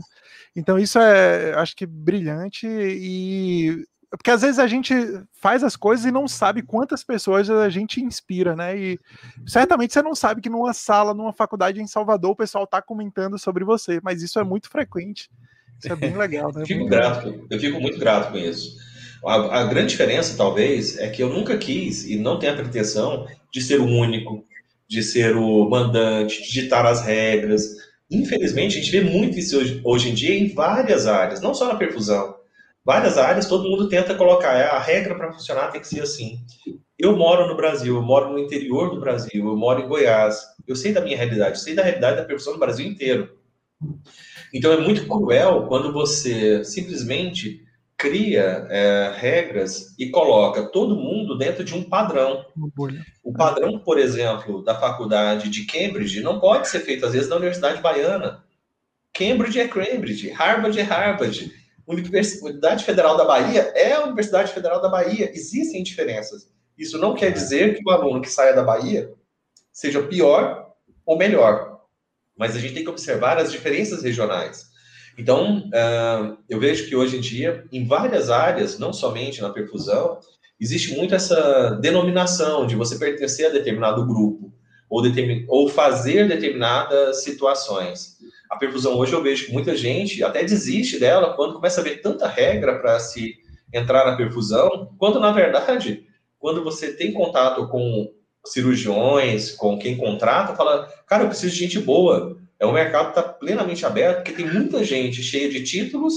Então 0.56 0.80
isso 0.80 0.98
é, 0.98 1.54
acho 1.54 1.76
que 1.76 1.86
brilhante 1.86 2.66
e 2.66 3.86
porque 4.10 4.32
às 4.32 4.42
vezes 4.42 4.58
a 4.58 4.66
gente 4.66 4.92
faz 5.32 5.62
as 5.62 5.76
coisas 5.76 6.04
e 6.04 6.10
não 6.10 6.26
sabe 6.26 6.60
quantas 6.60 7.04
pessoas 7.04 7.48
a 7.48 7.70
gente 7.70 8.02
inspira, 8.02 8.56
né? 8.56 8.76
E 8.76 9.00
certamente 9.46 9.92
você 9.92 10.02
não 10.02 10.14
sabe 10.14 10.42
que 10.42 10.50
numa 10.50 10.74
sala, 10.74 11.14
numa 11.14 11.32
faculdade 11.32 11.80
em 11.80 11.86
Salvador, 11.86 12.32
o 12.32 12.36
pessoal 12.36 12.64
está 12.64 12.82
comentando 12.82 13.38
sobre 13.38 13.64
você, 13.64 14.00
mas 14.02 14.22
isso 14.22 14.40
é 14.40 14.44
muito 14.44 14.68
frequente. 14.68 15.30
Isso 15.82 15.92
é 15.92 15.96
bem 15.96 16.16
legal, 16.16 16.52
né? 16.54 16.64
Fico 16.64 16.86
grato, 16.86 17.46
eu 17.50 17.58
fico 17.58 17.80
muito 17.80 17.98
grato 17.98 18.32
com 18.32 18.38
isso. 18.38 18.76
A, 19.24 19.60
a, 19.60 19.64
grande 19.64 19.90
diferença, 19.90 20.36
talvez, 20.36 20.98
é 20.98 21.08
que 21.08 21.22
eu 21.22 21.28
nunca 21.28 21.56
quis 21.56 22.04
e 22.04 22.16
não 22.16 22.38
tenho 22.38 22.52
a 22.52 22.56
pretensão 22.56 23.26
de 23.52 23.60
ser 23.60 23.80
o 23.80 23.86
único, 23.86 24.44
de 24.88 25.02
ser 25.02 25.36
o 25.36 25.68
mandante, 25.68 26.42
de 26.42 26.52
ditar 26.52 26.86
as 26.86 27.02
regras, 27.02 27.76
Infelizmente, 28.12 28.76
a 28.76 28.80
gente 28.80 28.90
vê 28.90 29.00
muito 29.00 29.38
isso 29.38 29.58
hoje, 29.58 29.80
hoje 29.82 30.10
em 30.10 30.14
dia 30.14 30.34
em 30.34 30.52
várias 30.52 31.06
áreas, 31.06 31.40
não 31.40 31.54
só 31.54 31.66
na 31.66 31.76
perfusão. 31.76 32.36
Várias 32.84 33.16
áreas, 33.16 33.46
todo 33.46 33.68
mundo 33.68 33.88
tenta 33.88 34.14
colocar, 34.14 34.54
é, 34.54 34.64
a 34.64 34.78
regra 34.78 35.14
para 35.14 35.32
funcionar 35.32 35.70
tem 35.70 35.80
que 35.80 35.88
ser 35.88 36.02
assim. 36.02 36.38
Eu 36.98 37.16
moro 37.16 37.48
no 37.48 37.56
Brasil, 37.56 37.96
eu 37.96 38.02
moro 38.02 38.30
no 38.30 38.38
interior 38.38 38.90
do 38.90 39.00
Brasil, 39.00 39.46
eu 39.46 39.56
moro 39.56 39.80
em 39.80 39.88
Goiás. 39.88 40.42
Eu 40.68 40.76
sei 40.76 40.92
da 40.92 41.00
minha 41.00 41.16
realidade, 41.16 41.56
eu 41.56 41.62
sei 41.62 41.74
da 41.74 41.82
realidade 41.82 42.18
da 42.18 42.24
perfusão 42.24 42.52
no 42.52 42.58
Brasil 42.58 42.86
inteiro. 42.86 43.34
Então 44.52 44.72
é 44.72 44.76
muito 44.76 45.06
cruel 45.06 45.66
quando 45.66 45.92
você 45.92 46.64
simplesmente 46.64 47.62
cria 47.96 48.66
é, 48.68 49.14
regras 49.16 49.94
e 49.96 50.10
coloca 50.10 50.64
todo 50.64 50.96
mundo 50.96 51.38
dentro 51.38 51.62
de 51.62 51.72
um 51.74 51.84
padrão. 51.84 52.44
O 53.22 53.32
padrão, 53.32 53.78
por 53.78 53.96
exemplo, 53.98 54.62
da 54.64 54.74
faculdade 54.74 55.48
de 55.48 55.64
Cambridge 55.64 56.20
não 56.20 56.40
pode 56.40 56.68
ser 56.68 56.80
feito, 56.80 57.06
às 57.06 57.12
vezes, 57.12 57.28
na 57.28 57.36
Universidade 57.36 57.80
Baiana. 57.80 58.44
Cambridge 59.12 59.60
é 59.60 59.68
Cambridge, 59.68 60.30
Harvard 60.30 60.78
é 60.78 60.82
Harvard. 60.82 61.52
Universidade 61.86 62.84
Federal 62.84 63.16
da 63.16 63.24
Bahia 63.24 63.72
é 63.74 63.92
a 63.92 64.04
Universidade 64.04 64.52
Federal 64.52 64.82
da 64.82 64.88
Bahia. 64.88 65.30
Existem 65.32 65.82
diferenças. 65.82 66.50
Isso 66.76 66.98
não 66.98 67.14
quer 67.14 67.30
dizer 67.30 67.76
que 67.76 67.82
o 67.86 67.90
aluno 67.90 68.20
que 68.20 68.30
saia 68.30 68.52
da 68.52 68.64
Bahia 68.64 69.12
seja 69.72 70.02
pior 70.02 70.72
ou 71.06 71.16
melhor. 71.16 71.71
Mas 72.36 72.56
a 72.56 72.58
gente 72.58 72.74
tem 72.74 72.84
que 72.84 72.90
observar 72.90 73.38
as 73.38 73.52
diferenças 73.52 74.02
regionais. 74.02 74.72
Então, 75.18 75.68
uh, 75.68 76.38
eu 76.48 76.58
vejo 76.58 76.88
que 76.88 76.96
hoje 76.96 77.16
em 77.16 77.20
dia, 77.20 77.64
em 77.70 77.86
várias 77.86 78.30
áreas, 78.30 78.78
não 78.78 78.92
somente 78.92 79.42
na 79.42 79.50
perfusão, 79.50 80.18
existe 80.60 80.94
muito 80.96 81.14
essa 81.14 81.78
denominação 81.80 82.66
de 82.66 82.76
você 82.76 82.98
pertencer 82.98 83.46
a 83.46 83.50
determinado 83.50 84.06
grupo 84.06 84.52
ou, 84.88 85.02
determin, 85.02 85.44
ou 85.48 85.68
fazer 85.68 86.28
determinadas 86.28 87.24
situações. 87.24 88.18
A 88.50 88.56
perfusão 88.56 88.96
hoje 88.96 89.12
eu 89.12 89.22
vejo 89.22 89.46
que 89.46 89.52
muita 89.52 89.74
gente 89.74 90.22
até 90.22 90.44
desiste 90.44 90.98
dela 90.98 91.34
quando 91.34 91.54
começa 91.54 91.80
a 91.80 91.84
ver 91.84 92.00
tanta 92.00 92.28
regra 92.28 92.78
para 92.78 93.00
se 93.00 93.36
entrar 93.72 94.04
na 94.04 94.16
perfusão, 94.16 94.94
quando 94.98 95.18
na 95.18 95.32
verdade, 95.32 96.06
quando 96.38 96.62
você 96.62 96.92
tem 96.92 97.12
contato 97.12 97.66
com 97.68 98.12
cirurgiões, 98.46 99.52
com 99.52 99.78
quem 99.78 99.96
contrata, 99.96 100.56
fala, 100.56 100.86
cara, 101.06 101.24
eu 101.24 101.28
preciso 101.28 101.52
de 101.52 101.60
gente 101.60 101.78
boa, 101.78 102.38
é 102.58 102.66
um 102.66 102.72
mercado 102.72 103.12
que 103.12 103.18
está 103.18 103.22
plenamente 103.22 103.84
aberto, 103.84 104.16
porque 104.18 104.32
tem 104.32 104.46
muita 104.46 104.84
gente 104.84 105.22
cheia 105.22 105.48
de 105.48 105.62
títulos 105.62 106.14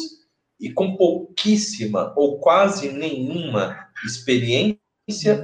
e 0.59 0.71
com 0.71 0.95
pouquíssima 0.95 2.13
ou 2.15 2.39
quase 2.39 2.91
nenhuma 2.91 3.87
experiência 4.05 4.79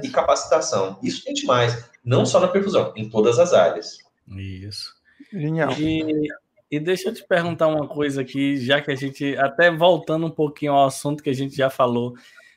e 0.02 0.08
capacitação. 0.08 0.98
Isso 1.02 1.24
tem 1.24 1.34
demais, 1.34 1.88
não 2.04 2.24
só 2.24 2.40
na 2.40 2.48
perfusão, 2.48 2.92
em 2.96 3.08
todas 3.08 3.38
as 3.38 3.52
áreas. 3.52 3.98
Isso. 4.28 4.94
Genial. 5.32 5.72
E, 5.78 6.28
e 6.70 6.80
deixa 6.80 7.08
eu 7.08 7.14
te 7.14 7.24
perguntar 7.26 7.68
uma 7.68 7.86
coisa 7.86 8.22
aqui, 8.22 8.56
já 8.56 8.80
que 8.80 8.90
a 8.90 8.94
gente, 8.94 9.36
até 9.36 9.70
voltando 9.70 10.26
um 10.26 10.30
pouquinho 10.30 10.72
ao 10.72 10.86
assunto 10.86 11.22
que 11.22 11.30
a 11.30 11.34
gente 11.34 11.56
já 11.56 11.68
falou, 11.68 12.14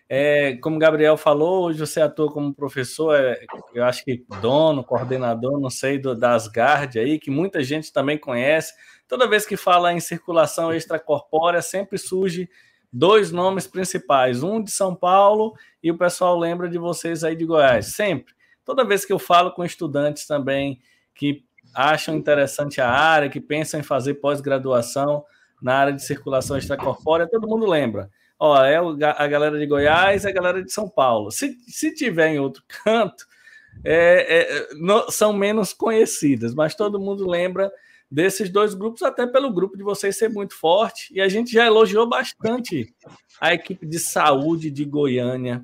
É, 0.07 0.55
como 0.57 0.75
o 0.75 0.79
Gabriel 0.79 1.17
falou, 1.17 1.65
hoje 1.65 1.79
você 1.79 1.99
atua 1.99 2.31
como 2.31 2.53
professor, 2.53 3.15
é, 3.15 3.43
eu 3.73 3.83
acho 3.83 4.03
que 4.05 4.23
dono, 4.39 4.83
coordenador, 4.83 5.59
não 5.59 5.69
sei, 5.69 5.97
do, 5.97 6.15
das 6.15 6.47
GARD 6.47 6.99
aí, 6.99 7.19
que 7.19 7.31
muita 7.31 7.63
gente 7.63 7.91
também 7.91 8.17
conhece. 8.17 8.73
Toda 9.07 9.27
vez 9.27 9.45
que 9.45 9.57
fala 9.57 9.91
em 9.93 9.99
circulação 9.99 10.73
extracorpórea, 10.73 11.61
sempre 11.61 11.97
surge 11.97 12.47
dois 12.93 13.31
nomes 13.31 13.67
principais, 13.67 14.43
um 14.43 14.63
de 14.63 14.71
São 14.71 14.95
Paulo 14.95 15.53
e 15.83 15.91
o 15.91 15.97
pessoal 15.97 16.37
lembra 16.37 16.69
de 16.69 16.77
vocês 16.77 17.23
aí 17.23 17.35
de 17.35 17.45
Goiás, 17.45 17.87
sempre. 17.87 18.33
Toda 18.63 18.85
vez 18.85 19.05
que 19.05 19.11
eu 19.11 19.19
falo 19.19 19.51
com 19.51 19.65
estudantes 19.65 20.25
também 20.25 20.79
que 21.13 21.43
acham 21.73 22.15
interessante 22.15 22.79
a 22.79 22.89
área, 22.89 23.29
que 23.29 23.41
pensam 23.41 23.79
em 23.79 23.83
fazer 23.83 24.15
pós-graduação 24.15 25.25
na 25.61 25.75
área 25.75 25.93
de 25.93 26.03
circulação 26.03 26.57
extracorpórea, 26.57 27.27
todo 27.29 27.47
mundo 27.47 27.65
lembra. 27.65 28.09
Ó, 28.37 28.61
é 28.63 28.77
a 29.17 29.27
galera 29.27 29.57
de 29.57 29.65
Goiás, 29.65 30.25
a 30.25 30.31
galera 30.31 30.63
de 30.63 30.71
São 30.71 30.89
Paulo. 30.89 31.31
Se, 31.31 31.57
se 31.67 31.93
tiver 31.93 32.29
em 32.29 32.39
outro 32.39 32.63
canto, 32.83 33.25
é, 33.83 34.41
é, 34.41 34.73
não, 34.75 35.09
são 35.09 35.33
menos 35.33 35.73
conhecidas, 35.73 36.53
mas 36.53 36.75
todo 36.75 36.99
mundo 36.99 37.27
lembra 37.27 37.71
desses 38.11 38.49
dois 38.49 38.73
grupos, 38.73 39.01
até 39.01 39.25
pelo 39.25 39.51
grupo 39.51 39.77
de 39.77 39.83
vocês 39.83 40.17
ser 40.17 40.29
muito 40.29 40.57
forte. 40.57 41.13
E 41.13 41.21
a 41.21 41.27
gente 41.27 41.51
já 41.51 41.65
elogiou 41.65 42.07
bastante 42.07 42.93
a 43.39 43.53
equipe 43.53 43.85
de 43.85 43.99
saúde 43.99 44.69
de 44.69 44.85
Goiânia. 44.85 45.63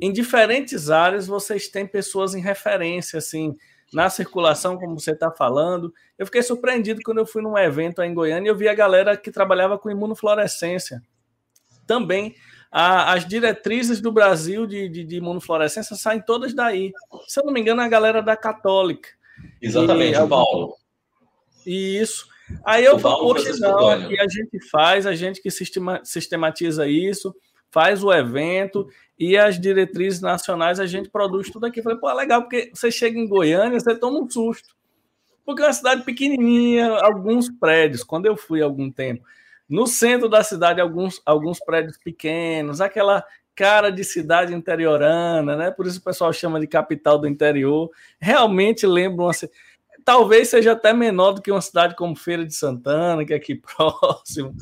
Em 0.00 0.12
diferentes 0.12 0.90
áreas, 0.90 1.26
vocês 1.26 1.68
têm 1.68 1.86
pessoas 1.86 2.34
em 2.34 2.40
referência, 2.40 3.18
assim, 3.18 3.54
na 3.92 4.08
circulação, 4.08 4.78
como 4.78 4.98
você 4.98 5.10
está 5.10 5.30
falando. 5.30 5.92
Eu 6.16 6.24
fiquei 6.24 6.42
surpreendido 6.42 7.00
quando 7.04 7.18
eu 7.18 7.26
fui 7.26 7.42
num 7.42 7.58
evento 7.58 8.00
em 8.00 8.14
Goiânia 8.14 8.48
e 8.48 8.50
eu 8.50 8.56
vi 8.56 8.68
a 8.68 8.74
galera 8.74 9.16
que 9.16 9.30
trabalhava 9.30 9.76
com 9.76 9.90
imunofluorescência 9.90 11.02
também 11.92 12.34
a, 12.70 13.12
as 13.12 13.26
diretrizes 13.26 14.00
do 14.00 14.10
Brasil 14.10 14.66
de, 14.66 14.88
de, 14.88 15.04
de, 15.04 15.16
imunofluorescência 15.16 15.94
saem 15.94 16.22
todas 16.22 16.54
daí. 16.54 16.90
Se 17.28 17.38
eu 17.38 17.44
não 17.44 17.52
me 17.52 17.60
engano, 17.60 17.82
é 17.82 17.84
a 17.84 17.88
galera 17.88 18.22
da 18.22 18.34
Católica. 18.34 19.10
Exatamente, 19.60 20.18
e, 20.18 20.26
Paulo. 20.26 20.74
Isso. 21.66 22.26
Aí 22.64 22.82
eu 22.82 22.98
falo, 22.98 23.34
poxa, 23.34 23.52
não, 23.58 24.10
e 24.10 24.18
a 24.18 24.26
gente 24.26 24.58
faz, 24.70 25.06
a 25.06 25.14
gente 25.14 25.42
que 25.42 25.50
sistematiza 25.50 26.88
isso, 26.88 27.34
faz 27.70 28.02
o 28.02 28.12
evento 28.12 28.88
e 29.18 29.36
as 29.36 29.60
diretrizes 29.60 30.20
nacionais 30.22 30.80
a 30.80 30.86
gente 30.86 31.10
produz 31.10 31.50
tudo 31.50 31.66
aqui. 31.66 31.82
falei, 31.82 31.98
pô, 31.98 32.08
é 32.08 32.14
legal, 32.14 32.42
porque 32.42 32.70
você 32.74 32.90
chega 32.90 33.18
em 33.18 33.28
Goiânia, 33.28 33.78
você 33.78 33.94
toma 33.94 34.18
um 34.18 34.28
susto. 34.28 34.74
Porque 35.44 35.60
é 35.60 35.66
uma 35.66 35.72
cidade 35.72 36.04
pequenininha, 36.04 36.88
alguns 37.02 37.50
prédios. 37.50 38.02
Quando 38.02 38.26
eu 38.26 38.36
fui 38.36 38.62
há 38.62 38.64
algum 38.64 38.90
tempo, 38.90 39.24
no 39.72 39.86
centro 39.86 40.28
da 40.28 40.44
cidade, 40.44 40.82
alguns, 40.82 41.22
alguns 41.24 41.58
prédios 41.58 41.96
pequenos, 41.96 42.78
aquela 42.78 43.24
cara 43.54 43.90
de 43.90 44.04
cidade 44.04 44.52
interiorana, 44.52 45.56
né? 45.56 45.70
Por 45.70 45.86
isso 45.86 45.98
o 45.98 46.02
pessoal 46.02 46.30
chama 46.30 46.60
de 46.60 46.66
capital 46.66 47.18
do 47.18 47.26
interior. 47.26 47.90
Realmente 48.20 48.86
lembra 48.86 49.24
uma 49.24 49.32
talvez 50.04 50.48
seja 50.48 50.72
até 50.72 50.92
menor 50.92 51.32
do 51.32 51.40
que 51.40 51.50
uma 51.50 51.60
cidade 51.60 51.96
como 51.96 52.14
Feira 52.14 52.44
de 52.44 52.54
Santana, 52.54 53.24
que 53.24 53.32
é 53.32 53.36
aqui 53.36 53.54
próximo. 53.76 54.54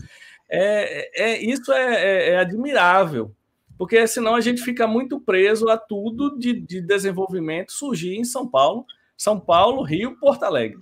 É, 0.49 1.23
é 1.23 1.43
isso 1.43 1.73
é, 1.73 1.95
é, 1.95 2.31
é, 2.31 2.39
admirável, 2.39 3.35
porque 3.77 4.07
senão 4.07 4.37
a 4.37 4.41
gente 4.41 4.63
fica 4.63 4.87
muito 4.87 5.21
preso 5.21 5.69
a 5.69 5.77
tudo 5.77 6.39
de, 6.39 6.53
de 6.53 6.81
desenvolvimento 6.81 7.73
surgir 7.73 8.15
em 8.15 8.25
São 8.25 8.47
Paulo, 8.47 8.85
São 9.17 9.41
Paulo, 9.41 9.83
Rio, 9.83 10.17
Porto 10.21 10.45
Alegre 10.45 10.79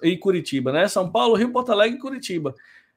e 0.00 0.16
Curitiba, 0.16 0.70
né? 0.70 0.86
São 0.86 1.10
Paulo, 1.10 1.34
Rio, 1.34 1.50
Porto 1.50 1.72
Alegre 1.72 1.98
e 1.98 2.00
Curitiba. 2.00 2.54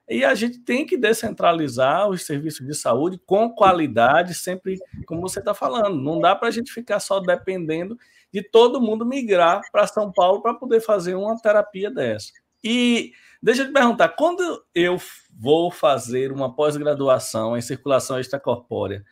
E 0.09 0.23
a 0.23 0.33
gente 0.33 0.59
tem 0.59 0.85
que 0.85 0.95
descentralizar 0.97 2.09
os 2.09 2.25
serviços 2.25 2.65
de 2.65 2.73
saúde 2.73 3.19
com 3.25 3.49
qualidade, 3.49 4.33
sempre 4.33 4.77
como 5.05 5.21
você 5.21 5.39
está 5.39 5.53
falando. 5.53 6.01
Não 6.01 6.19
dá 6.19 6.33
para 6.33 6.47
a 6.47 6.51
gente 6.51 6.71
ficar 6.71 6.99
só 6.99 7.19
dependendo 7.19 7.97
de 8.31 8.41
todo 8.41 8.81
mundo 8.81 9.05
migrar 9.05 9.61
para 9.71 9.85
São 9.85 10.11
Paulo 10.11 10.41
para 10.41 10.53
poder 10.53 10.79
fazer 10.79 11.15
uma 11.15 11.37
terapia 11.41 11.91
dessa. 11.91 12.31
E 12.63 13.11
deixa 13.41 13.63
eu 13.63 13.67
te 13.67 13.73
perguntar, 13.73 14.09
quando 14.09 14.63
eu 14.73 14.97
vou 15.31 15.69
fazer 15.71 16.31
uma 16.31 16.55
pós-graduação 16.55 17.57
em 17.57 17.61
circulação 17.61 18.19
extracorpórea, 18.19 19.03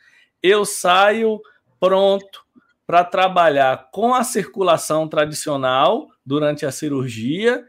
eu 0.41 0.66
saio 0.66 1.41
pronto 1.80 2.46
para 2.88 3.04
trabalhar 3.04 3.89
com 3.91 4.14
a 4.14 4.24
circulação 4.24 5.08
tradicional 5.08 6.08
durante 6.26 6.66
a 6.66 6.72
cirurgia 6.72 7.66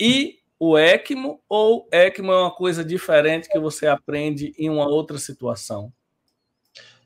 e 0.00 0.39
o 0.60 0.76
ECMO 0.76 1.40
ou 1.48 1.88
ECMO 1.90 2.32
é 2.32 2.42
uma 2.42 2.50
coisa 2.50 2.84
diferente 2.84 3.48
que 3.48 3.58
você 3.58 3.86
aprende 3.86 4.52
em 4.58 4.68
uma 4.68 4.86
outra 4.86 5.16
situação? 5.16 5.90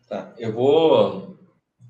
Tá, 0.08 0.34
eu 0.36 0.52
vou 0.52 1.38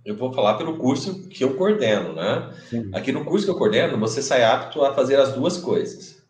eu 0.05 0.15
vou 0.15 0.31
falar 0.35 0.59
pelo 0.59 0.77
curso 0.77 1.27
que 1.29 1.43
eu 1.43 1.57
coordeno, 1.57 2.13
né? 2.13 2.55
Sim. 2.69 2.91
Aqui 2.93 3.11
no 3.11 3.25
curso 3.25 3.47
que 3.47 3.51
eu 3.51 3.57
coordeno, 3.57 3.99
você 3.99 4.21
sai 4.21 4.45
apto 4.45 4.85
a 4.85 4.93
fazer 4.93 5.19
as 5.19 5.33
duas 5.33 5.57
coisas. 5.57 6.23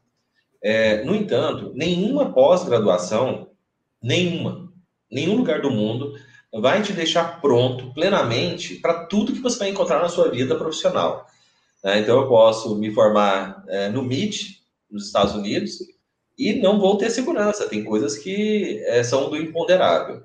É, 0.63 1.03
no 1.03 1.13
entanto, 1.13 1.73
nenhuma 1.75 2.33
pós-graduação, 2.33 3.49
nenhuma, 4.01 4.73
nenhum 5.11 5.37
lugar 5.37 5.61
do 5.61 5.73
mundo 5.73 6.15
vai 6.53 6.83
te 6.83 6.93
deixar 6.93 7.41
pronto 7.41 7.93
plenamente 7.93 8.77
para 8.77 9.07
tudo 9.07 9.33
que 9.33 9.41
você 9.41 9.59
vai 9.59 9.71
encontrar 9.71 10.01
na 10.01 10.09
sua 10.09 10.31
vida 10.31 10.55
profissional. 10.55 11.27
Né? 11.83 11.99
Então, 11.99 12.21
eu 12.21 12.29
posso 12.29 12.77
me 12.77 12.93
formar 12.93 13.65
é, 13.67 13.89
no 13.89 14.03
MIT, 14.03 14.64
nos 14.95 15.07
Estados 15.07 15.35
Unidos 15.35 15.79
e 16.39 16.55
não 16.55 16.79
vou 16.79 16.97
ter 16.97 17.11
segurança. 17.11 17.69
Tem 17.69 17.85
coisas 17.85 18.17
que 18.17 18.83
é, 18.87 19.03
são 19.03 19.29
do 19.29 19.37
imponderável. 19.37 20.23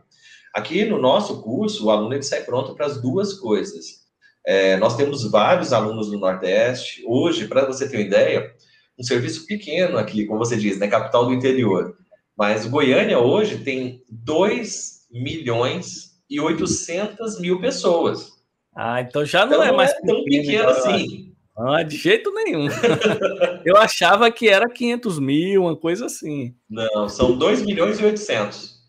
Aqui 0.53 0.85
no 0.85 0.99
nosso 0.99 1.41
curso, 1.41 1.85
o 1.85 1.91
aluno 1.91 2.13
ele 2.13 2.23
sai 2.23 2.43
pronto 2.43 2.75
para 2.75 2.85
as 2.85 3.01
duas 3.01 3.33
coisas. 3.33 3.99
É, 4.45 4.77
nós 4.77 4.95
temos 4.95 5.29
vários 5.29 5.73
alunos 5.73 6.09
do 6.09 6.19
Nordeste. 6.19 7.03
Hoje, 7.05 7.47
para 7.47 7.65
você 7.65 7.87
ter 7.87 7.97
uma 7.97 8.05
ideia, 8.05 8.51
um 8.97 9.03
serviço 9.03 9.45
pequeno 9.45 9.97
aqui, 9.97 10.25
como 10.25 10.39
você 10.39 10.55
diz, 10.55 10.79
né, 10.79 10.87
capital 10.87 11.25
do 11.25 11.33
interior. 11.33 11.97
Mas 12.37 12.65
Goiânia 12.65 13.19
hoje 13.19 13.59
tem 13.59 14.03
2 14.09 15.07
milhões 15.11 16.19
e 16.29 16.39
800 16.39 17.39
mil 17.39 17.59
pessoas. 17.59 18.39
Ah, 18.75 19.01
então 19.01 19.25
já 19.25 19.45
não 19.45 19.55
então, 19.55 19.63
é 19.63 19.71
mais 19.71 19.91
é 19.91 20.01
tão 20.01 20.23
pequeno 20.23 20.69
assim. 20.69 21.28
Ah, 21.59 21.83
de 21.83 21.97
jeito 21.97 22.31
nenhum. 22.33 22.67
Eu 23.65 23.75
achava 23.75 24.31
que 24.31 24.47
era 24.47 24.69
500 24.69 25.19
mil, 25.19 25.63
uma 25.63 25.75
coisa 25.75 26.05
assim. 26.05 26.55
Não, 26.69 27.09
são 27.09 27.37
2 27.37 27.63
milhões 27.63 27.99
e 27.99 28.05
800. 28.05 28.79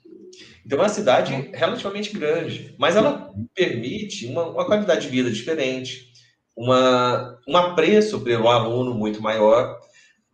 Então 0.64 0.78
é 0.78 0.82
uma 0.82 0.88
cidade 0.88 1.32
relativamente 1.52 2.16
grande, 2.16 2.74
mas 2.78 2.94
ela 2.94 3.32
permite 3.54 4.26
uma, 4.26 4.44
uma 4.46 4.64
qualidade 4.64 5.02
de 5.02 5.08
vida 5.08 5.28
diferente, 5.28 6.12
uma, 6.56 7.40
um 7.48 7.56
apreço 7.56 8.20
pelo 8.20 8.48
aluno 8.48 8.94
muito 8.94 9.20
maior. 9.20 9.80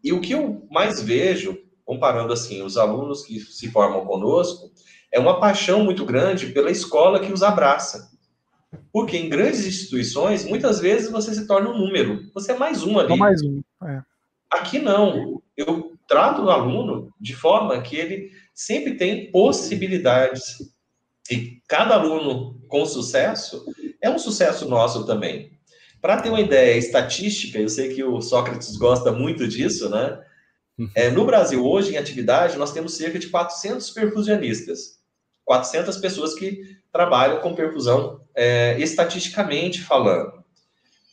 E 0.04 0.12
o 0.12 0.20
que 0.20 0.32
eu 0.32 0.66
mais 0.70 1.00
vejo, 1.00 1.56
comparando 1.86 2.34
assim 2.34 2.62
os 2.62 2.76
alunos 2.76 3.24
que 3.24 3.40
se 3.40 3.70
formam 3.70 4.04
conosco, 4.04 4.70
é 5.10 5.18
uma 5.18 5.40
paixão 5.40 5.82
muito 5.82 6.04
grande 6.04 6.48
pela 6.48 6.70
escola 6.70 7.20
que 7.20 7.32
os 7.32 7.42
abraça. 7.42 8.10
Porque 8.92 9.16
em 9.16 9.28
grandes 9.28 9.66
instituições, 9.66 10.44
muitas 10.44 10.80
vezes 10.80 11.10
você 11.10 11.34
se 11.34 11.46
torna 11.46 11.70
um 11.70 11.78
número. 11.78 12.30
Você 12.34 12.52
é 12.52 12.56
mais 12.56 12.82
um 12.82 12.98
ali. 12.98 13.08
Só 13.08 13.16
mais 13.16 13.42
um. 13.42 13.62
É. 13.84 14.02
Aqui 14.50 14.78
não. 14.78 15.42
Eu 15.56 15.96
trato 16.08 16.42
o 16.42 16.50
aluno 16.50 17.12
de 17.20 17.34
forma 17.34 17.80
que 17.82 17.96
ele 17.96 18.30
sempre 18.54 18.94
tem 18.94 19.30
possibilidades. 19.30 20.58
E 21.30 21.60
cada 21.68 21.94
aluno 21.94 22.60
com 22.68 22.84
sucesso 22.86 23.64
é 24.00 24.08
um 24.08 24.18
sucesso 24.18 24.68
nosso 24.68 25.04
também. 25.04 25.56
Para 26.00 26.20
ter 26.20 26.28
uma 26.28 26.40
ideia 26.40 26.76
estatística, 26.76 27.58
eu 27.58 27.68
sei 27.68 27.94
que 27.94 28.04
o 28.04 28.20
Sócrates 28.20 28.76
gosta 28.76 29.10
muito 29.10 29.48
disso, 29.48 29.88
né? 29.88 30.20
É, 30.94 31.10
no 31.10 31.24
Brasil, 31.24 31.64
hoje, 31.64 31.94
em 31.94 31.96
atividade, 31.96 32.58
nós 32.58 32.72
temos 32.72 32.94
cerca 32.94 33.18
de 33.18 33.28
400 33.28 33.90
perfusionistas. 33.90 35.00
400 35.44 35.96
pessoas 35.96 36.34
que 36.34 36.76
trabalham 36.96 37.40
com 37.40 37.54
perfusão 37.54 38.20
é, 38.34 38.78
estatisticamente 38.80 39.82
falando. 39.82 40.32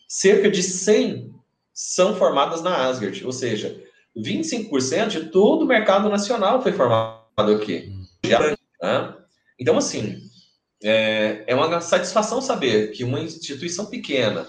Cerca 0.07 0.49
de 0.49 0.63
100 0.63 1.33
são 1.73 2.15
formadas 2.15 2.61
na 2.61 2.87
Asgard, 2.87 3.25
ou 3.25 3.33
seja, 3.33 3.83
25% 4.17 5.07
de 5.07 5.25
todo 5.25 5.63
o 5.63 5.67
mercado 5.67 6.07
nacional 6.09 6.61
foi 6.61 6.71
formado 6.71 7.51
aqui. 7.53 7.91
Né? 8.81 9.13
Então, 9.59 9.77
assim, 9.77 10.19
é, 10.81 11.43
é 11.47 11.55
uma 11.55 11.81
satisfação 11.81 12.41
saber 12.41 12.91
que 12.91 13.03
uma 13.03 13.19
instituição 13.19 13.87
pequena, 13.87 14.47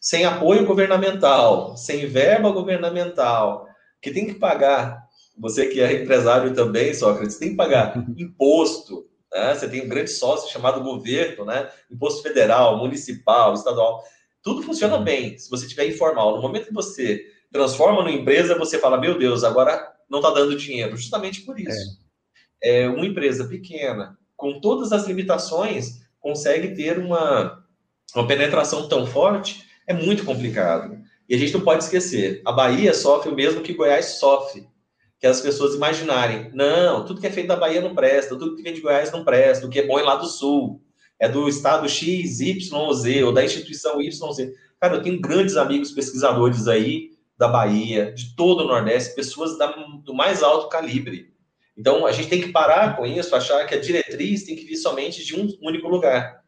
sem 0.00 0.26
apoio 0.26 0.66
governamental, 0.66 1.76
sem 1.78 2.06
verba 2.06 2.50
governamental, 2.50 3.66
que 4.02 4.10
tem 4.10 4.26
que 4.26 4.34
pagar, 4.34 5.02
você 5.38 5.66
que 5.66 5.80
é 5.80 6.02
empresário 6.02 6.52
também, 6.54 6.92
Sócrates, 6.92 7.38
tem 7.38 7.50
que 7.50 7.56
pagar 7.56 7.96
imposto, 8.18 9.06
né? 9.34 9.54
Você 9.54 9.68
tem 9.68 9.82
um 9.82 9.88
grande 9.88 10.10
sócio 10.10 10.52
chamado 10.52 10.82
governo, 10.82 11.44
né? 11.44 11.68
Imposto 11.90 12.22
federal, 12.22 12.78
municipal, 12.78 13.52
estadual. 13.52 14.04
Tudo 14.42 14.62
funciona 14.62 14.98
bem 14.98 15.36
se 15.36 15.50
você 15.50 15.66
tiver 15.66 15.88
informal. 15.88 16.36
No 16.36 16.42
momento 16.42 16.68
que 16.68 16.74
você 16.74 17.26
transforma 17.50 18.02
numa 18.02 18.12
empresa, 18.12 18.56
você 18.56 18.78
fala, 18.78 19.00
meu 19.00 19.18
Deus, 19.18 19.42
agora 19.42 19.92
não 20.08 20.20
está 20.20 20.30
dando 20.30 20.56
dinheiro. 20.56 20.96
Justamente 20.96 21.42
por 21.42 21.58
isso. 21.58 21.98
É. 22.62 22.82
é 22.82 22.88
uma 22.88 23.06
empresa 23.06 23.46
pequena, 23.46 24.16
com 24.36 24.60
todas 24.60 24.92
as 24.92 25.06
limitações, 25.06 26.02
consegue 26.20 26.74
ter 26.74 26.98
uma, 26.98 27.64
uma 28.14 28.26
penetração 28.26 28.88
tão 28.88 29.06
forte, 29.06 29.64
é 29.86 29.92
muito 29.92 30.24
complicado. 30.24 30.98
E 31.28 31.34
a 31.34 31.38
gente 31.38 31.54
não 31.54 31.62
pode 31.62 31.84
esquecer, 31.84 32.42
a 32.44 32.52
Bahia 32.52 32.92
sofre 32.92 33.30
o 33.30 33.34
mesmo 33.34 33.62
que 33.62 33.72
Goiás 33.72 34.18
sofre, 34.18 34.68
que 35.24 35.28
as 35.28 35.40
pessoas 35.40 35.74
imaginarem, 35.74 36.50
não, 36.52 37.02
tudo 37.02 37.18
que 37.18 37.26
é 37.26 37.30
feito 37.30 37.46
da 37.46 37.56
Bahia 37.56 37.80
não 37.80 37.94
presta, 37.94 38.36
tudo 38.36 38.54
que 38.54 38.62
vem 38.62 38.74
de 38.74 38.82
Goiás 38.82 39.10
não 39.10 39.24
presta, 39.24 39.64
o 39.64 39.70
que 39.70 39.78
é 39.78 39.86
bom 39.86 39.98
é 39.98 40.02
lá 40.02 40.16
do 40.16 40.26
Sul, 40.26 40.82
é 41.18 41.26
do 41.26 41.48
estado 41.48 41.88
X, 41.88 42.40
Y 42.40 42.92
Z, 42.92 43.24
ou 43.24 43.32
da 43.32 43.42
instituição 43.42 44.02
Y, 44.02 44.32
Z. 44.34 44.54
Cara, 44.78 44.96
eu 44.96 45.02
tenho 45.02 45.18
grandes 45.18 45.56
amigos 45.56 45.92
pesquisadores 45.92 46.68
aí 46.68 47.12
da 47.38 47.48
Bahia, 47.48 48.12
de 48.12 48.36
todo 48.36 48.64
o 48.64 48.66
Nordeste, 48.66 49.14
pessoas 49.14 49.56
da, 49.56 49.68
do 50.04 50.12
mais 50.12 50.42
alto 50.42 50.68
calibre. 50.68 51.32
Então, 51.74 52.04
a 52.04 52.12
gente 52.12 52.28
tem 52.28 52.42
que 52.42 52.52
parar 52.52 52.94
com 52.94 53.06
isso, 53.06 53.34
achar 53.34 53.64
que 53.64 53.74
a 53.74 53.80
diretriz 53.80 54.44
tem 54.44 54.54
que 54.54 54.66
vir 54.66 54.76
somente 54.76 55.24
de 55.24 55.34
um 55.34 55.48
único 55.62 55.88
lugar. 55.88 56.42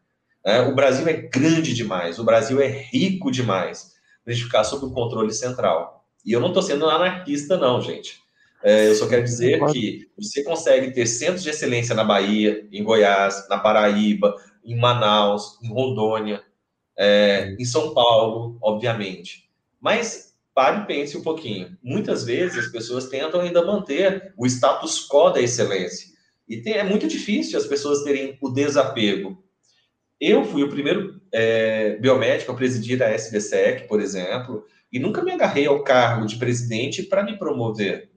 Né? 0.44 0.60
O 0.60 0.74
Brasil 0.74 1.08
é 1.08 1.14
grande 1.14 1.72
demais, 1.72 2.18
o 2.18 2.24
Brasil 2.24 2.60
é 2.60 2.68
rico 2.68 3.30
demais 3.30 3.94
para 4.22 4.34
a 4.34 4.36
gente 4.36 4.44
ficar 4.44 4.64
sob 4.64 4.84
o 4.84 4.92
controle 4.92 5.32
central. 5.32 6.04
E 6.22 6.32
eu 6.32 6.40
não 6.40 6.48
estou 6.48 6.62
sendo 6.62 6.86
anarquista, 6.90 7.56
não, 7.56 7.80
gente. 7.80 8.25
É, 8.62 8.88
eu 8.88 8.94
só 8.94 9.09
quero 9.09 9.22
dizer 9.22 9.64
que 9.66 10.09
você 10.18 10.42
consegue 10.42 10.90
ter 10.92 11.07
centros 11.07 11.42
de 11.42 11.50
excelência 11.50 11.94
na 11.94 12.04
Bahia, 12.04 12.66
em 12.72 12.82
Goiás, 12.82 13.46
na 13.48 13.59
Paraíba, 13.59 14.34
em 14.64 14.76
Manaus, 14.76 15.59
em 15.62 15.68
Rondônia, 15.68 16.42
é, 16.96 17.54
em 17.59 17.64
São 17.64 17.94
Paulo, 17.94 18.59
obviamente. 18.61 19.48
Mas 19.80 20.34
pare 20.54 20.82
e 20.82 20.86
pense 20.86 21.16
um 21.16 21.22
pouquinho. 21.22 21.76
Muitas 21.82 22.24
vezes 22.24 22.66
as 22.66 22.72
pessoas 22.72 23.09
tentam 23.09 23.40
ainda 23.40 23.64
manter 23.64 24.32
o 24.36 24.46
status 24.46 25.07
quo 25.07 25.30
da 25.30 25.40
excelência. 25.40 26.09
E 26.48 26.57
tem, 26.57 26.74
é 26.74 26.84
muito 26.84 27.07
difícil 27.07 27.59
as 27.59 27.66
pessoas 27.66 28.02
terem 28.02 28.38
o 28.40 28.48
desapego. 28.48 29.44
Eu 30.18 30.44
fui 30.44 30.62
o 30.62 30.70
primeiro 30.70 31.20
é, 31.32 31.96
biomédico 31.98 32.50
a 32.50 32.54
presidir 32.54 33.02
a 33.02 33.11
SBSEC, 33.11 33.86
por 33.86 34.00
exemplo, 34.00 34.64
e 34.90 34.98
nunca 34.98 35.22
me 35.22 35.30
agarrei 35.30 35.66
ao 35.66 35.84
cargo 35.84 36.26
de 36.26 36.36
presidente 36.36 37.02
para 37.02 37.22
me 37.22 37.38
promover. 37.38 38.11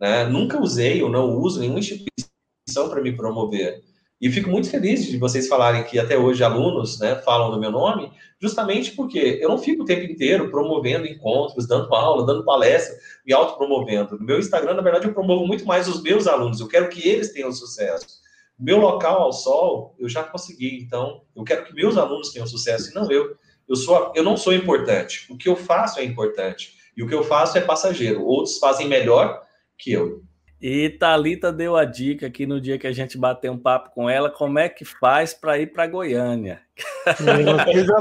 Né? 0.00 0.24
Nunca 0.24 0.60
usei 0.60 1.02
ou 1.02 1.10
não 1.10 1.36
uso 1.38 1.60
nenhuma 1.60 1.78
instituição 1.78 2.88
para 2.88 3.00
me 3.00 3.16
promover. 3.16 3.82
E 4.18 4.30
fico 4.30 4.48
muito 4.48 4.70
feliz 4.70 5.04
de 5.04 5.18
vocês 5.18 5.46
falarem 5.46 5.84
que 5.84 5.98
até 5.98 6.16
hoje 6.16 6.42
alunos 6.42 6.98
né, 6.98 7.16
falam 7.16 7.50
do 7.50 7.60
meu 7.60 7.70
nome, 7.70 8.10
justamente 8.40 8.92
porque 8.92 9.38
eu 9.42 9.48
não 9.48 9.58
fico 9.58 9.82
o 9.82 9.84
tempo 9.84 10.10
inteiro 10.10 10.50
promovendo 10.50 11.06
encontros, 11.06 11.68
dando 11.68 11.94
aula, 11.94 12.24
dando 12.24 12.42
palestra, 12.42 12.96
me 13.26 13.34
autopromovendo. 13.34 14.18
No 14.18 14.24
meu 14.24 14.38
Instagram, 14.38 14.72
na 14.72 14.82
verdade, 14.82 15.06
eu 15.06 15.12
promovo 15.12 15.46
muito 15.46 15.66
mais 15.66 15.86
os 15.86 16.02
meus 16.02 16.26
alunos, 16.26 16.60
eu 16.60 16.68
quero 16.68 16.88
que 16.88 17.06
eles 17.06 17.32
tenham 17.32 17.52
sucesso. 17.52 18.24
Meu 18.58 18.78
local 18.78 19.20
ao 19.20 19.34
sol, 19.34 19.94
eu 19.98 20.08
já 20.08 20.24
consegui, 20.24 20.78
então 20.80 21.20
eu 21.36 21.44
quero 21.44 21.66
que 21.66 21.74
meus 21.74 21.98
alunos 21.98 22.32
tenham 22.32 22.46
sucesso, 22.46 22.90
e 22.90 22.94
não 22.94 23.10
eu. 23.10 23.36
Eu, 23.68 23.76
sou, 23.76 24.12
eu 24.14 24.22
não 24.22 24.36
sou 24.36 24.54
importante. 24.54 25.26
O 25.28 25.36
que 25.36 25.48
eu 25.48 25.56
faço 25.56 25.98
é 25.98 26.04
importante. 26.04 26.74
E 26.96 27.02
o 27.02 27.08
que 27.08 27.14
eu 27.14 27.24
faço 27.24 27.58
é 27.58 27.60
passageiro. 27.60 28.24
Outros 28.24 28.58
fazem 28.58 28.88
melhor 28.88 29.42
que 29.76 29.92
eu. 29.92 30.22
E 30.60 30.88
Talita 30.88 31.52
deu 31.52 31.76
a 31.76 31.84
dica 31.84 32.26
aqui 32.26 32.46
no 32.46 32.60
dia 32.60 32.78
que 32.78 32.86
a 32.86 32.92
gente 32.92 33.18
bateu 33.18 33.52
um 33.52 33.58
papo 33.58 33.90
com 33.90 34.08
ela, 34.08 34.30
como 34.30 34.58
é 34.58 34.68
que 34.68 34.84
faz 34.84 35.34
para 35.34 35.58
ir 35.58 35.66
para 35.66 35.86
Goiânia. 35.86 36.62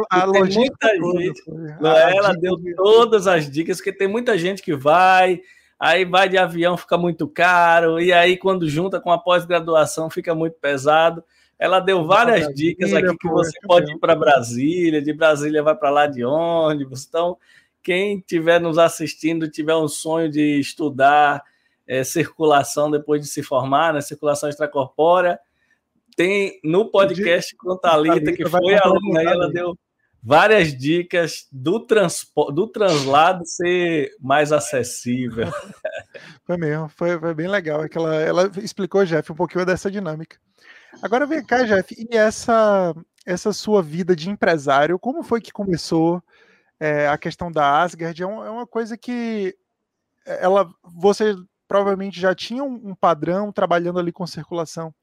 a, 0.10 0.24
a 0.24 0.28
muita 0.28 0.50
gente, 0.50 1.44
ela 1.82 2.34
deu 2.34 2.56
todas 2.76 3.28
as 3.28 3.52
dicas, 3.52 3.78
porque 3.78 3.92
tem 3.92 4.08
muita 4.08 4.38
gente 4.38 4.64
que 4.64 4.74
vai, 4.74 5.42
aí 5.78 6.06
vai 6.06 6.30
de 6.30 6.38
avião 6.38 6.78
fica 6.78 6.98
muito 6.98 7.28
caro, 7.28 8.00
e 8.00 8.14
aí 8.14 8.38
quando 8.38 8.70
junta 8.70 9.02
com 9.02 9.12
a 9.12 9.18
pós-graduação 9.18 10.10
fica 10.10 10.34
muito 10.34 10.56
pesado. 10.60 11.24
Ela 11.58 11.80
deu 11.80 12.06
várias 12.06 12.54
dicas 12.54 12.94
aqui 12.94 13.18
que 13.18 13.30
você 13.30 13.58
pode 13.66 13.90
ir 13.92 13.98
para 13.98 14.16
Brasília, 14.16 15.02
de 15.02 15.14
Brasília 15.14 15.64
vai 15.64 15.76
para 15.76 15.90
lá 15.90 16.08
de 16.08 16.24
ônibus. 16.24 17.06
Então, 17.08 17.38
quem 17.82 18.18
estiver 18.18 18.60
nos 18.60 18.78
assistindo, 18.78 19.50
tiver 19.50 19.76
um 19.76 19.88
sonho 19.88 20.30
de 20.30 20.60
estudar 20.60 21.42
é, 21.88 22.04
circulação 22.04 22.90
depois 22.90 23.22
de 23.22 23.28
se 23.28 23.44
formar, 23.44 23.94
né? 23.94 24.02
Circulação 24.02 24.50
extracorpórea. 24.50 25.40
Tem 26.16 26.60
no 26.64 26.90
podcast 26.90 27.56
com 27.58 27.78
Thalita, 27.78 28.32
que 28.32 28.48
foi 28.48 28.76
aluna 28.76 29.20
aí, 29.20 29.26
ela 29.26 29.52
deu 29.52 29.78
várias 30.26 30.76
dicas 30.76 31.48
do, 31.52 31.80
transpo, 31.80 32.52
do 32.52 32.68
translado 32.68 33.46
ser 33.46 34.16
mais 34.20 34.52
acessível. 34.52 35.46
Foi 36.46 36.58
mesmo, 36.58 36.88
foi, 36.90 37.20
foi 37.20 37.34
bem 37.34 37.48
legal. 37.48 37.84
É 37.84 37.90
ela, 37.94 38.16
ela 38.16 38.52
explicou, 38.58 39.04
Jeff, 39.04 39.32
um 39.32 39.36
pouquinho 39.36 39.66
dessa 39.66 39.90
dinâmica. 39.90 40.38
Agora 41.02 41.26
vem 41.26 41.44
cá, 41.44 41.64
Jeff, 41.64 41.94
e 41.98 42.16
essa, 42.16 42.96
essa 43.26 43.52
sua 43.52 43.82
vida 43.82 44.16
de 44.16 44.30
empresário, 44.30 45.00
como 45.00 45.24
foi 45.24 45.42
que 45.42 45.52
começou 45.52 46.24
é, 46.80 47.08
a 47.08 47.18
questão 47.18 47.52
da 47.52 47.82
Asgard? 47.82 48.22
É, 48.22 48.28
um, 48.28 48.46
é 48.46 48.50
uma 48.50 48.68
coisa 48.68 48.96
que 48.96 49.58
ela, 50.26 50.70
você 50.84 51.36
provavelmente 51.68 52.20
já 52.20 52.34
tinha 52.34 52.64
um, 52.64 52.96
padrão 52.96 53.52
trabalhando 53.52 54.00
ali 54.00 54.12
com 54.12 54.26
circulação 54.26 54.94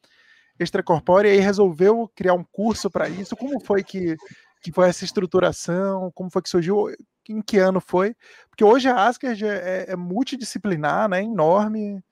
extracorpórea 0.59 1.35
e 1.35 1.41
resolveu 1.41 2.11
criar 2.15 2.35
um 2.35 2.45
curso 2.53 2.91
para 2.91 3.09
isso. 3.09 3.37
Como 3.37 3.61
foi 3.61 3.83
que, 3.83 4.17
que 4.63 4.73
foi 4.73 4.89
essa 4.89 5.05
estruturação? 5.05 6.11
Como 6.15 6.31
foi 6.31 6.43
que 6.43 6.49
surgiu? 6.49 6.89
Em 7.29 7.41
que 7.41 7.59
ano 7.59 7.81
foi? 7.81 8.15
Porque 8.51 8.65
hoje 8.65 8.89
a 8.89 9.07
Asgard 9.07 9.45
é, 9.45 9.87
é 9.89 9.97
multidisciplinar, 9.97 11.09
né? 11.09 11.23
enorme. 11.23 12.03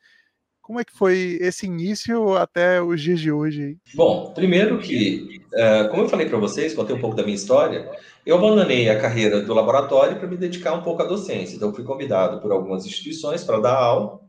Como 0.62 0.78
é 0.78 0.84
que 0.84 0.96
foi 0.96 1.36
esse 1.40 1.66
início 1.66 2.36
até 2.36 2.80
os 2.80 3.00
dias 3.00 3.18
de 3.18 3.32
hoje? 3.32 3.76
Bom, 3.92 4.32
primeiro 4.32 4.78
que, 4.78 5.40
uh, 5.52 5.88
como 5.90 6.04
eu 6.04 6.08
falei 6.08 6.28
para 6.28 6.38
vocês, 6.38 6.74
contei 6.74 6.94
um 6.94 7.00
pouco 7.00 7.16
da 7.16 7.24
minha 7.24 7.34
história, 7.34 7.90
eu 8.24 8.36
abandonei 8.36 8.88
a 8.88 9.00
carreira 9.00 9.40
do 9.42 9.52
laboratório 9.52 10.16
para 10.16 10.28
me 10.28 10.36
dedicar 10.36 10.72
um 10.74 10.82
pouco 10.82 11.02
à 11.02 11.06
docência. 11.06 11.56
Então, 11.56 11.74
fui 11.74 11.82
convidado 11.82 12.40
por 12.40 12.52
algumas 12.52 12.86
instituições 12.86 13.42
para 13.42 13.58
dar 13.58 13.74
aula 13.74 14.19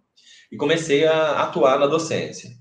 e 0.51 0.57
comecei 0.57 1.05
a 1.05 1.43
atuar 1.43 1.79
na 1.79 1.87
docência. 1.87 2.51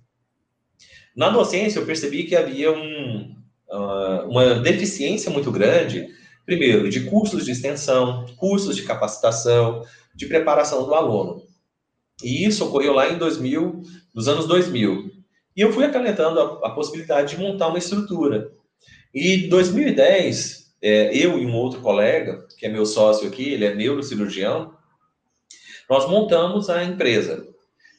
Na 1.16 1.28
docência, 1.28 1.80
eu 1.80 1.86
percebi 1.86 2.24
que 2.24 2.36
havia 2.36 2.72
um, 2.72 3.34
uh, 3.68 4.28
uma 4.28 4.54
deficiência 4.54 5.30
muito 5.30 5.50
grande, 5.50 6.08
primeiro, 6.46 6.88
de 6.88 7.00
cursos 7.00 7.44
de 7.44 7.50
extensão, 7.50 8.26
cursos 8.36 8.76
de 8.76 8.84
capacitação, 8.84 9.84
de 10.14 10.26
preparação 10.26 10.86
do 10.86 10.94
aluno. 10.94 11.42
E 12.22 12.46
isso 12.46 12.64
ocorreu 12.64 12.92
lá 12.92 13.10
em 13.10 13.18
2000, 13.18 13.82
nos 14.14 14.28
anos 14.28 14.46
2000. 14.46 15.10
E 15.56 15.60
eu 15.60 15.72
fui 15.72 15.84
acalentando 15.84 16.38
a, 16.38 16.68
a 16.68 16.70
possibilidade 16.70 17.34
de 17.34 17.42
montar 17.42 17.68
uma 17.68 17.78
estrutura. 17.78 18.52
E 19.12 19.46
em 19.46 19.48
2010, 19.48 20.74
é, 20.80 21.16
eu 21.16 21.38
e 21.38 21.44
um 21.44 21.54
outro 21.56 21.80
colega, 21.80 22.46
que 22.56 22.66
é 22.66 22.68
meu 22.68 22.86
sócio 22.86 23.26
aqui, 23.26 23.52
ele 23.52 23.64
é 23.64 23.74
neurocirurgião, 23.74 24.72
nós 25.88 26.08
montamos 26.08 26.70
a 26.70 26.84
empresa 26.84 27.50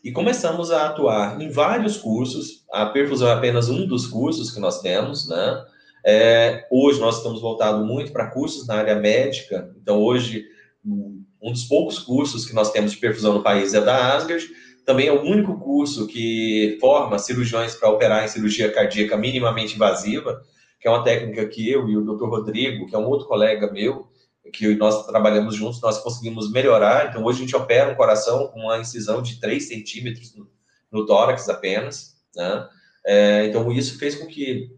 e 0.03 0.11
começamos 0.11 0.71
a 0.71 0.87
atuar 0.87 1.39
em 1.39 1.49
vários 1.49 1.97
cursos. 1.97 2.65
A 2.71 2.87
perfusão 2.87 3.29
é 3.29 3.33
apenas 3.33 3.69
um 3.69 3.85
dos 3.85 4.07
cursos 4.07 4.51
que 4.51 4.59
nós 4.59 4.81
temos, 4.81 5.27
né? 5.27 5.63
É, 6.03 6.67
hoje 6.71 6.99
nós 6.99 7.17
estamos 7.17 7.41
voltados 7.41 7.85
muito 7.85 8.11
para 8.11 8.31
cursos 8.31 8.65
na 8.65 8.75
área 8.75 8.95
médica. 8.95 9.71
Então, 9.79 10.01
hoje, 10.01 10.45
um 10.83 11.51
dos 11.51 11.65
poucos 11.65 11.99
cursos 11.99 12.45
que 12.45 12.55
nós 12.55 12.71
temos 12.71 12.91
de 12.91 12.97
perfusão 12.97 13.33
no 13.33 13.43
país 13.43 13.73
é 13.73 13.81
da 13.81 14.15
Asgard. 14.15 14.47
Também 14.85 15.07
é 15.07 15.11
o 15.11 15.21
único 15.21 15.59
curso 15.59 16.07
que 16.07 16.77
forma 16.81 17.19
cirurgiões 17.19 17.75
para 17.75 17.89
operar 17.89 18.25
em 18.25 18.27
cirurgia 18.27 18.71
cardíaca 18.71 19.15
minimamente 19.15 19.75
invasiva, 19.75 20.41
que 20.79 20.87
é 20.87 20.91
uma 20.91 21.03
técnica 21.03 21.45
que 21.45 21.69
eu 21.69 21.87
e 21.87 21.95
o 21.95 22.03
Dr. 22.03 22.25
Rodrigo, 22.25 22.87
que 22.87 22.95
é 22.95 22.97
um 22.97 23.05
outro 23.05 23.27
colega 23.27 23.71
meu, 23.71 24.07
que 24.51 24.75
nós 24.75 25.05
trabalhamos 25.07 25.55
juntos, 25.55 25.81
nós 25.81 25.99
conseguimos 25.99 26.51
melhorar. 26.51 27.09
Então, 27.09 27.23
hoje 27.23 27.39
a 27.39 27.41
gente 27.41 27.55
opera 27.55 27.91
um 27.91 27.95
coração 27.95 28.47
com 28.47 28.61
uma 28.61 28.79
incisão 28.79 29.21
de 29.21 29.39
3 29.39 29.67
centímetros 29.67 30.35
no, 30.35 30.49
no 30.91 31.05
tórax 31.05 31.49
apenas. 31.49 32.15
Né? 32.35 32.67
É, 33.05 33.45
então, 33.47 33.71
isso 33.71 33.97
fez 33.97 34.15
com 34.15 34.27
que 34.27 34.71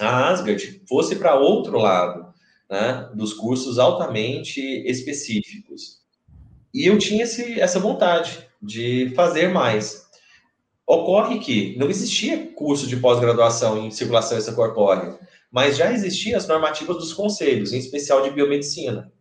a 0.00 0.28
Asgard 0.28 0.82
fosse 0.88 1.16
para 1.16 1.34
outro 1.34 1.78
lado 1.78 2.32
né, 2.70 3.08
dos 3.14 3.32
cursos 3.32 3.78
altamente 3.78 4.60
específicos. 4.88 5.98
E 6.72 6.86
eu 6.86 6.98
tinha 6.98 7.24
esse, 7.24 7.60
essa 7.60 7.80
vontade 7.80 8.46
de 8.62 9.12
fazer 9.14 9.48
mais. 9.48 10.06
Ocorre 10.86 11.38
que 11.38 11.76
não 11.76 11.90
existia 11.90 12.52
curso 12.52 12.86
de 12.86 12.96
pós-graduação 12.96 13.84
em 13.84 13.90
circulação 13.90 14.38
extracorpórea 14.38 15.18
mas 15.50 15.76
já 15.76 15.92
existiam 15.92 16.36
as 16.36 16.46
normativas 16.46 16.96
dos 16.96 17.12
conselhos, 17.12 17.72
em 17.72 17.78
especial 17.78 18.22
de 18.22 18.30
biomedicina. 18.30 19.12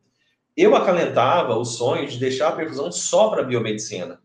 Eu 0.56 0.76
acalentava 0.76 1.56
o 1.56 1.64
sonho 1.64 2.08
de 2.08 2.18
deixar 2.18 2.50
a 2.50 2.52
perfusão 2.52 2.92
só 2.92 3.30
para 3.30 3.44
biomedicina. 3.44 4.20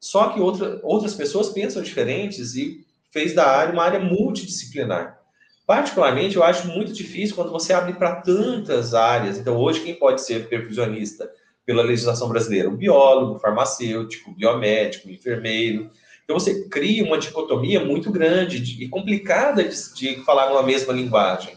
Só 0.00 0.30
que 0.30 0.40
outra, 0.40 0.80
outras 0.82 1.14
pessoas 1.14 1.50
pensam 1.50 1.82
diferentes 1.82 2.54
e 2.54 2.86
fez 3.10 3.34
da 3.34 3.46
área 3.46 3.72
uma 3.72 3.84
área 3.84 4.00
multidisciplinar. 4.00 5.20
Particularmente, 5.66 6.36
eu 6.36 6.42
acho 6.42 6.66
muito 6.68 6.92
difícil 6.92 7.36
quando 7.36 7.52
você 7.52 7.72
abre 7.72 7.92
para 7.92 8.16
tantas 8.16 8.94
áreas. 8.94 9.38
Então, 9.38 9.56
hoje, 9.56 9.80
quem 9.80 9.94
pode 9.94 10.22
ser 10.22 10.48
perfusionista 10.48 11.30
pela 11.64 11.82
legislação 11.82 12.28
brasileira? 12.28 12.68
O 12.68 12.76
biólogo, 12.76 13.38
farmacêutico, 13.38 14.32
biomédico, 14.32 15.10
enfermeiro. 15.10 15.90
Então 16.30 16.38
você 16.38 16.68
cria 16.68 17.02
uma 17.02 17.18
dicotomia 17.18 17.84
muito 17.84 18.08
grande 18.08 18.60
de, 18.60 18.84
e 18.84 18.88
complicada 18.88 19.64
de, 19.64 19.94
de 19.94 20.24
falar 20.24 20.52
uma 20.52 20.62
mesma 20.62 20.92
linguagem. 20.92 21.56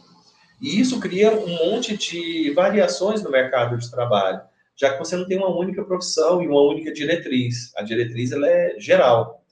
E 0.60 0.80
isso 0.80 1.00
cria 1.00 1.32
um 1.32 1.48
monte 1.48 1.96
de 1.96 2.52
variações 2.56 3.22
no 3.22 3.30
mercado 3.30 3.78
de 3.78 3.92
trabalho, 3.92 4.42
já 4.76 4.92
que 4.92 4.98
você 4.98 5.16
não 5.16 5.28
tem 5.28 5.38
uma 5.38 5.56
única 5.56 5.84
profissão 5.84 6.42
e 6.42 6.48
uma 6.48 6.60
única 6.64 6.92
diretriz. 6.92 7.72
A 7.76 7.84
diretriz 7.84 8.32
ela 8.32 8.50
é 8.50 8.74
geral. 8.80 9.46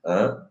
Tá? 0.00 0.46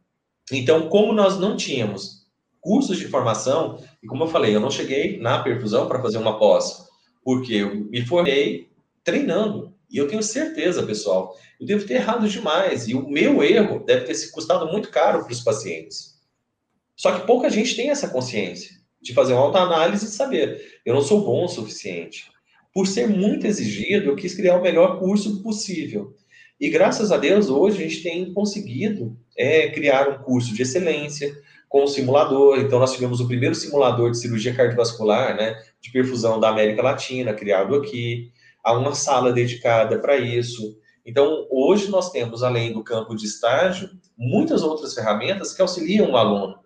Então, 0.51 0.89
como 0.89 1.13
nós 1.13 1.39
não 1.39 1.55
tínhamos 1.55 2.27
cursos 2.59 2.97
de 2.97 3.07
formação, 3.07 3.81
e 4.03 4.07
como 4.07 4.25
eu 4.25 4.27
falei, 4.27 4.53
eu 4.53 4.59
não 4.59 4.69
cheguei 4.69 5.17
na 5.21 5.41
perfusão 5.41 5.87
para 5.87 6.01
fazer 6.01 6.17
uma 6.17 6.37
pós, 6.37 6.85
porque 7.23 7.53
eu 7.53 7.75
me 7.75 8.05
formei 8.05 8.69
treinando. 9.05 9.73
E 9.89 9.97
eu 9.97 10.07
tenho 10.07 10.21
certeza, 10.21 10.83
pessoal, 10.83 11.35
eu 11.59 11.65
devo 11.65 11.85
ter 11.85 11.95
errado 11.95 12.27
demais. 12.27 12.87
E 12.87 12.93
o 12.93 13.07
meu 13.09 13.41
erro 13.43 13.83
deve 13.85 14.05
ter 14.05 14.15
se 14.15 14.31
custado 14.31 14.71
muito 14.71 14.89
caro 14.89 15.23
para 15.23 15.31
os 15.31 15.41
pacientes. 15.41 16.17
Só 16.95 17.17
que 17.17 17.27
pouca 17.27 17.49
gente 17.49 17.75
tem 17.75 17.89
essa 17.89 18.09
consciência 18.09 18.75
de 19.01 19.13
fazer 19.13 19.33
uma 19.33 19.43
autoanálise 19.43 20.05
e 20.05 20.09
saber, 20.09 20.79
eu 20.85 20.93
não 20.93 21.01
sou 21.01 21.23
bom 21.23 21.45
o 21.45 21.47
suficiente. 21.47 22.25
Por 22.73 22.87
ser 22.87 23.07
muito 23.07 23.47
exigido, 23.47 24.09
eu 24.09 24.15
quis 24.15 24.35
criar 24.35 24.57
o 24.57 24.61
melhor 24.61 24.99
curso 24.99 25.41
possível. 25.41 26.15
E 26.59 26.69
graças 26.69 27.11
a 27.11 27.17
Deus, 27.17 27.49
hoje 27.49 27.77
a 27.77 27.87
gente 27.87 28.03
tem 28.03 28.33
conseguido 28.33 29.17
é, 29.37 29.69
criar 29.69 30.09
um 30.09 30.23
curso 30.23 30.53
de 30.53 30.63
excelência 30.63 31.31
com 31.69 31.83
o 31.83 31.87
simulador. 31.87 32.59
Então, 32.59 32.79
nós 32.79 32.93
tivemos 32.93 33.19
o 33.19 33.27
primeiro 33.27 33.53
simulador 33.53 34.11
de 34.11 34.19
cirurgia 34.19 34.55
cardiovascular, 34.55 35.35
né, 35.35 35.55
de 35.79 35.91
perfusão 35.91 36.39
da 36.39 36.49
América 36.49 36.81
Latina, 36.81 37.33
criado 37.33 37.75
aqui. 37.75 38.31
Há 38.63 38.73
uma 38.73 38.93
sala 38.93 39.31
dedicada 39.31 39.99
para 39.99 40.17
isso. 40.17 40.77
Então, 41.05 41.47
hoje 41.49 41.89
nós 41.89 42.11
temos, 42.11 42.43
além 42.43 42.73
do 42.73 42.83
campo 42.83 43.15
de 43.15 43.25
estágio, 43.25 43.89
muitas 44.17 44.61
outras 44.61 44.93
ferramentas 44.93 45.53
que 45.53 45.61
auxiliam 45.61 46.11
o 46.11 46.17
aluno. 46.17 46.59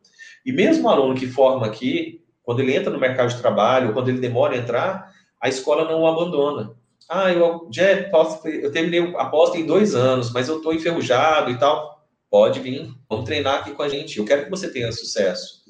E 0.45 0.51
mesmo 0.51 0.87
o 0.87 0.89
aluno 0.89 1.13
que 1.13 1.27
forma 1.27 1.67
aqui, 1.67 2.23
quando 2.41 2.61
ele 2.61 2.75
entra 2.75 2.91
no 2.91 2.99
mercado 2.99 3.29
de 3.29 3.37
trabalho, 3.37 3.93
quando 3.93 4.09
ele 4.09 4.19
demora 4.19 4.55
a 4.55 4.57
entrar, 4.57 5.11
a 5.39 5.47
escola 5.47 5.85
não 5.85 6.01
o 6.01 6.07
abandona. 6.07 6.75
Ah, 7.07 7.31
eu, 7.31 7.67
já 7.71 8.09
posso, 8.09 8.47
eu 8.47 8.71
terminei 8.71 9.13
a 9.17 9.25
pós 9.25 9.53
em 9.53 9.65
dois 9.65 9.93
anos, 9.93 10.31
mas 10.31 10.47
eu 10.47 10.57
estou 10.57 10.73
enferrujado 10.73 11.51
e 11.51 11.57
tal. 11.57 12.01
Pode 12.29 12.59
vir, 12.61 12.89
vamos 13.09 13.25
treinar 13.25 13.59
aqui 13.59 13.71
com 13.71 13.83
a 13.83 13.89
gente. 13.89 14.17
Eu 14.17 14.25
quero 14.25 14.45
que 14.45 14.49
você 14.49 14.71
tenha 14.71 14.91
sucesso. 14.91 15.61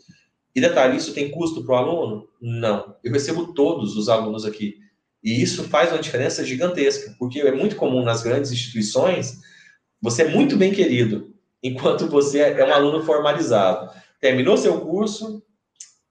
E 0.55 0.61
detalhe, 0.61 0.97
isso 0.97 1.13
tem 1.13 1.31
custo 1.31 1.65
para 1.65 1.73
o 1.73 1.77
aluno? 1.77 2.27
Não. 2.39 2.95
Eu 3.03 3.11
recebo 3.11 3.53
todos 3.53 3.97
os 3.97 4.09
alunos 4.09 4.45
aqui. 4.45 4.75
E 5.23 5.41
isso 5.41 5.65
faz 5.65 5.91
uma 5.91 6.01
diferença 6.01 6.43
gigantesca, 6.43 7.15
porque 7.19 7.39
é 7.41 7.51
muito 7.51 7.75
comum 7.75 8.03
nas 8.03 8.23
grandes 8.23 8.51
instituições 8.51 9.39
você 10.01 10.23
é 10.23 10.27
muito 10.29 10.57
bem 10.57 10.73
querido, 10.73 11.33
enquanto 11.61 12.07
você 12.07 12.39
é 12.39 12.65
um 12.65 12.73
aluno 12.73 13.03
formalizado. 13.05 13.91
Terminou 14.19 14.57
seu 14.57 14.81
curso, 14.81 15.43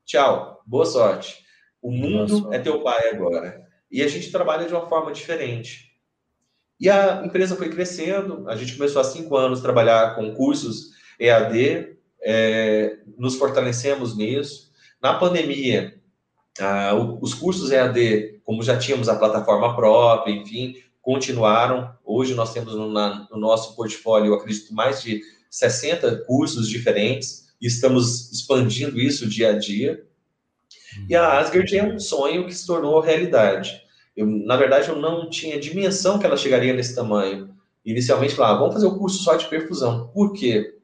tchau, 0.04 0.62
boa 0.64 0.86
sorte. 0.86 1.44
O 1.82 1.90
mundo 1.90 2.52
é 2.52 2.58
teu 2.58 2.82
pai 2.82 3.08
agora. 3.10 3.66
E 3.90 4.02
a 4.02 4.08
gente 4.08 4.30
trabalha 4.30 4.66
de 4.66 4.72
uma 4.72 4.88
forma 4.88 5.12
diferente. 5.12 5.90
E 6.78 6.88
a 6.88 7.22
empresa 7.24 7.56
foi 7.56 7.68
crescendo, 7.68 8.48
a 8.48 8.56
gente 8.56 8.76
começou 8.76 9.00
há 9.00 9.04
cinco 9.04 9.36
anos 9.36 9.58
a 9.58 9.62
trabalhar 9.62 10.14
com 10.14 10.34
cursos 10.34 10.90
EAD, 11.18 11.96
é, 12.22 12.98
nos 13.18 13.36
fortalecemos 13.36 14.16
nisso. 14.16 14.70
Na 15.02 15.14
pandemia, 15.14 15.99
ah, 16.58 16.94
os 17.20 17.34
cursos 17.34 17.70
EAD, 17.70 18.40
como 18.44 18.62
já 18.62 18.76
tínhamos 18.76 19.08
a 19.08 19.16
plataforma 19.16 19.76
própria, 19.76 20.32
enfim, 20.32 20.74
continuaram. 21.00 21.92
Hoje 22.04 22.34
nós 22.34 22.52
temos 22.52 22.74
no, 22.74 22.90
na, 22.90 23.28
no 23.30 23.38
nosso 23.38 23.76
portfólio, 23.76 24.34
acredito, 24.34 24.74
mais 24.74 25.02
de 25.02 25.20
60 25.50 26.24
cursos 26.26 26.68
diferentes 26.68 27.48
e 27.60 27.66
estamos 27.66 28.30
expandindo 28.32 28.98
isso 28.98 29.28
dia 29.28 29.50
a 29.50 29.58
dia. 29.58 30.04
E 31.08 31.14
a 31.14 31.38
Asgard 31.38 31.76
é 31.76 31.84
um 31.84 31.98
sonho 31.98 32.46
que 32.46 32.54
se 32.54 32.66
tornou 32.66 33.00
realidade. 33.00 33.82
Eu, 34.16 34.26
na 34.26 34.56
verdade, 34.56 34.88
eu 34.88 34.96
não 34.96 35.30
tinha 35.30 35.58
dimensão 35.58 36.18
que 36.18 36.26
ela 36.26 36.36
chegaria 36.36 36.72
nesse 36.72 36.94
tamanho. 36.94 37.54
Inicialmente, 37.84 38.34
falava, 38.34 38.58
vamos 38.60 38.74
fazer 38.74 38.86
o 38.86 38.98
curso 38.98 39.22
só 39.22 39.36
de 39.36 39.46
perfusão. 39.46 40.08
Por 40.08 40.32
quê? 40.32 40.78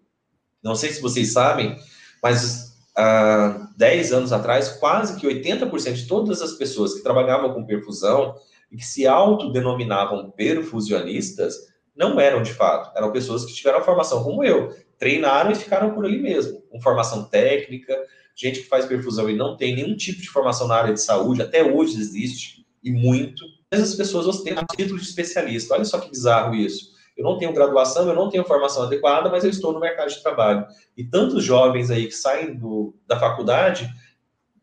Não 0.62 0.74
sei 0.74 0.90
se 0.90 1.00
vocês 1.00 1.32
sabem, 1.32 1.76
mas 2.22 2.65
há 2.97 3.68
10 3.76 4.12
anos 4.12 4.32
atrás, 4.32 4.68
quase 4.68 5.18
que 5.20 5.26
80% 5.26 5.92
de 5.92 6.07
todas 6.07 6.40
as 6.40 6.53
pessoas 6.53 6.94
que 6.94 7.03
trabalhavam 7.03 7.53
com 7.53 7.66
perfusão 7.66 8.34
e 8.70 8.76
que 8.76 8.84
se 8.84 9.07
autodenominavam 9.07 10.30
perfusionistas 10.30 11.55
não 11.94 12.20
eram 12.20 12.42
de 12.42 12.53
fato, 12.53 12.97
eram 12.97 13.12
pessoas 13.12 13.44
que 13.44 13.55
tiveram 13.55 13.82
formação 13.82 14.22
como 14.22 14.44
eu, 14.44 14.74
treinaram 14.99 15.51
e 15.51 15.55
ficaram 15.55 15.94
por 15.94 16.05
ali 16.05 16.18
mesmo, 16.18 16.61
com 16.70 16.80
formação 16.80 17.24
técnica, 17.24 17.97
gente 18.34 18.61
que 18.61 18.68
faz 18.68 18.84
perfusão 18.84 19.30
e 19.30 19.36
não 19.36 19.57
tem 19.57 19.74
nenhum 19.74 19.97
tipo 19.97 20.20
de 20.20 20.28
formação 20.28 20.68
na 20.68 20.76
área 20.76 20.92
de 20.92 21.01
saúde, 21.01 21.40
até 21.40 21.62
hoje 21.62 21.99
existe, 21.99 22.66
e 22.86 22.92
muito. 22.92 23.44
Essas 23.68 23.97
pessoas 23.97 24.42
têm 24.42 24.55
título 24.76 25.01
de 25.01 25.07
especialista. 25.07 25.74
Olha 25.74 25.84
só 25.84 25.99
que 25.99 26.09
bizarro 26.09 26.55
isso. 26.55 26.95
Eu 27.16 27.24
não 27.24 27.38
tenho 27.38 27.52
graduação, 27.52 28.06
eu 28.08 28.14
não 28.14 28.28
tenho 28.28 28.44
formação 28.44 28.82
adequada, 28.82 29.30
mas 29.30 29.42
eu 29.42 29.50
estou 29.50 29.72
no 29.72 29.80
mercado 29.80 30.08
de 30.08 30.22
trabalho. 30.22 30.66
E 30.96 31.02
tantos 31.02 31.42
jovens 31.42 31.90
aí 31.90 32.06
que 32.06 32.14
saem 32.14 32.54
do, 32.54 32.94
da 33.06 33.18
faculdade 33.18 33.88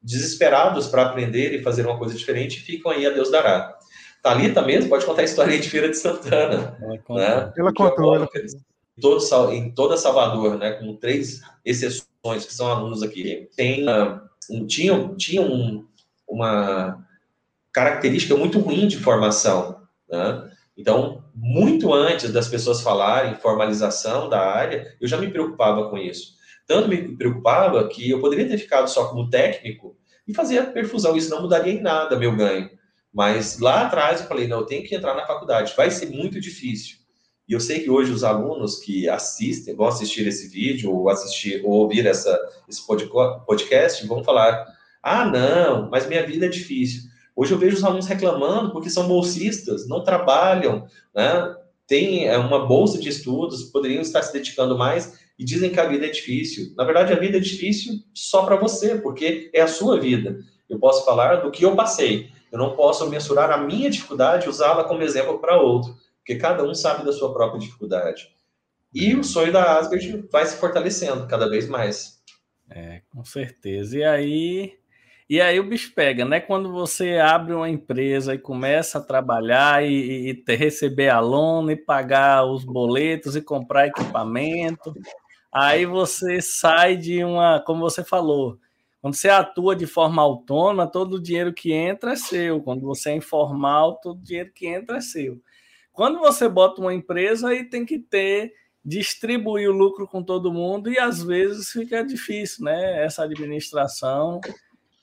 desesperados 0.02 0.88
para 0.88 1.04
aprender 1.04 1.54
e 1.54 1.64
fazer 1.64 1.86
uma 1.86 1.98
coisa 1.98 2.14
diferente 2.14 2.60
ficam 2.60 2.92
aí 2.92 3.06
a 3.08 3.10
Deus 3.10 3.32
dará. 3.32 3.78
Thalita 4.22 4.62
mesmo 4.62 4.90
pode 4.90 5.06
contar 5.06 5.22
a 5.22 5.26
história 5.26 5.58
de 5.58 5.70
Feira 5.70 5.90
de 5.90 5.98
Santana. 5.98 6.78
Ela, 6.82 6.98
contou. 7.00 7.16
Né? 7.16 7.54
ela 7.58 7.74
contou. 7.74 8.16
Ela... 8.16 8.30
Em, 8.98 9.02
todo, 9.02 9.52
em 9.52 9.72
toda 9.72 9.98
Salvador, 9.98 10.58
né, 10.58 10.74
com 10.74 10.96
três 10.96 11.42
exceções 11.66 12.46
que 12.46 12.54
são 12.54 12.68
alunos 12.68 13.02
aqui, 13.02 13.50
tem, 13.56 13.86
um, 14.50 14.68
tinha, 14.68 15.14
tinha 15.18 15.42
um, 15.42 15.86
uma 16.28 17.04
característica 17.72 18.36
muito 18.36 18.60
ruim 18.60 18.88
de 18.88 18.98
formação. 18.98 19.82
Né? 20.10 20.52
Então, 20.78 21.23
muito 21.36 21.94
antes 21.94 22.32
das 22.32 22.48
pessoas 22.48 22.82
falarem 22.82 23.36
formalização 23.36 24.30
da 24.30 24.40
área, 24.40 24.96
eu 25.02 25.08
já 25.08 25.18
me 25.18 25.30
preocupava 25.30 25.90
com 25.90 25.98
isso. 25.98 26.36
Tanto 26.68 26.88
me 26.88 27.18
preocupava 27.18 27.88
que 27.88 28.10
eu 28.10 28.20
poderia 28.20 28.48
ter 28.48 28.58
ficado 28.58 28.88
só 28.88 29.10
como 29.10 29.30
técnico 29.30 29.98
e 30.28 30.34
fazer 30.34 30.60
a 30.60 30.66
perfusão, 30.66 31.18
isso 31.18 31.30
não 31.30 31.42
mudaria 31.42 31.74
em 31.74 31.82
nada 31.82 32.18
meu 32.18 32.36
ganho. 32.36 32.70
Mas 33.14 33.60
lá 33.60 33.86
atrás 33.86 34.22
eu 34.22 34.28
falei, 34.28 34.48
não, 34.48 34.60
eu 34.60 34.66
tenho 34.66 34.84
que 34.84 34.96
entrar 34.96 35.16
na 35.16 35.26
faculdade, 35.26 35.74
vai 35.76 35.92
ser 35.92 36.10
muito 36.10 36.40
difícil. 36.40 36.98
E 37.48 37.54
eu 37.54 37.60
sei 37.60 37.82
que 37.82 37.90
hoje 37.90 38.12
os 38.12 38.24
alunos 38.24 38.80
que 38.80 39.10
assistem, 39.10 39.76
vão 39.76 39.88
assistir 39.88 40.26
esse 40.28 40.48
vídeo, 40.48 40.92
ou 40.92 41.10
assistir, 41.10 41.62
ou 41.64 41.72
ouvir 41.72 42.06
essa, 42.06 42.40
esse 42.70 42.82
podcast, 42.86 44.08
vão 44.08 44.24
falar: 44.24 44.66
ah, 45.02 45.26
não, 45.26 45.90
mas 45.90 46.08
minha 46.08 46.26
vida 46.26 46.46
é 46.46 46.50
difícil. 46.50 47.13
Hoje 47.36 47.54
eu 47.54 47.58
vejo 47.58 47.78
os 47.78 47.84
alunos 47.84 48.06
reclamando 48.06 48.72
porque 48.72 48.90
são 48.90 49.08
bolsistas, 49.08 49.88
não 49.88 50.04
trabalham, 50.04 50.88
né? 51.14 51.56
Tem 51.88 52.28
é, 52.28 52.38
uma 52.38 52.66
bolsa 52.66 53.00
de 53.00 53.10
estudos, 53.10 53.64
poderiam 53.64 54.02
estar 54.02 54.22
se 54.22 54.32
dedicando 54.32 54.78
mais 54.78 55.20
e 55.38 55.44
dizem 55.44 55.72
que 55.72 55.80
a 55.80 55.88
vida 55.88 56.06
é 56.06 56.10
difícil. 56.10 56.74
Na 56.78 56.84
verdade, 56.84 57.12
a 57.12 57.20
vida 57.20 57.38
é 57.38 57.42
difícil 57.42 58.00
só 58.14 58.46
para 58.46 58.56
você, 58.56 58.96
porque 58.96 59.50
é 59.54 59.62
a 59.62 59.68
sua 59.68 60.00
vida. 60.00 60.40
Eu 60.70 60.80
posso 60.80 61.04
falar 61.04 61.38
do 61.38 61.52
que 61.52 61.66
eu 61.66 61.76
passei. 61.76 62.30
Eu 62.52 62.60
não 62.60 62.76
posso 62.76 63.10
mensurar 63.10 63.52
a 63.52 63.58
minha 63.58 63.90
dificuldade 63.90 64.46
e 64.46 64.50
usá-la 64.50 64.84
como 64.84 65.02
exemplo 65.02 65.40
para 65.40 65.60
outro, 65.60 65.96
porque 66.20 66.36
cada 66.36 66.64
um 66.64 66.74
sabe 66.74 67.04
da 67.04 67.12
sua 67.12 67.34
própria 67.34 67.60
dificuldade. 67.60 68.30
E 68.94 69.16
o 69.16 69.24
sonho 69.24 69.52
da 69.52 69.80
Asgard 69.80 70.28
vai 70.32 70.46
se 70.46 70.58
fortalecendo 70.58 71.28
cada 71.28 71.50
vez 71.50 71.68
mais. 71.68 72.22
É, 72.70 73.02
com 73.10 73.26
certeza. 73.26 73.98
E 73.98 74.04
aí, 74.04 74.74
e 75.30 75.42
aí 75.42 75.60
o 75.60 75.64
bicho 75.64 75.94
pega, 75.96 76.26
né? 76.26 76.40
Quando 76.40 76.72
você 76.72 77.18
abre 77.18 77.54
uma 77.54 77.70
empresa 77.70 78.36
e 78.36 78.40
começa 78.40 78.98
a 78.98 79.02
trabalhar 79.02 79.84
e, 79.86 80.30
e 80.30 80.34
ter, 80.34 80.56
receber 80.56 81.10
aluno 81.10 81.72
e 81.72 81.76
pagar 81.76 82.46
os 82.46 82.64
boletos 82.66 83.36
e 83.36 83.42
comprar 83.42 83.88
equipamento, 83.88 84.94
aí 85.52 85.86
você 85.86 86.42
sai 86.42 86.98
de 86.98 87.24
uma, 87.24 87.62
como 87.66 87.82
você 87.82 88.04
falou, 88.04 88.60
quando 89.04 89.16
você 89.16 89.30
atua 89.30 89.76
de 89.76 89.86
forma 89.86 90.22
autônoma, 90.22 90.88
todo 90.88 91.16
o 91.16 91.22
dinheiro 91.22 91.54
que 91.54 91.74
entra 91.74 92.14
é 92.14 92.16
seu. 92.16 92.62
Quando 92.62 92.82
você 92.82 93.10
é 93.10 93.16
informal, 93.16 94.00
todo 94.02 94.18
o 94.20 94.24
dinheiro 94.24 94.52
que 94.54 94.66
entra 94.66 94.98
é 94.98 95.02
seu. 95.02 95.42
Quando 95.92 96.20
você 96.20 96.48
bota 96.48 96.80
uma 96.80 96.94
empresa, 96.94 97.50
aí 97.50 97.66
tem 97.66 97.86
que 97.86 98.00
ter 98.00 98.54
distribuir 98.86 99.70
o 99.70 99.74
lucro 99.74 100.08
com 100.08 100.24
todo 100.24 100.54
mundo 100.54 100.90
e 100.90 100.98
às 101.00 101.24
vezes 101.24 101.70
fica 101.70 102.02
difícil, 102.04 102.66
né? 102.66 103.04
Essa 103.04 103.24
administração 103.24 104.40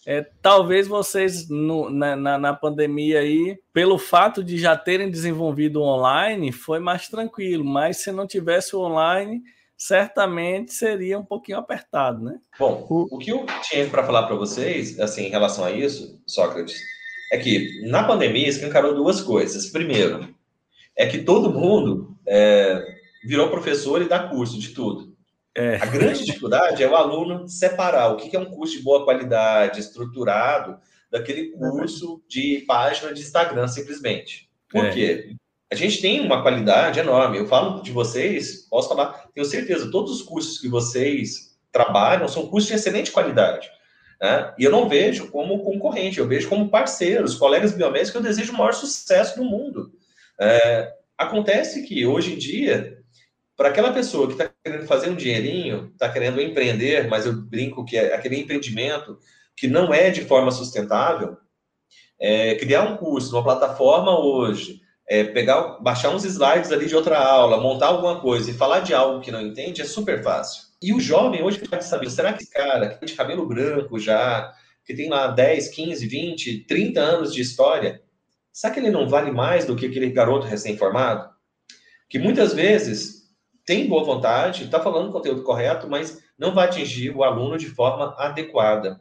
é, 0.07 0.26
talvez 0.40 0.88
vocês 0.88 1.48
no, 1.48 1.90
na, 1.90 2.16
na, 2.16 2.38
na, 2.38 2.55
pandemia 2.55 3.20
aí, 3.20 3.59
pelo 3.72 3.98
fato 3.98 4.42
de 4.42 4.57
já 4.57 4.76
terem 4.76 5.11
desenvolvido 5.11 5.82
online, 5.82 6.53
foi 6.53 6.78
mais 6.78 7.09
tranquilo, 7.09 7.64
mas 7.64 7.98
se 7.98 8.11
não 8.11 8.26
tivesse 8.26 8.74
o 8.74 8.80
online, 8.80 9.42
certamente 9.76 10.72
seria 10.72 11.18
um 11.18 11.24
pouquinho 11.24 11.59
apertado, 11.59 12.22
né? 12.22 12.38
Bom, 12.59 12.86
o 12.88 13.18
que 13.18 13.30
eu 13.30 13.46
tinha 13.62 13.86
para 13.88 14.05
falar 14.05 14.26
para 14.26 14.36
vocês, 14.36 14.98
assim, 15.01 15.26
em 15.26 15.30
relação 15.30 15.64
a 15.64 15.70
isso, 15.70 16.20
Sócrates, 16.26 16.80
é 17.32 17.38
que 17.38 17.82
na 17.88 18.05
pandemia 18.05 18.48
escancarou 18.48 18.94
duas 18.94 19.20
coisas. 19.20 19.66
Primeiro, 19.68 20.34
é 20.96 21.07
que 21.07 21.18
todo 21.18 21.53
mundo 21.53 22.16
é, 22.26 22.82
virou 23.24 23.48
professor 23.48 24.03
e 24.03 24.09
dá 24.09 24.28
curso 24.28 24.59
de 24.59 24.70
tudo. 24.70 25.10
É. 25.57 25.76
A 25.76 25.86
grande 25.86 26.24
dificuldade 26.24 26.82
é 26.82 26.88
o 26.88 26.94
aluno 26.94 27.48
separar 27.48 28.09
o 28.12 28.16
que 28.16 28.34
é 28.34 28.38
um 28.38 28.46
curso 28.46 28.76
de 28.76 28.82
boa 28.82 29.05
qualidade, 29.05 29.80
estruturado, 29.80 30.78
daquele 31.11 31.51
curso 31.51 32.22
de 32.28 32.64
página 32.66 33.12
de 33.12 33.20
Instagram, 33.20 33.66
simplesmente. 33.66 34.48
Por 34.68 34.84
é. 34.84 34.90
quê? 34.90 35.36
A 35.72 35.74
gente 35.74 36.01
tem 36.01 36.20
uma 36.20 36.42
qualidade 36.42 37.01
enorme. 37.01 37.38
Eu 37.38 37.46
falo 37.46 37.82
de 37.82 37.92
vocês, 37.92 38.68
posso 38.68 38.88
falar, 38.88 39.28
tenho 39.34 39.44
certeza, 39.44 39.90
todos 39.90 40.12
os 40.12 40.22
cursos 40.22 40.59
que 40.59 40.68
vocês 40.68 41.57
trabalham 41.72 42.28
são 42.28 42.46
cursos 42.46 42.68
de 42.68 42.76
excelente 42.76 43.11
qualidade. 43.11 43.68
Né? 44.20 44.55
E 44.59 44.64
eu 44.64 44.70
não 44.70 44.88
vejo 44.88 45.30
como 45.30 45.62
concorrente, 45.64 46.18
eu 46.18 46.28
vejo 46.28 46.48
como 46.48 46.68
parceiros, 46.68 47.36
colegas 47.36 47.72
biomédicos 47.72 48.11
que 48.11 48.16
eu 48.18 48.22
desejo 48.22 48.53
o 48.53 48.57
maior 48.57 48.74
sucesso 48.74 49.36
do 49.36 49.44
mundo. 49.44 49.92
É, 50.40 50.92
acontece 51.16 51.82
que, 51.82 52.07
hoje 52.07 52.34
em 52.34 52.38
dia, 52.38 52.99
para 53.61 53.69
aquela 53.69 53.93
pessoa 53.93 54.27
que 54.27 54.33
está 54.33 54.51
querendo 54.65 54.87
fazer 54.87 55.11
um 55.11 55.15
dinheirinho, 55.15 55.91
está 55.93 56.09
querendo 56.09 56.41
empreender, 56.41 57.09
mas 57.09 57.27
eu 57.27 57.35
brinco 57.35 57.85
que 57.85 57.95
é 57.95 58.15
aquele 58.15 58.41
empreendimento 58.41 59.19
que 59.55 59.69
não 59.69 59.93
é 59.93 60.09
de 60.09 60.23
forma 60.23 60.51
sustentável, 60.51 61.37
é, 62.19 62.55
criar 62.55 62.85
um 62.85 62.97
curso, 62.97 63.37
uma 63.37 63.45
plataforma 63.45 64.19
hoje, 64.19 64.81
é, 65.07 65.25
pegar, 65.25 65.79
baixar 65.79 66.09
uns 66.09 66.25
slides 66.25 66.73
ali 66.73 66.87
de 66.87 66.97
outra 66.97 67.19
aula, 67.19 67.61
montar 67.61 67.89
alguma 67.89 68.19
coisa 68.19 68.51
e 68.51 68.55
falar 68.55 68.81
de 68.81 68.95
algo 68.95 69.21
que 69.21 69.31
não 69.31 69.43
entende 69.43 69.83
é 69.83 69.85
super 69.85 70.23
fácil. 70.23 70.63
E 70.81 70.95
o 70.95 70.99
jovem 70.99 71.43
hoje 71.43 71.59
pode 71.59 71.85
saber, 71.85 72.09
será 72.09 72.33
que 72.33 72.43
esse 72.43 72.51
cara 72.51 72.89
que 72.89 72.99
tem 72.99 73.09
de 73.09 73.15
cabelo 73.15 73.47
branco 73.47 73.99
já, 73.99 74.55
que 74.87 74.95
tem 74.95 75.11
lá 75.11 75.27
10, 75.27 75.69
15, 75.69 76.07
20, 76.07 76.65
30 76.65 76.99
anos 76.99 77.35
de 77.35 77.43
história, 77.43 78.01
será 78.51 78.73
que 78.73 78.81
ele 78.81 78.91
não 78.91 79.07
vale 79.07 79.31
mais 79.31 79.67
do 79.67 79.77
que 79.77 79.85
aquele 79.85 80.09
garoto 80.09 80.47
recém-formado? 80.47 81.29
Que 82.09 82.19
muitas 82.19 82.55
vezes 82.55 83.20
tem 83.65 83.89
boa 83.89 84.05
vontade, 84.05 84.65
está 84.65 84.81
falando 84.81 85.09
o 85.09 85.13
conteúdo 85.13 85.43
correto, 85.43 85.89
mas 85.89 86.23
não 86.39 86.55
vai 86.55 86.67
atingir 86.67 87.15
o 87.15 87.23
aluno 87.23 87.59
de 87.59 87.67
forma 87.67 88.15
adequada. 88.19 89.01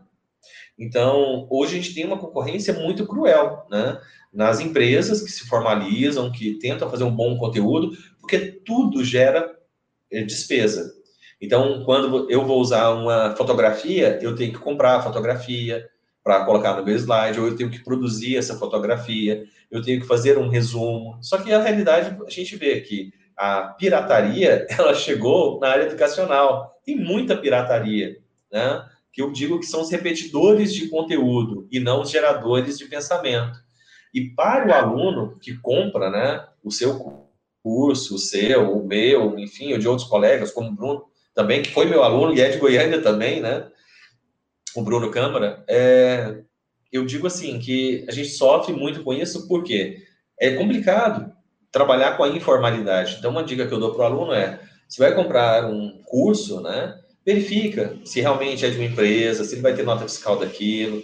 Então, 0.78 1.47
hoje 1.49 1.74
a 1.78 1.82
gente 1.82 1.93
tem 1.93 2.05
uma 2.05 2.18
concorrência 2.18 2.74
muito 2.74 3.05
cruel, 3.05 3.66
né? 3.70 3.99
Nas 4.34 4.60
empresas 4.60 5.22
que 5.22 5.32
se 5.32 5.47
formalizam, 5.47 6.32
que 6.32 6.57
tentam 6.60 6.89
fazer 6.89 7.03
um 7.03 7.16
bom 7.16 7.38
conteúdo, 7.38 7.91
porque 8.20 8.39
tudo 8.66 9.03
gera 9.03 9.57
eh, 10.12 10.24
despesa. 10.24 10.93
Então, 11.41 11.84
quando 11.84 12.30
eu 12.30 12.45
vou 12.45 12.60
usar 12.60 12.91
uma 12.91 13.36
fotografia, 13.36 14.20
eu 14.22 14.36
tenho 14.36 14.53
que 14.53 14.60
comprar 14.60 14.97
a 14.97 15.01
fotografia 15.01 15.89
para 16.24 16.45
colocar 16.45 16.76
no 16.76 16.86
meu 16.86 16.95
slide, 16.95 17.39
ou 17.39 17.47
eu 17.47 17.55
tenho 17.55 17.72
que 17.72 17.84
produzir 17.84 18.38
essa 18.38 18.57
fotografia, 18.57 19.43
eu 19.72 19.82
tenho 19.82 20.01
que 20.01 20.07
fazer 20.07 20.38
um 20.38 20.49
resumo. 20.49 21.18
Só 21.22 21.38
que 21.38 21.51
a 21.51 21.62
realidade 21.62 22.18
a 22.26 22.30
gente 22.30 22.55
vê 22.55 22.82
que 22.82 23.12
a 23.39 23.73
pirataria 23.79 24.67
ela 24.77 24.93
chegou 24.93 25.61
na 25.61 25.69
área 25.69 25.83
educacional. 25.85 26.77
Tem 26.85 26.97
muita 26.97 27.37
pirataria, 27.37 28.17
né? 28.51 28.85
Que 29.13 29.21
eu 29.21 29.31
digo 29.31 29.59
que 29.59 29.65
são 29.65 29.81
os 29.81 29.89
repetidores 29.89 30.73
de 30.73 30.89
conteúdo 30.89 31.65
e 31.71 31.79
não 31.79 32.01
os 32.01 32.11
geradores 32.11 32.77
de 32.77 32.85
pensamento. 32.85 33.57
E 34.13 34.29
para 34.31 34.67
o 34.67 34.73
aluno 34.73 35.39
que 35.39 35.55
compra, 35.55 36.09
né, 36.09 36.45
o 36.63 36.71
seu 36.71 37.27
curso, 37.63 38.15
o 38.15 38.19
seu, 38.19 38.73
o 38.75 38.85
meu, 38.85 39.37
enfim, 39.39 39.73
o 39.73 39.79
de 39.79 39.87
outros 39.87 40.07
colegas, 40.07 40.51
como 40.51 40.69
o 40.69 40.75
Bruno 40.75 41.05
também, 41.33 41.61
que 41.61 41.71
foi 41.71 41.85
meu 41.85 42.03
aluno 42.03 42.33
e 42.33 42.41
é 42.41 42.49
de 42.49 42.57
Goiânia 42.57 43.01
também, 43.01 43.39
né? 43.39 43.67
O 44.75 44.81
Bruno 44.81 45.11
Câmara, 45.11 45.63
é, 45.67 46.41
eu 46.91 47.05
digo 47.05 47.27
assim 47.27 47.59
que 47.59 48.05
a 48.07 48.11
gente 48.11 48.29
sofre 48.29 48.73
muito 48.73 49.03
com 49.03 49.13
isso 49.13 49.47
porque 49.47 50.03
é 50.39 50.55
complicado 50.55 51.31
trabalhar 51.72 52.17
com 52.17 52.24
a 52.24 52.30
informalidade. 52.30 53.17
Então, 53.17 53.32
uma 53.32 53.43
dica 53.43 53.67
que 53.67 53.74
eu 53.74 53.80
dou 53.80 53.93
para 53.93 54.03
o 54.03 54.05
aluno 54.05 54.34
é: 54.34 54.59
se 54.88 54.99
vai 54.99 55.13
comprar 55.13 55.65
um 55.65 56.01
curso, 56.05 56.61
né, 56.61 56.95
verifica 57.26 57.97
se 58.03 58.22
realmente 58.22 58.65
é 58.65 58.70
de 58.70 58.78
uma 58.78 58.86
empresa, 58.86 59.43
se 59.43 59.55
ele 59.55 59.61
vai 59.61 59.74
ter 59.74 59.84
nota 59.84 60.07
fiscal 60.07 60.38
daquilo, 60.38 61.03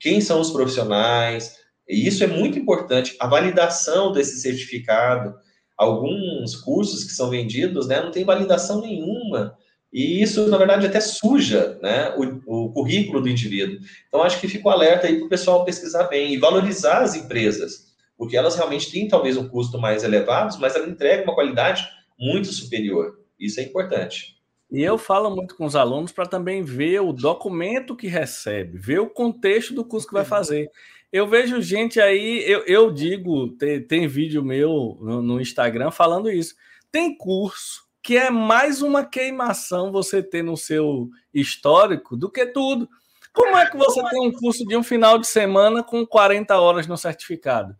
quem 0.00 0.20
são 0.20 0.40
os 0.40 0.50
profissionais. 0.50 1.56
E 1.88 2.06
isso 2.06 2.24
é 2.24 2.26
muito 2.26 2.58
importante. 2.58 3.14
A 3.20 3.26
validação 3.26 4.12
desse 4.12 4.40
certificado. 4.40 5.34
Alguns 5.76 6.54
cursos 6.54 7.02
que 7.02 7.10
são 7.10 7.28
vendidos, 7.28 7.88
né, 7.88 8.00
não 8.00 8.12
tem 8.12 8.24
validação 8.24 8.80
nenhuma. 8.80 9.56
E 9.92 10.22
isso, 10.22 10.46
na 10.48 10.56
verdade, 10.56 10.86
até 10.86 11.00
suja 11.00 11.78
né, 11.82 12.14
o, 12.16 12.66
o 12.66 12.72
currículo 12.72 13.20
do 13.20 13.28
indivíduo. 13.28 13.78
Então, 14.06 14.22
acho 14.22 14.40
que 14.40 14.46
fica 14.46 14.68
o 14.68 14.70
alerta 14.70 15.08
aí 15.08 15.16
para 15.16 15.26
o 15.26 15.28
pessoal 15.28 15.64
pesquisar 15.64 16.04
bem 16.04 16.32
e 16.32 16.38
valorizar 16.38 17.02
as 17.02 17.16
empresas 17.16 17.83
porque 18.16 18.36
elas 18.36 18.56
realmente 18.56 18.90
têm 18.90 19.08
talvez 19.08 19.36
um 19.36 19.48
custo 19.48 19.78
mais 19.78 20.04
elevado, 20.04 20.56
mas 20.60 20.74
ela 20.74 20.88
entrega 20.88 21.24
uma 21.24 21.34
qualidade 21.34 21.86
muito 22.18 22.48
superior. 22.48 23.18
Isso 23.38 23.60
é 23.60 23.64
importante. 23.64 24.34
E 24.70 24.82
eu 24.82 24.98
falo 24.98 25.34
muito 25.34 25.56
com 25.56 25.64
os 25.64 25.76
alunos 25.76 26.10
para 26.10 26.26
também 26.26 26.62
ver 26.62 27.00
o 27.00 27.12
documento 27.12 27.94
que 27.94 28.06
recebe, 28.06 28.78
ver 28.78 29.00
o 29.00 29.10
contexto 29.10 29.74
do 29.74 29.84
curso 29.84 30.06
que 30.06 30.14
vai 30.14 30.24
fazer. 30.24 30.70
Eu 31.12 31.28
vejo 31.28 31.62
gente 31.62 32.00
aí, 32.00 32.42
eu, 32.44 32.64
eu 32.66 32.90
digo, 32.90 33.50
tem, 33.56 33.80
tem 33.80 34.08
vídeo 34.08 34.42
meu 34.42 34.98
no, 35.00 35.22
no 35.22 35.40
Instagram 35.40 35.90
falando 35.90 36.30
isso. 36.30 36.54
Tem 36.90 37.16
curso 37.16 37.84
que 38.02 38.16
é 38.16 38.30
mais 38.30 38.82
uma 38.82 39.04
queimação 39.04 39.92
você 39.92 40.22
ter 40.22 40.42
no 40.42 40.56
seu 40.56 41.08
histórico 41.32 42.16
do 42.16 42.30
que 42.30 42.44
tudo. 42.46 42.88
Como 43.32 43.56
é 43.56 43.68
que 43.68 43.76
você 43.76 44.02
tem 44.10 44.28
um 44.28 44.32
curso 44.32 44.64
de 44.66 44.76
um 44.76 44.82
final 44.82 45.18
de 45.18 45.26
semana 45.26 45.82
com 45.82 46.06
40 46.06 46.58
horas 46.58 46.86
no 46.86 46.96
certificado? 46.96 47.74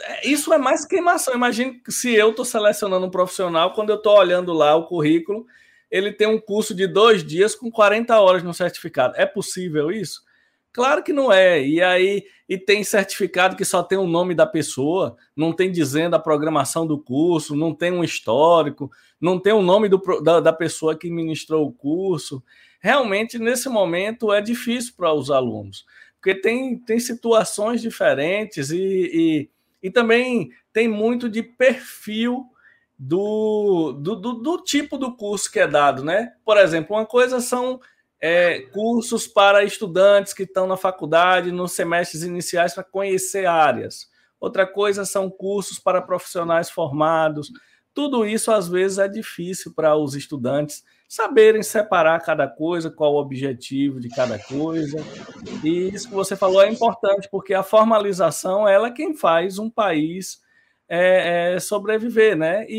É, 0.00 0.28
isso 0.28 0.52
é 0.52 0.58
mais 0.58 0.84
queimação. 0.84 1.34
Imagine 1.34 1.80
se 1.88 2.14
eu 2.14 2.30
estou 2.30 2.44
selecionando 2.44 3.06
um 3.06 3.10
profissional, 3.10 3.72
quando 3.72 3.90
eu 3.90 3.96
estou 3.96 4.16
olhando 4.16 4.52
lá 4.52 4.74
o 4.76 4.86
currículo, 4.86 5.46
ele 5.90 6.12
tem 6.12 6.26
um 6.26 6.40
curso 6.40 6.74
de 6.74 6.86
dois 6.86 7.24
dias 7.24 7.54
com 7.54 7.70
40 7.70 8.18
horas 8.20 8.42
no 8.42 8.52
certificado. 8.52 9.14
É 9.16 9.24
possível 9.24 9.90
isso? 9.90 10.24
Claro 10.76 11.02
que 11.02 11.12
não 11.12 11.32
é. 11.32 11.66
E 11.66 11.82
aí, 11.82 12.24
e 12.46 12.58
tem 12.58 12.84
certificado 12.84 13.56
que 13.56 13.64
só 13.64 13.82
tem 13.82 13.96
o 13.96 14.06
nome 14.06 14.34
da 14.34 14.44
pessoa, 14.44 15.16
não 15.34 15.50
tem 15.50 15.72
dizendo 15.72 16.14
a 16.14 16.18
programação 16.18 16.86
do 16.86 16.98
curso, 16.98 17.56
não 17.56 17.74
tem 17.74 17.92
um 17.92 18.04
histórico, 18.04 18.90
não 19.18 19.38
tem 19.38 19.54
o 19.54 19.62
nome 19.62 19.88
do, 19.88 19.98
da, 20.22 20.38
da 20.38 20.52
pessoa 20.52 20.94
que 20.94 21.10
ministrou 21.10 21.66
o 21.66 21.72
curso. 21.72 22.42
Realmente, 22.78 23.38
nesse 23.38 23.70
momento, 23.70 24.30
é 24.30 24.42
difícil 24.42 24.92
para 24.94 25.14
os 25.14 25.30
alunos, 25.30 25.86
porque 26.20 26.34
tem, 26.34 26.78
tem 26.78 26.98
situações 26.98 27.80
diferentes 27.80 28.70
e, 28.70 28.76
e 28.78 29.50
e 29.86 29.90
também 29.90 30.50
tem 30.72 30.88
muito 30.88 31.28
de 31.28 31.44
perfil 31.44 32.44
do, 32.98 33.92
do, 33.92 34.16
do, 34.16 34.32
do 34.32 34.58
tipo 34.64 34.98
do 34.98 35.16
curso 35.16 35.48
que 35.48 35.60
é 35.60 35.68
dado, 35.68 36.02
né? 36.02 36.32
Por 36.44 36.56
exemplo, 36.56 36.96
uma 36.96 37.06
coisa 37.06 37.40
são 37.40 37.78
é, 38.20 38.62
cursos 38.72 39.28
para 39.28 39.62
estudantes 39.62 40.32
que 40.32 40.42
estão 40.42 40.66
na 40.66 40.76
faculdade 40.76 41.52
nos 41.52 41.70
semestres 41.70 42.24
iniciais 42.24 42.74
para 42.74 42.82
conhecer 42.82 43.46
áreas. 43.46 44.08
Outra 44.40 44.66
coisa 44.66 45.04
são 45.04 45.30
cursos 45.30 45.78
para 45.78 46.02
profissionais 46.02 46.68
formados. 46.68 47.52
Tudo 47.94 48.26
isso 48.26 48.50
às 48.50 48.68
vezes 48.68 48.98
é 48.98 49.06
difícil 49.06 49.72
para 49.72 49.94
os 49.94 50.16
estudantes 50.16 50.82
saberem 51.08 51.62
separar 51.62 52.20
cada 52.20 52.48
coisa, 52.48 52.90
qual 52.90 53.14
o 53.14 53.20
objetivo 53.20 54.00
de 54.00 54.08
cada 54.08 54.38
coisa. 54.38 54.98
E 55.62 55.88
isso 55.88 56.08
que 56.08 56.14
você 56.14 56.36
falou 56.36 56.62
é 56.62 56.68
importante, 56.68 57.28
porque 57.30 57.54
a 57.54 57.62
formalização 57.62 58.68
ela 58.68 58.88
é 58.88 58.92
quem 58.92 59.14
faz 59.14 59.58
um 59.58 59.70
país 59.70 60.40
é, 60.88 61.54
é 61.54 61.60
sobreviver, 61.60 62.36
né? 62.36 62.66
E, 62.68 62.74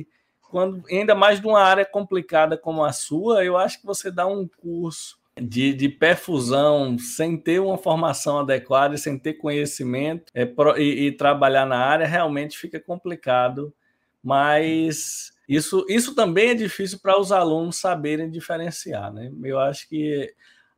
e, 0.00 0.06
quando 0.50 0.82
ainda 0.90 1.14
mais 1.14 1.40
de 1.40 1.46
uma 1.46 1.60
área 1.60 1.84
complicada 1.84 2.56
como 2.56 2.84
a 2.84 2.92
sua, 2.92 3.44
eu 3.44 3.56
acho 3.56 3.80
que 3.80 3.86
você 3.86 4.10
dá 4.10 4.26
um 4.26 4.48
curso 4.48 5.18
de, 5.40 5.72
de 5.74 5.88
perfusão 5.88 6.98
sem 6.98 7.36
ter 7.36 7.60
uma 7.60 7.76
formação 7.76 8.38
adequada, 8.38 8.96
sem 8.96 9.18
ter 9.18 9.34
conhecimento 9.34 10.32
é, 10.34 10.50
e, 10.78 11.06
e 11.06 11.12
trabalhar 11.12 11.66
na 11.66 11.78
área, 11.78 12.06
realmente 12.06 12.58
fica 12.58 12.80
complicado. 12.80 13.72
Mas 14.22 15.32
isso, 15.48 15.86
isso 15.88 16.14
também 16.14 16.50
é 16.50 16.54
difícil 16.54 16.98
para 17.00 17.18
os 17.18 17.32
alunos 17.32 17.76
saberem 17.76 18.30
diferenciar, 18.30 19.10
né? 19.12 19.32
Eu 19.42 19.58
acho 19.58 19.88
que 19.88 20.34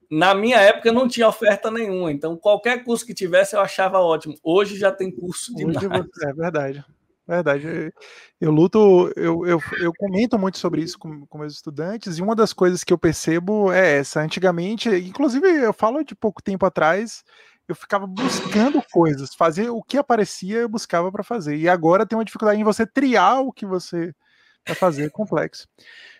na 0.08 0.32
minha 0.32 0.58
época 0.58 0.92
não 0.92 1.08
tinha 1.08 1.28
oferta 1.28 1.70
nenhuma, 1.70 2.12
então 2.12 2.36
qualquer 2.36 2.84
curso 2.84 3.04
que 3.04 3.12
tivesse 3.12 3.56
eu 3.56 3.60
achava 3.60 3.98
ótimo. 3.98 4.36
Hoje 4.42 4.78
já 4.78 4.92
tem 4.92 5.10
curso 5.10 5.54
de 5.54 5.64
É 5.64 6.32
verdade. 6.32 6.84
Verdade. 7.26 7.92
Eu 8.40 8.50
luto, 8.50 9.12
eu, 9.14 9.46
eu, 9.46 9.60
eu 9.78 9.92
comento 9.96 10.36
muito 10.36 10.58
sobre 10.58 10.82
isso 10.82 10.98
com, 10.98 11.24
com 11.26 11.38
meus 11.38 11.54
estudantes, 11.54 12.18
e 12.18 12.22
uma 12.22 12.34
das 12.34 12.52
coisas 12.52 12.82
que 12.82 12.92
eu 12.92 12.98
percebo 12.98 13.70
é 13.72 13.98
essa. 13.98 14.20
Antigamente, 14.20 14.88
inclusive 14.88 15.46
eu 15.46 15.72
falo 15.72 16.02
de 16.02 16.14
pouco 16.14 16.42
tempo 16.42 16.66
atrás, 16.66 17.22
eu 17.68 17.74
ficava 17.74 18.04
buscando 18.04 18.82
coisas, 18.92 19.32
fazer 19.34 19.70
o 19.70 19.80
que 19.80 19.96
aparecia, 19.96 20.58
eu 20.58 20.68
buscava 20.68 21.10
para 21.12 21.22
fazer. 21.22 21.56
E 21.56 21.68
agora 21.68 22.04
tem 22.04 22.18
uma 22.18 22.24
dificuldade 22.24 22.60
em 22.60 22.64
você 22.64 22.84
triar 22.84 23.42
o 23.42 23.52
que 23.52 23.64
você 23.64 24.12
para 24.64 24.74
fazer 24.74 25.10
complexo. 25.10 25.68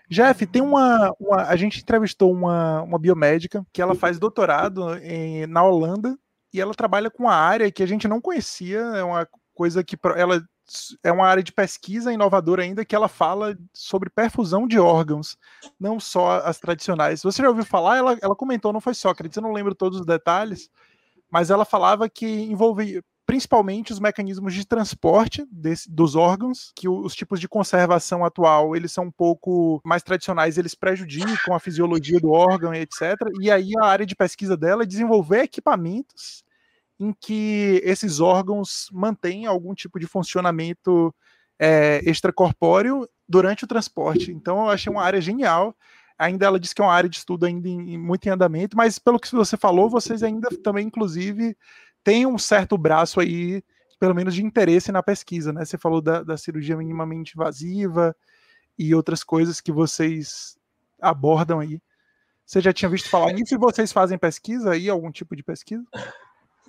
Jeff, 0.09 0.45
tem 0.47 0.61
uma, 0.61 1.15
uma, 1.21 1.45
A 1.45 1.57
gente 1.57 1.81
entrevistou 1.81 2.33
uma, 2.33 2.83
uma 2.83 2.99
biomédica 2.99 3.65
que 3.73 3.81
ela 3.81 3.95
faz 3.95 4.19
doutorado 4.19 4.97
em, 4.99 5.47
na 5.47 5.63
Holanda 5.63 6.19
e 6.53 6.61
ela 6.61 6.75
trabalha 6.75 7.11
com 7.11 7.29
a 7.29 7.35
área 7.35 7.71
que 7.71 7.83
a 7.83 7.87
gente 7.87 8.09
não 8.09 8.21
conhecia, 8.21 8.81
é 8.81 9.05
uma 9.05 9.29
coisa 9.55 9.85
que 9.85 9.97
ela 10.17 10.43
é 11.03 11.11
uma 11.11 11.27
área 11.27 11.43
de 11.43 11.53
pesquisa 11.53 12.13
inovadora 12.13 12.63
ainda 12.63 12.85
que 12.85 12.95
ela 12.95 13.09
fala 13.09 13.59
sobre 13.73 14.09
perfusão 14.09 14.67
de 14.67 14.79
órgãos, 14.79 15.37
não 15.79 15.99
só 15.99 16.39
as 16.45 16.59
tradicionais. 16.59 17.23
Você 17.23 17.43
já 17.43 17.49
ouviu 17.49 17.65
falar? 17.65 17.99
Ela, 17.99 18.19
ela 18.23 18.37
comentou, 18.37 18.73
não 18.73 18.81
foi 18.81 18.95
Sócrates, 18.95 19.37
eu 19.37 19.43
não 19.43 19.53
lembro 19.53 19.75
todos 19.75 20.01
os 20.01 20.07
detalhes, 20.07 20.71
mas 21.31 21.51
ela 21.51 21.65
falava 21.65 22.09
que 22.09 22.27
envolvia 22.27 23.03
principalmente 23.31 23.93
os 23.93 24.01
mecanismos 24.01 24.53
de 24.53 24.67
transporte 24.67 25.47
desse, 25.53 25.89
dos 25.89 26.17
órgãos, 26.17 26.73
que 26.75 26.89
os 26.89 27.15
tipos 27.15 27.39
de 27.39 27.49
conservação 27.49 28.25
atual, 28.25 28.75
eles 28.75 28.91
são 28.91 29.05
um 29.05 29.11
pouco 29.13 29.81
mais 29.85 30.03
tradicionais, 30.03 30.59
eles 30.59 30.75
prejudicam 30.75 31.55
a 31.55 31.61
fisiologia 31.61 32.19
do 32.19 32.33
órgão 32.33 32.75
etc. 32.75 33.15
E 33.41 33.49
aí 33.49 33.71
a 33.81 33.87
área 33.87 34.05
de 34.05 34.17
pesquisa 34.17 34.57
dela 34.57 34.83
é 34.83 34.87
desenvolver 34.87 35.43
equipamentos 35.43 36.43
em 36.99 37.13
que 37.13 37.81
esses 37.85 38.19
órgãos 38.19 38.89
mantêm 38.91 39.47
algum 39.47 39.75
tipo 39.75 40.01
de 40.01 40.09
funcionamento 40.09 41.15
é, 41.57 42.01
extracorpóreo 42.05 43.09
durante 43.29 43.63
o 43.63 43.69
transporte. 43.69 44.33
Então 44.33 44.65
eu 44.65 44.71
achei 44.71 44.93
uma 44.93 45.05
área 45.05 45.21
genial. 45.21 45.73
Ainda 46.19 46.47
ela 46.47 46.59
disse 46.59 46.75
que 46.75 46.83
é 46.83 46.85
uma 46.85 46.93
área 46.93 47.09
de 47.09 47.17
estudo 47.17 47.47
ainda 47.47 47.69
em, 47.69 47.97
muito 47.97 48.27
em 48.27 48.31
andamento, 48.31 48.77
mas 48.77 48.99
pelo 48.99 49.21
que 49.21 49.31
você 49.31 49.57
falou, 49.57 49.89
vocês 49.89 50.21
ainda 50.25 50.49
também, 50.65 50.89
inclusive, 50.89 51.57
tem 52.03 52.27
um 52.27 52.39
certo 52.39 52.77
braço 52.79 53.21
aí, 53.21 53.63
pelo 53.99 54.15
menos 54.15 54.35
de 54.35 54.45
interesse 54.45 54.91
na 54.91 55.03
pesquisa, 55.03 55.53
né? 55.53 55.65
Você 55.65 55.77
falou 55.77 56.01
da, 56.01 56.23
da 56.23 56.37
cirurgia 56.37 56.77
minimamente 56.77 57.35
invasiva 57.35 58.15
e 58.79 58.95
outras 58.95 59.23
coisas 59.23 59.61
que 59.61 59.71
vocês 59.71 60.57
abordam 61.01 61.61
aí. 61.61 61.81
Você 62.45 62.61
já 62.61 62.73
tinha 62.73 62.89
visto 62.89 63.09
falar 63.09 63.33
nisso 63.33 63.55
e 63.55 63.59
vocês 63.59 63.93
fazem 63.93 64.19
pesquisa 64.19 64.73
aí, 64.73 64.89
algum 64.89 65.11
tipo 65.11 65.37
de 65.37 65.43
pesquisa? 65.43 65.85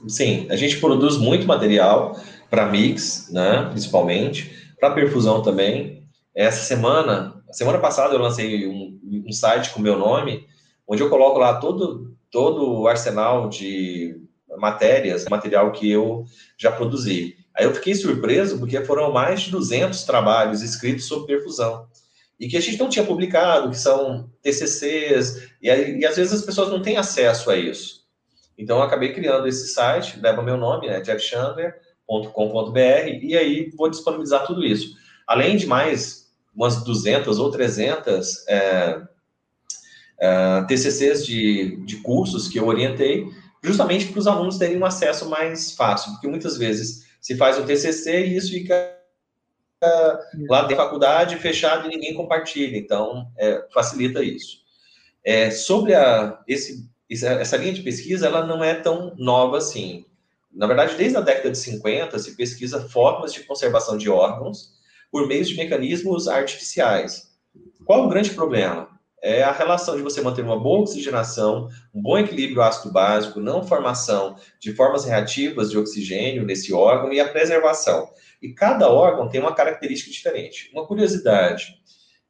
Sim, 0.08 0.48
a 0.50 0.56
gente 0.56 0.80
produz 0.80 1.18
muito 1.18 1.48
material 1.48 2.20
para 2.50 2.70
mix, 2.70 3.30
né, 3.32 3.68
principalmente, 3.72 4.74
para 4.80 4.94
perfusão 4.94 5.42
também. 5.42 6.08
Essa 6.36 6.64
semana, 6.64 7.42
semana 7.52 7.80
passada 7.80 8.14
eu 8.14 8.20
lancei 8.20 8.68
um, 8.68 9.00
um 9.28 9.32
site 9.32 9.72
com 9.72 9.82
meu 9.82 9.98
nome, 9.98 10.46
onde 10.88 11.02
eu 11.02 11.10
coloco 11.10 11.40
lá 11.40 11.60
todo, 11.60 12.16
todo 12.30 12.82
o 12.82 12.88
arsenal 12.88 13.50
de 13.50 14.21
matérias, 14.58 15.26
material 15.26 15.72
que 15.72 15.90
eu 15.90 16.26
já 16.58 16.72
produzi. 16.72 17.38
Aí 17.56 17.66
eu 17.66 17.74
fiquei 17.74 17.94
surpreso 17.94 18.58
porque 18.58 18.84
foram 18.86 19.12
mais 19.12 19.42
de 19.42 19.52
200 19.52 20.04
trabalhos 20.04 20.62
escritos 20.62 21.06
sobre 21.06 21.36
perfusão 21.36 21.88
e 22.42 22.48
que 22.48 22.58
a 22.58 22.60
gente 22.60 22.80
não 22.80 22.90
tinha 22.90 23.06
publicado, 23.06 23.70
que 23.70 23.78
são 23.78 24.28
TCCs, 24.42 25.48
e, 25.62 25.70
aí, 25.70 26.00
e 26.00 26.06
às 26.08 26.16
vezes 26.16 26.34
as 26.34 26.42
pessoas 26.42 26.70
não 26.70 26.82
têm 26.82 26.98
acesso 26.98 27.52
a 27.52 27.56
isso. 27.56 28.02
Então 28.58 28.78
eu 28.78 28.84
acabei 28.84 29.14
criando 29.14 29.48
esse 29.48 29.68
site, 29.68 30.20
leva 30.20 30.42
meu 30.42 30.58
nome, 30.58 30.88
né, 30.88 31.04
jeffchandler.com.br, 31.04 32.80
e 33.22 33.38
aí 33.38 33.70
vou 33.78 33.92
disponibilizar 33.92 34.48
tudo 34.48 34.66
isso. 34.66 34.96
Além 35.28 35.56
de 35.56 35.68
mais 35.68 36.32
umas 36.56 36.84
200 36.84 37.38
ou 37.38 37.52
300 37.52 38.48
é, 38.48 39.02
é, 40.20 40.64
TCCs 40.68 41.24
de, 41.26 41.78
de 41.86 41.98
cursos 41.98 42.48
que 42.48 42.58
eu 42.58 42.66
orientei, 42.66 43.28
justamente 43.62 44.08
para 44.08 44.20
os 44.20 44.28
alunos 44.28 44.58
terem 44.58 44.78
um 44.78 44.86
acesso 44.86 45.30
mais 45.30 45.74
fácil, 45.74 46.12
porque 46.14 46.28
muitas 46.28 46.58
vezes 46.58 47.08
se 47.20 47.36
faz 47.38 47.58
o 47.58 47.64
TCC 47.64 48.26
e 48.26 48.36
isso 48.38 48.52
fica 48.52 48.98
lá 50.48 50.64
da 50.64 50.76
faculdade 50.76 51.38
fechado 51.38 51.88
e 51.88 51.90
ninguém 51.90 52.14
compartilha, 52.14 52.78
então 52.78 53.32
é, 53.38 53.66
facilita 53.74 54.24
isso. 54.24 54.62
É, 55.24 55.52
sobre 55.52 55.94
a, 55.94 56.40
esse, 56.48 56.90
essa 57.10 57.58
linha 57.58 57.74
de 57.74 57.82
pesquisa, 57.82 58.28
ela 58.28 58.46
não 58.46 58.64
é 58.64 58.76
tão 58.76 59.16
nova 59.18 59.58
assim. 59.58 60.06
Na 60.52 60.68
verdade, 60.68 60.96
desde 60.96 61.18
a 61.18 61.22
década 61.22 61.52
de 61.52 61.58
50 61.58 62.18
se 62.20 62.36
pesquisa 62.36 62.88
formas 62.90 63.34
de 63.34 63.44
conservação 63.44 63.98
de 63.98 64.10
órgãos 64.10 64.74
por 65.12 65.28
meio 65.28 65.44
de 65.44 65.56
mecanismos 65.56 66.28
artificiais. 66.28 67.32
Qual 67.86 68.06
o 68.06 68.10
grande 68.10 68.32
problema? 68.32 68.90
É 69.22 69.44
a 69.44 69.52
relação 69.52 69.96
de 69.96 70.02
você 70.02 70.20
manter 70.20 70.44
uma 70.44 70.60
boa 70.60 70.82
oxigenação, 70.82 71.70
um 71.94 72.02
bom 72.02 72.18
equilíbrio 72.18 72.62
ácido 72.62 72.92
básico, 72.92 73.40
não 73.40 73.64
formação 73.64 74.36
de 74.60 74.74
formas 74.74 75.06
reativas 75.06 75.70
de 75.70 75.78
oxigênio 75.78 76.44
nesse 76.44 76.74
órgão 76.74 77.14
e 77.14 77.20
a 77.20 77.30
preservação. 77.30 78.10
E 78.42 78.52
cada 78.52 78.90
órgão 78.90 79.30
tem 79.30 79.40
uma 79.40 79.54
característica 79.54 80.10
diferente. 80.10 80.72
Uma 80.74 80.88
curiosidade: 80.88 81.80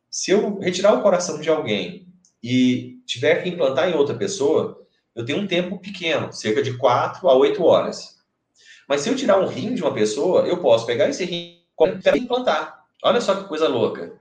se 0.09 0.31
eu 0.31 0.59
retirar 0.59 0.93
o 0.93 1.01
coração 1.01 1.39
de 1.39 1.49
alguém 1.49 2.07
e 2.43 2.99
tiver 3.05 3.41
que 3.41 3.49
implantar 3.49 3.89
em 3.89 3.95
outra 3.95 4.15
pessoa, 4.15 4.85
eu 5.15 5.23
tenho 5.23 5.39
um 5.39 5.47
tempo 5.47 5.79
pequeno, 5.79 6.33
cerca 6.33 6.61
de 6.61 6.77
4 6.77 7.27
a 7.29 7.33
8 7.33 7.63
horas. 7.63 8.19
Mas 8.87 9.01
se 9.01 9.09
eu 9.09 9.15
tirar 9.15 9.39
um 9.39 9.47
rim 9.47 9.73
de 9.73 9.81
uma 9.81 9.93
pessoa, 9.93 10.41
eu 10.41 10.57
posso 10.57 10.85
pegar 10.85 11.07
esse 11.07 11.23
rim 11.23 11.61
e 12.13 12.17
implantar. 12.17 12.83
Olha 13.01 13.21
só 13.21 13.35
que 13.35 13.47
coisa 13.47 13.67
louca. 13.69 14.20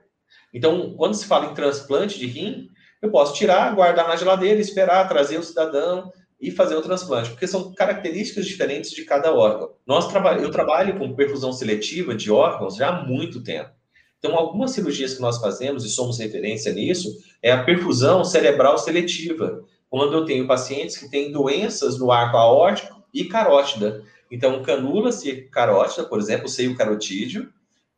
Então, 0.53 0.93
quando 0.95 1.13
se 1.13 1.25
fala 1.25 1.47
em 1.47 1.53
transplante 1.53 2.19
de 2.19 2.27
rim, 2.27 2.69
eu 3.01 3.09
posso 3.09 3.33
tirar, 3.33 3.73
guardar 3.73 4.07
na 4.07 4.15
geladeira, 4.15 4.59
esperar, 4.59 5.07
trazer 5.07 5.37
o 5.37 5.43
cidadão 5.43 6.11
e 6.39 6.51
fazer 6.51 6.75
o 6.75 6.81
transplante, 6.81 7.29
porque 7.29 7.47
são 7.47 7.73
características 7.73 8.45
diferentes 8.45 8.91
de 8.91 9.05
cada 9.05 9.33
órgão. 9.33 9.71
Nós 9.85 10.07
traba 10.07 10.35
eu 10.35 10.49
trabalho 10.49 10.97
com 10.97 11.15
perfusão 11.15 11.53
seletiva 11.53 12.15
de 12.15 12.31
órgãos 12.31 12.75
já 12.75 12.89
há 12.89 13.03
muito 13.05 13.43
tempo. 13.43 13.69
Então, 14.17 14.35
algumas 14.35 14.71
cirurgias 14.71 15.15
que 15.15 15.21
nós 15.21 15.39
fazemos, 15.39 15.83
e 15.83 15.89
somos 15.89 16.19
referência 16.19 16.71
nisso, 16.71 17.09
é 17.41 17.51
a 17.51 17.63
perfusão 17.63 18.23
cerebral 18.23 18.77
seletiva, 18.77 19.63
quando 19.89 20.13
eu 20.13 20.25
tenho 20.25 20.47
pacientes 20.47 20.95
que 20.95 21.09
têm 21.09 21.31
doenças 21.31 21.97
no 21.97 22.11
arco 22.11 22.37
aórtico 22.37 23.03
e 23.13 23.25
carótida. 23.25 24.03
Então, 24.29 24.61
canula-se 24.61 25.49
carótida, 25.51 26.07
por 26.07 26.19
exemplo, 26.19 26.47
seio 26.47 26.75
carotídeo, 26.75 27.51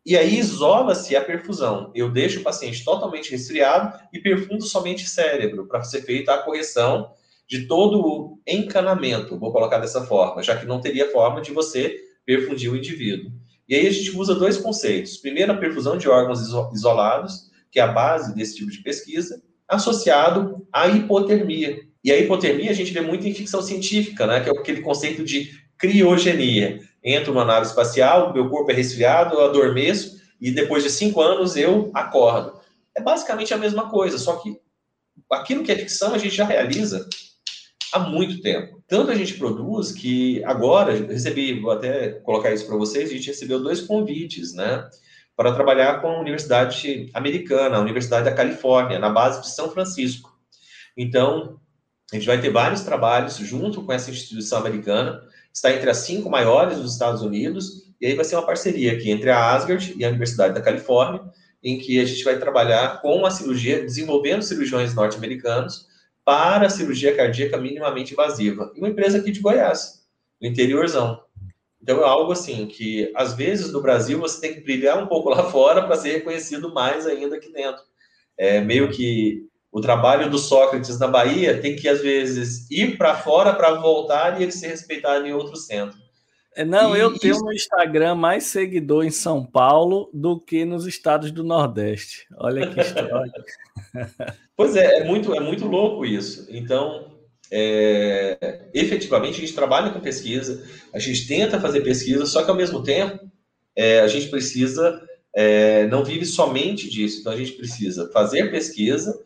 e 0.06 0.18
aí 0.18 0.38
isola-se 0.38 1.16
a 1.16 1.22
perfusão. 1.24 1.92
Eu 1.96 2.12
deixo 2.12 2.40
o 2.40 2.44
paciente 2.44 2.84
totalmente 2.84 3.32
resfriado 3.32 3.98
e 4.12 4.20
perfundo 4.20 4.64
somente 4.64 5.08
cérebro, 5.08 5.66
para 5.68 5.84
ser 5.84 6.02
feita 6.02 6.34
a 6.34 6.40
correção 6.40 7.12
de 7.48 7.68
todo 7.68 8.00
o 8.00 8.40
encanamento, 8.48 9.38
vou 9.38 9.52
colocar 9.52 9.78
dessa 9.78 10.06
forma, 10.06 10.42
já 10.42 10.56
que 10.56 10.66
não 10.66 10.82
teria 10.82 11.12
forma 11.12 11.42
de 11.42 11.52
você 11.52 11.96
perfundir 12.26 12.72
o 12.72 12.76
indivíduo. 12.76 13.32
E 13.68 13.76
aí 13.76 13.88
a 13.88 13.92
gente 13.92 14.16
usa 14.18 14.36
dois 14.36 14.58
conceitos. 14.58 15.18
Primeiro, 15.18 15.52
a 15.52 15.58
perfusão 15.58 15.98
de 15.98 16.10
órgãos 16.10 16.42
isolados, 16.74 17.52
que 17.72 17.80
é 17.80 17.84
a 17.84 17.88
base 17.88 18.36
desse 18.36 18.56
tipo 18.56 18.72
de 18.72 18.82
pesquisa, 18.82 19.42
associado 19.68 20.66
à 20.72 20.88
hipotermia. 20.88 21.82
E 22.04 22.12
a 22.12 22.18
hipotermia 22.18 22.72
a 22.72 22.74
gente 22.74 22.92
vê 22.92 23.02
muito 23.02 23.28
em 23.28 23.34
ficção 23.34 23.62
científica, 23.62 24.28
né? 24.28 24.42
que 24.42 24.50
é 24.50 24.52
aquele 24.52 24.82
conceito 24.82 25.24
de 25.24 25.52
criogenia 25.78 26.82
entro 27.04 27.34
numa 27.34 27.46
nave 27.46 27.66
espacial, 27.66 28.34
meu 28.34 28.50
corpo 28.50 28.72
é 28.72 28.74
resfriado, 28.74 29.36
eu 29.36 29.46
adormeço 29.46 30.22
e 30.40 30.52
depois 30.52 30.84
de 30.84 30.90
cinco 30.90 31.22
anos 31.22 31.56
eu 31.56 31.92
acordo. 31.94 32.60
É 32.96 33.02
basicamente 33.02 33.54
a 33.54 33.58
mesma 33.58 33.90
coisa, 33.90 34.18
só 34.18 34.38
que 34.38 34.58
aquilo 35.32 35.64
que 35.64 35.72
é 35.72 35.76
ficção 35.76 36.14
a 36.14 36.18
gente 36.18 36.36
já 36.36 36.46
realiza 36.46 37.08
há 37.94 38.00
muito 38.00 38.42
tempo. 38.42 38.84
Tanto 38.88 39.12
a 39.12 39.16
gente 39.16 39.36
produz 39.36 39.92
que 39.92 40.44
agora, 40.44 40.94
recebi, 40.94 41.60
vou 41.60 41.72
até 41.72 42.10
colocar 42.22 42.54
isso 42.54 42.66
para 42.66 42.78
vocês, 42.78 43.10
a 43.10 43.14
gente 43.14 43.28
recebeu 43.28 43.62
dois 43.62 43.82
convites, 43.82 44.54
né? 44.54 44.88
Para 45.36 45.54
trabalhar 45.54 46.02
com 46.02 46.08
a 46.08 46.20
Universidade 46.20 47.10
Americana, 47.14 47.78
a 47.78 47.82
Universidade 47.82 48.26
da 48.26 48.36
Califórnia, 48.36 49.00
na 49.00 49.10
base 49.10 49.42
de 49.42 49.50
São 49.50 49.70
Francisco. 49.70 50.32
Então, 50.96 51.60
a 52.12 52.16
gente 52.16 52.28
vai 52.28 52.40
ter 52.40 52.52
vários 52.52 52.82
trabalhos 52.82 53.38
junto 53.38 53.84
com 53.84 53.92
essa 53.92 54.12
instituição 54.12 54.60
americana 54.60 55.22
está 55.54 55.72
entre 55.72 55.90
as 55.90 55.98
cinco 55.98 56.30
maiores 56.30 56.78
dos 56.80 56.94
Estados 56.94 57.22
Unidos, 57.22 57.84
e 58.02 58.08
aí 58.08 58.16
vai 58.16 58.26
ser 58.26 58.36
uma 58.36 58.46
parceria 58.46 58.94
aqui 58.94 59.12
entre 59.12 59.30
a 59.30 59.54
Asgard 59.54 59.94
e 59.96 60.04
a 60.04 60.10
Universidade 60.10 60.54
da 60.54 60.62
Califórnia, 60.62 61.22
em 61.64 61.78
que 61.78 62.00
a 62.00 62.06
gente 62.06 62.24
vai 62.24 62.38
trabalhar 62.38 63.02
com 63.02 63.26
a 63.26 63.32
cirurgia, 63.32 63.82
desenvolvendo 63.82 64.42
cirurgiões 64.42 64.94
norte-americanos 64.94 65.88
para 66.26 66.68
a 66.68 66.70
cirurgia 66.70 67.16
cardíaca 67.16 67.58
minimamente 67.58 68.14
invasiva. 68.14 68.72
E 68.76 68.80
uma 68.80 68.90
empresa 68.90 69.20
aqui 69.20 69.32
de 69.32 69.40
Goiás, 69.40 70.04
no 70.42 70.48
interiorzão. 70.48 71.22
Então 71.82 72.02
é 72.02 72.06
algo 72.06 72.32
assim 72.32 72.66
que, 72.66 73.12
às 73.16 73.34
vezes, 73.34 73.72
no 73.72 73.82
Brasil, 73.82 74.20
você 74.20 74.42
tem 74.42 74.54
que 74.54 74.62
brilhar 74.62 75.02
um 75.02 75.08
pouco 75.08 75.30
lá 75.30 75.50
fora 75.52 75.84
para 75.84 75.98
ser 75.98 76.14
reconhecido 76.14 76.74
mais 76.74 77.06
ainda 77.06 77.36
aqui 77.36 77.52
dentro. 77.52 77.84
É 78.38 78.60
meio 78.60 78.90
que 78.90 79.46
o 79.74 79.82
trabalho 79.82 80.30
do 80.30 80.38
Sócrates 80.38 81.00
na 81.00 81.08
Bahia 81.08 81.60
tem 81.60 81.76
que, 81.76 81.90
às 81.90 82.00
vezes, 82.00 82.70
ir 82.70 82.96
para 82.96 83.16
fora 83.16 83.56
para 83.56 83.74
voltar 83.74 84.40
e 84.40 84.44
ele 84.44 84.52
ser 84.52 84.68
respeitado 84.68 85.26
em 85.26 85.34
outro 85.34 85.56
centro. 85.56 85.98
É, 86.56 86.64
não, 86.64 86.96
e 86.96 87.00
eu 87.00 87.18
tenho 87.18 87.34
isso... 87.34 87.44
no 87.44 87.52
Instagram 87.52 88.14
mais 88.14 88.44
seguidor 88.44 89.04
em 89.04 89.10
São 89.10 89.44
Paulo 89.44 90.12
do 90.14 90.40
que 90.40 90.64
nos 90.64 90.86
estados 90.86 91.32
do 91.32 91.44
Nordeste. 91.44 92.28
Olha 92.38 92.68
que 92.68 92.80
história. 92.80 93.32
pois 94.56 94.76
é, 94.76 95.00
é 95.00 95.04
muito, 95.06 95.34
é 95.34 95.40
muito 95.40 95.66
louco 95.66 96.06
isso. 96.06 96.46
Então, 96.52 97.12
é, 97.52 98.68
efetivamente, 98.76 99.38
a 99.38 99.40
gente 99.40 99.56
trabalha 99.56 99.90
com 99.90 100.00
pesquisa, 100.00 100.64
a 100.94 101.00
gente 101.00 101.28
tenta 101.28 101.60
fazer 101.60 101.82
pesquisa, 101.82 102.28
só 102.28 102.44
que 102.44 102.52
ao 102.52 102.56
mesmo 102.56 102.84
tempo 102.84 103.20
é, 103.76 104.02
a 104.02 104.08
gente 104.08 104.28
precisa, 104.28 105.02
é, 105.36 105.88
não 105.88 106.04
vive 106.04 106.28
somente 106.28 106.88
disso. 106.88 107.22
Então, 107.22 107.34
a 107.34 107.38
gente 107.38 107.54
precisa 107.54 108.12
fazer 108.12 108.52
pesquisa 108.52 109.20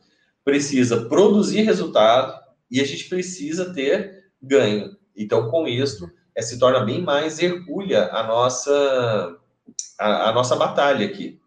precisa 0.48 1.10
produzir 1.10 1.64
resultado 1.64 2.40
e 2.72 2.80
a 2.80 2.86
gente 2.86 3.10
precisa 3.10 3.74
ter 3.74 4.30
ganho. 4.42 4.96
Então, 5.14 5.52
com 5.52 5.68
isso, 5.68 6.10
é, 6.34 6.42
se 6.42 6.58
torna 6.58 6.86
bem 6.86 7.02
mais 7.02 7.38
hercúlea 7.38 8.08
a 8.14 8.24
nossa, 8.24 9.38
a, 10.00 10.30
a 10.30 10.32
nossa 10.32 10.56
batalha 10.56 11.06
aqui. 11.06 11.38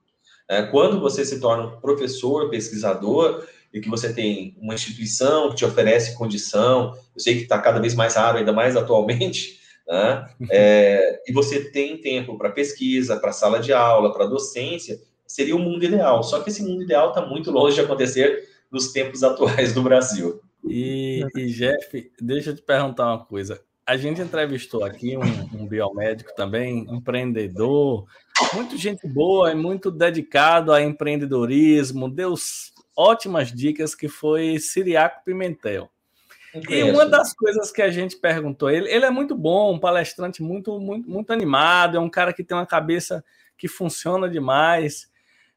É, 0.46 0.64
quando 0.64 1.00
você 1.00 1.24
se 1.24 1.40
torna 1.40 1.64
um 1.64 1.80
professor, 1.80 2.50
pesquisador, 2.50 3.46
e 3.72 3.80
que 3.80 3.88
você 3.88 4.12
tem 4.12 4.54
uma 4.60 4.74
instituição 4.74 5.48
que 5.48 5.56
te 5.56 5.64
oferece 5.64 6.14
condição, 6.18 6.92
eu 7.14 7.20
sei 7.22 7.36
que 7.36 7.44
está 7.44 7.58
cada 7.58 7.80
vez 7.80 7.94
mais 7.94 8.16
raro, 8.16 8.36
ainda 8.36 8.52
mais 8.52 8.76
atualmente, 8.76 9.60
né? 9.88 10.28
é, 10.50 11.22
e 11.26 11.32
você 11.32 11.70
tem 11.70 11.96
tempo 11.96 12.36
para 12.36 12.50
pesquisa, 12.50 13.16
para 13.16 13.32
sala 13.32 13.60
de 13.60 13.72
aula, 13.72 14.12
para 14.12 14.26
docência, 14.26 15.00
seria 15.26 15.56
o 15.56 15.58
mundo 15.58 15.86
ideal. 15.86 16.22
Só 16.22 16.40
que 16.40 16.50
esse 16.50 16.62
mundo 16.62 16.82
ideal 16.82 17.08
está 17.08 17.24
muito 17.24 17.50
longe 17.50 17.76
de 17.76 17.80
acontecer 17.80 18.49
nos 18.70 18.92
tempos 18.92 19.22
atuais 19.22 19.72
do 19.72 19.82
Brasil. 19.82 20.40
E, 20.64 21.24
e, 21.34 21.46
Jeff, 21.46 22.12
deixa 22.20 22.50
eu 22.50 22.56
te 22.56 22.62
perguntar 22.62 23.06
uma 23.06 23.24
coisa. 23.24 23.60
A 23.86 23.96
gente 23.96 24.20
entrevistou 24.20 24.84
aqui 24.84 25.16
um, 25.16 25.62
um 25.62 25.66
biomédico 25.66 26.32
também, 26.36 26.86
empreendedor, 26.88 28.06
muito 28.54 28.76
gente 28.76 29.06
boa 29.08 29.50
e 29.50 29.54
muito 29.54 29.90
dedicado 29.90 30.72
a 30.72 30.80
empreendedorismo, 30.80 32.08
deu 32.08 32.34
ótimas 32.96 33.50
dicas 33.50 33.94
que 33.94 34.08
foi 34.08 34.58
Siriaco 34.58 35.24
Pimentel. 35.24 35.90
E 36.68 36.82
uma 36.84 37.06
das 37.06 37.32
coisas 37.32 37.70
que 37.70 37.80
a 37.80 37.90
gente 37.90 38.16
perguntou, 38.16 38.70
ele, 38.70 38.88
ele 38.90 39.04
é 39.04 39.10
muito 39.10 39.34
bom, 39.34 39.74
um 39.74 39.78
palestrante 39.78 40.42
muito, 40.42 40.78
muito, 40.80 41.08
muito 41.08 41.32
animado, 41.32 41.96
é 41.96 42.00
um 42.00 42.10
cara 42.10 42.32
que 42.32 42.42
tem 42.42 42.56
uma 42.56 42.66
cabeça 42.66 43.24
que 43.56 43.68
funciona 43.68 44.28
demais, 44.28 45.09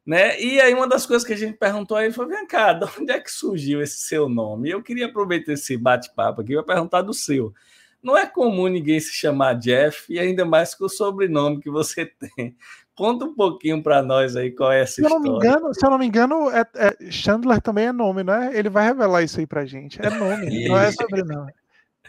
né? 0.06 0.39
E 0.39 0.60
aí 0.60 0.74
uma 0.74 0.88
das 0.88 1.06
coisas 1.06 1.26
que 1.26 1.34
a 1.34 1.38
gente 1.38 1.58
perguntou 1.58 1.95
a 1.95 2.04
ele 2.04 2.14
foi: 2.14 2.28
vem 2.28 2.45
cá, 2.45 2.74
de 2.74 2.86
onde 2.99 3.12
é 3.12 3.20
que 3.20 3.32
surgiu 3.32 3.82
esse 3.82 3.99
seu 3.99 4.28
nome? 4.28 4.70
Eu 4.70 4.84
queria 4.84 5.06
aproveitar 5.06 5.54
esse 5.54 5.78
bate-papo 5.78 6.41
aqui 6.41 6.54
para 6.54 6.64
perguntar 6.64 7.01
do 7.01 7.14
seu. 7.14 7.54
Não 8.01 8.18
é 8.18 8.26
comum 8.26 8.68
ninguém 8.68 8.99
se 8.99 9.14
chamar 9.14 9.54
Jeff, 9.54 10.12
e 10.12 10.20
ainda 10.20 10.43
mais 10.43 10.76
com 10.76 10.86
o 10.86 10.89
sobrenome 10.89 11.62
que 11.62 11.70
você 11.70 12.06
tem. 12.36 12.56
Conta 12.95 13.26
um 13.26 13.34
pouquinho 13.34 13.82
para 13.82 14.04
nós 14.04 14.36
aí 14.36 14.51
qual 14.51 14.72
é 14.72 14.82
essa 14.82 14.95
se 14.95 15.01
história. 15.01 15.16
Eu 15.16 15.20
não 15.22 15.39
me 15.39 15.45
engano, 15.45 15.74
se 15.74 15.86
eu 15.86 15.89
não 15.89 15.97
me 15.97 16.06
engano, 16.06 16.51
é, 16.51 16.66
é, 16.76 17.12
Chandler 17.12 17.62
também 17.62 17.88
é 17.88 17.91
nome, 17.91 18.24
não 18.24 18.34
é? 18.34 18.56
Ele 18.56 18.70
vai 18.70 18.86
revelar 18.86 19.24
isso 19.24 19.39
aí 19.39 19.47
pra 19.47 19.66
gente. 19.66 19.99
É 20.06 20.10
nome, 20.10 20.68
não 20.68 20.78
é 20.78 20.91
sobrenome. 20.91 21.51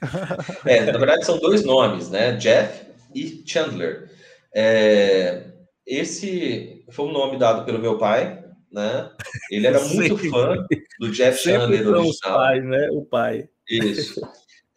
É, 0.66 0.84
na 0.84 0.99
verdade 0.99 1.24
são 1.24 1.38
dois 1.38 1.64
nomes, 1.64 2.11
né? 2.11 2.32
Jeff 2.32 2.86
e 3.14 3.42
Chandler. 3.47 4.11
É, 4.53 5.45
esse 5.86 6.74
foi 6.91 7.07
um 7.07 7.12
nome 7.12 7.39
dado 7.39 7.64
pelo 7.64 7.78
meu 7.78 7.99
pai, 7.99 8.45
né? 8.72 9.11
Ele 9.51 9.66
era 9.66 9.80
muito 9.89 10.18
fã 10.30 10.57
do 10.99 11.11
Jeff 11.11 11.43
Chandler 11.43 11.87
original. 11.87 12.39
Pai, 12.39 12.61
né? 12.61 12.89
O 12.93 13.05
pai. 13.05 13.49
Isso 13.68 14.20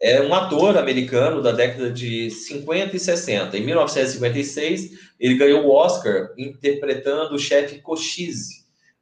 é 0.00 0.22
um 0.22 0.32
ator 0.32 0.78
americano 0.78 1.42
da 1.42 1.50
década 1.50 1.90
de 1.90 2.30
50 2.30 2.96
e 2.96 3.00
60. 3.00 3.58
Em 3.58 3.64
1956, 3.64 4.90
ele 5.18 5.36
ganhou 5.36 5.64
o 5.64 5.72
Oscar 5.72 6.32
interpretando 6.38 7.34
o 7.34 7.38
chefe 7.38 7.80
Cochise 7.80 8.58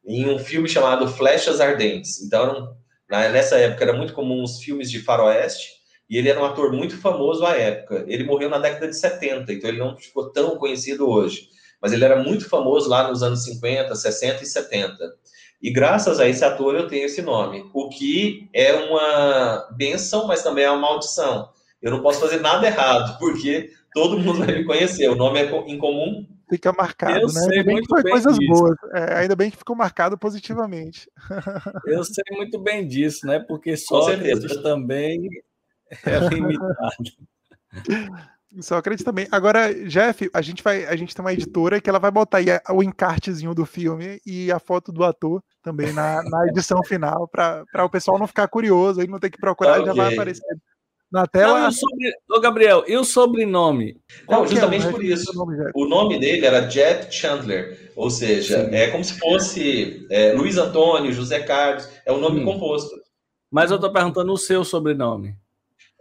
em 0.07 0.29
um 0.29 0.39
filme 0.39 0.69
chamado 0.69 1.07
Flechas 1.09 1.61
Ardentes. 1.61 2.23
Então, 2.23 2.75
nessa 3.11 3.59
época 3.59 3.85
era 3.85 3.93
muito 3.93 4.15
comum 4.15 4.43
os 4.43 4.61
filmes 4.63 4.91
de 4.91 5.01
faroeste, 5.01 5.69
e 6.09 6.17
ele 6.17 6.29
era 6.29 6.41
um 6.41 6.45
ator 6.45 6.73
muito 6.73 6.97
famoso 6.97 7.45
à 7.45 7.57
época. 7.57 8.05
Ele 8.07 8.25
morreu 8.25 8.49
na 8.49 8.59
década 8.59 8.89
de 8.89 8.97
70, 8.97 9.53
então 9.53 9.69
ele 9.69 9.79
não 9.79 9.99
ficou 9.99 10.31
tão 10.31 10.57
conhecido 10.57 11.09
hoje. 11.09 11.49
Mas 11.81 11.93
ele 11.93 12.05
era 12.05 12.22
muito 12.22 12.49
famoso 12.49 12.89
lá 12.89 13.09
nos 13.09 13.22
anos 13.22 13.45
50, 13.45 13.95
60 13.95 14.43
e 14.43 14.47
70. 14.47 14.97
E 15.62 15.70
graças 15.70 16.20
a 16.20 16.29
esse 16.29 16.45
ator 16.45 16.74
eu 16.74 16.87
tenho 16.87 17.07
esse 17.07 17.22
nome, 17.22 17.68
o 17.72 17.89
que 17.89 18.49
é 18.53 18.74
uma 18.74 19.68
benção, 19.77 20.27
mas 20.27 20.43
também 20.43 20.64
é 20.64 20.70
uma 20.70 20.81
maldição. 20.81 21.51
Eu 21.81 21.91
não 21.91 22.03
posso 22.03 22.20
fazer 22.20 22.41
nada 22.41 22.66
errado, 22.66 23.18
porque 23.18 23.70
todo 23.95 24.18
mundo 24.18 24.41
vai 24.41 24.55
me 24.55 24.64
conhecer. 24.64 25.09
O 25.09 25.14
nome 25.14 25.41
é 25.41 25.70
incomum. 25.70 26.27
Fica 26.49 26.72
marcado, 26.72 27.20
eu 27.20 27.33
né? 27.33 27.41
Ainda 27.51 27.64
bem 27.64 27.83
que 27.83 27.89
foi 27.89 28.03
bem 28.03 28.12
coisas 28.12 28.39
disso. 28.39 28.53
boas. 28.53 28.77
É, 28.95 29.14
ainda 29.14 29.35
bem 29.35 29.51
que 29.51 29.57
ficou 29.57 29.74
marcado 29.74 30.16
positivamente. 30.16 31.11
Eu 31.87 32.05
sei 32.05 32.24
muito 32.31 32.59
bem 32.61 32.87
disso, 32.87 33.27
né? 33.27 33.41
Porque 33.41 33.77
Sócrates 33.77 34.62
também 34.62 35.29
é 36.05 36.18
limitado. 36.29 36.77
Sócrates 38.61 39.05
também. 39.05 39.27
Agora, 39.31 39.73
Jeff, 39.87 40.31
a 40.33 40.41
gente 40.41 40.63
vai, 40.63 40.85
a 40.87 40.97
gente 40.97 41.15
tem 41.15 41.25
uma 41.25 41.33
editora 41.33 41.81
que 41.81 41.91
ela 41.91 41.99
vai 41.99 42.11
botar 42.11 42.39
aí 42.39 42.47
o 42.71 42.83
encartezinho 42.83 43.55
do 43.55 43.67
filme 43.67 44.21
e 44.25 44.51
a 44.51 44.59
foto 44.59 44.93
do 44.93 45.05
ator 45.05 45.43
também 45.63 45.93
na, 45.93 46.23
na 46.23 46.47
edição 46.49 46.83
final, 46.85 47.29
para 47.29 47.85
o 47.85 47.91
pessoal 47.91 48.19
não 48.19 48.27
ficar 48.27 48.49
curioso 48.49 49.03
e 49.03 49.07
não 49.07 49.19
ter 49.19 49.31
que 49.31 49.39
procurar, 49.39 49.81
okay. 49.81 49.87
já 49.87 49.93
vai 49.93 50.13
aparecer 50.13 50.57
na 51.11 51.27
tela. 51.27 51.61
Não, 51.61 51.73
sobre... 51.73 52.13
Ô, 52.31 52.41
Gabriel, 52.41 52.85
e 52.87 52.97
o 52.97 53.05
sobrenome? 53.05 54.01
Não, 54.29 54.45
é 54.45 54.49
justamente 54.49 54.87
é? 54.87 54.91
por 54.91 55.05
isso. 55.05 55.31
O 55.33 55.35
nome, 55.35 55.71
o 55.75 55.87
nome, 55.87 56.19
dele 56.19 56.47
era 56.47 56.61
Jeff 56.61 57.13
Chandler, 57.13 57.93
ou 57.97 58.11
seja, 58.11 58.65
Sim. 58.65 58.75
é 58.75 58.91
como 58.91 59.05
se 59.05 59.19
fosse 59.19 60.07
é, 60.11 60.33
Luiz 60.33 60.57
Antônio, 60.57 61.13
José 61.13 61.41
Carlos, 61.41 61.89
é 62.05 62.13
o 62.13 62.17
um 62.17 62.21
nome 62.21 62.45
composto. 62.45 62.95
Mas 63.51 63.71
eu 63.71 63.77
estou 63.77 63.93
perguntando 63.93 64.33
o 64.33 64.39
seu 64.39 64.65
sobrenome. 64.65 65.35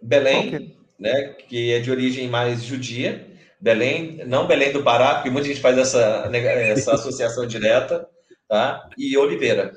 Belém. 0.02 0.48
Okay 0.48 0.85
né, 1.00 1.36
que 1.48 1.74
é 1.74 1.80
de 1.80 1.92
origem 1.92 2.28
mais 2.28 2.64
judia, 2.64 3.28
Belém, 3.60 4.22
não 4.26 4.48
Belém 4.48 4.72
do 4.72 4.84
Pará, 4.84 5.16
porque 5.16 5.30
muita 5.30 5.48
gente 5.48 5.62
faz 5.62 5.78
essa, 5.78 6.30
essa 6.34 6.94
associação 6.96 7.46
direta, 7.48 8.08
tá? 8.48 8.88
E 8.98 9.18
Oliveira, 9.18 9.72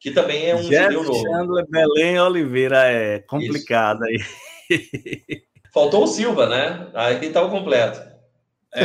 que 0.00 0.10
também 0.10 0.48
é 0.50 0.54
um 0.54 0.68
Jeff 0.68 0.92
judeu 0.92 1.04
novo. 1.04 1.20
Chandler, 1.20 1.66
Belém 1.68 2.18
Oliveira, 2.20 2.84
é 2.86 3.18
complicado 3.20 4.02
aí. 4.04 4.18
Faltou 5.72 6.04
o 6.04 6.06
Silva, 6.06 6.48
né? 6.48 6.88
Aí 6.94 7.30
tá 7.30 7.42
o 7.42 7.50
completo. 7.50 8.08
É. 8.74 8.84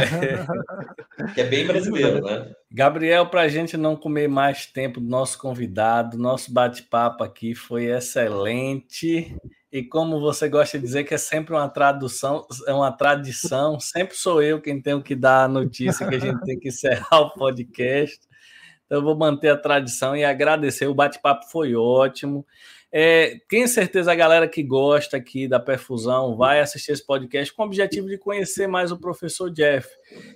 que 1.33 1.41
é 1.41 1.43
bem 1.43 1.67
brasileiro, 1.67 2.21
né? 2.21 2.51
Gabriel, 2.71 3.27
para 3.27 3.41
a 3.41 3.47
gente 3.47 3.75
não 3.75 3.95
comer 3.95 4.27
mais 4.27 4.65
tempo 4.65 4.99
do 4.99 5.07
nosso 5.07 5.37
convidado, 5.37 6.17
nosso 6.17 6.53
bate-papo 6.53 7.23
aqui 7.23 7.53
foi 7.53 7.85
excelente. 7.85 9.35
E 9.73 9.81
como 9.81 10.19
você 10.19 10.47
gosta 10.47 10.77
de 10.77 10.85
dizer 10.85 11.03
que 11.03 11.15
é 11.15 11.17
sempre 11.17 11.51
uma 11.51 11.67
tradução, 11.67 12.45
é 12.67 12.73
uma 12.73 12.91
tradição, 12.91 13.79
sempre 13.79 14.15
sou 14.15 14.39
eu 14.39 14.61
quem 14.61 14.79
tenho 14.79 15.01
que 15.01 15.15
dar 15.15 15.45
a 15.45 15.47
notícia 15.47 16.07
que 16.07 16.13
a 16.13 16.19
gente 16.19 16.39
tem 16.45 16.59
que 16.59 16.67
encerrar 16.67 17.21
o 17.21 17.33
podcast. 17.33 18.19
Então 18.85 18.99
eu 18.99 19.03
vou 19.03 19.17
manter 19.17 19.49
a 19.49 19.57
tradição 19.57 20.15
e 20.15 20.23
agradecer. 20.23 20.85
O 20.85 20.93
bate-papo 20.93 21.49
foi 21.49 21.75
ótimo. 21.75 22.45
É, 22.95 23.39
tenho 23.49 23.67
certeza 23.67 24.11
a 24.11 24.15
galera 24.15 24.47
que 24.47 24.61
gosta 24.61 25.17
aqui 25.17 25.47
da 25.47 25.59
perfusão 25.59 26.37
vai 26.37 26.59
assistir 26.59 26.91
esse 26.91 27.03
podcast 27.03 27.51
com 27.51 27.63
o 27.63 27.65
objetivo 27.65 28.07
de 28.07 28.19
conhecer 28.19 28.67
mais 28.67 28.91
o 28.91 28.99
professor 28.99 29.49
Jeff, 29.49 29.89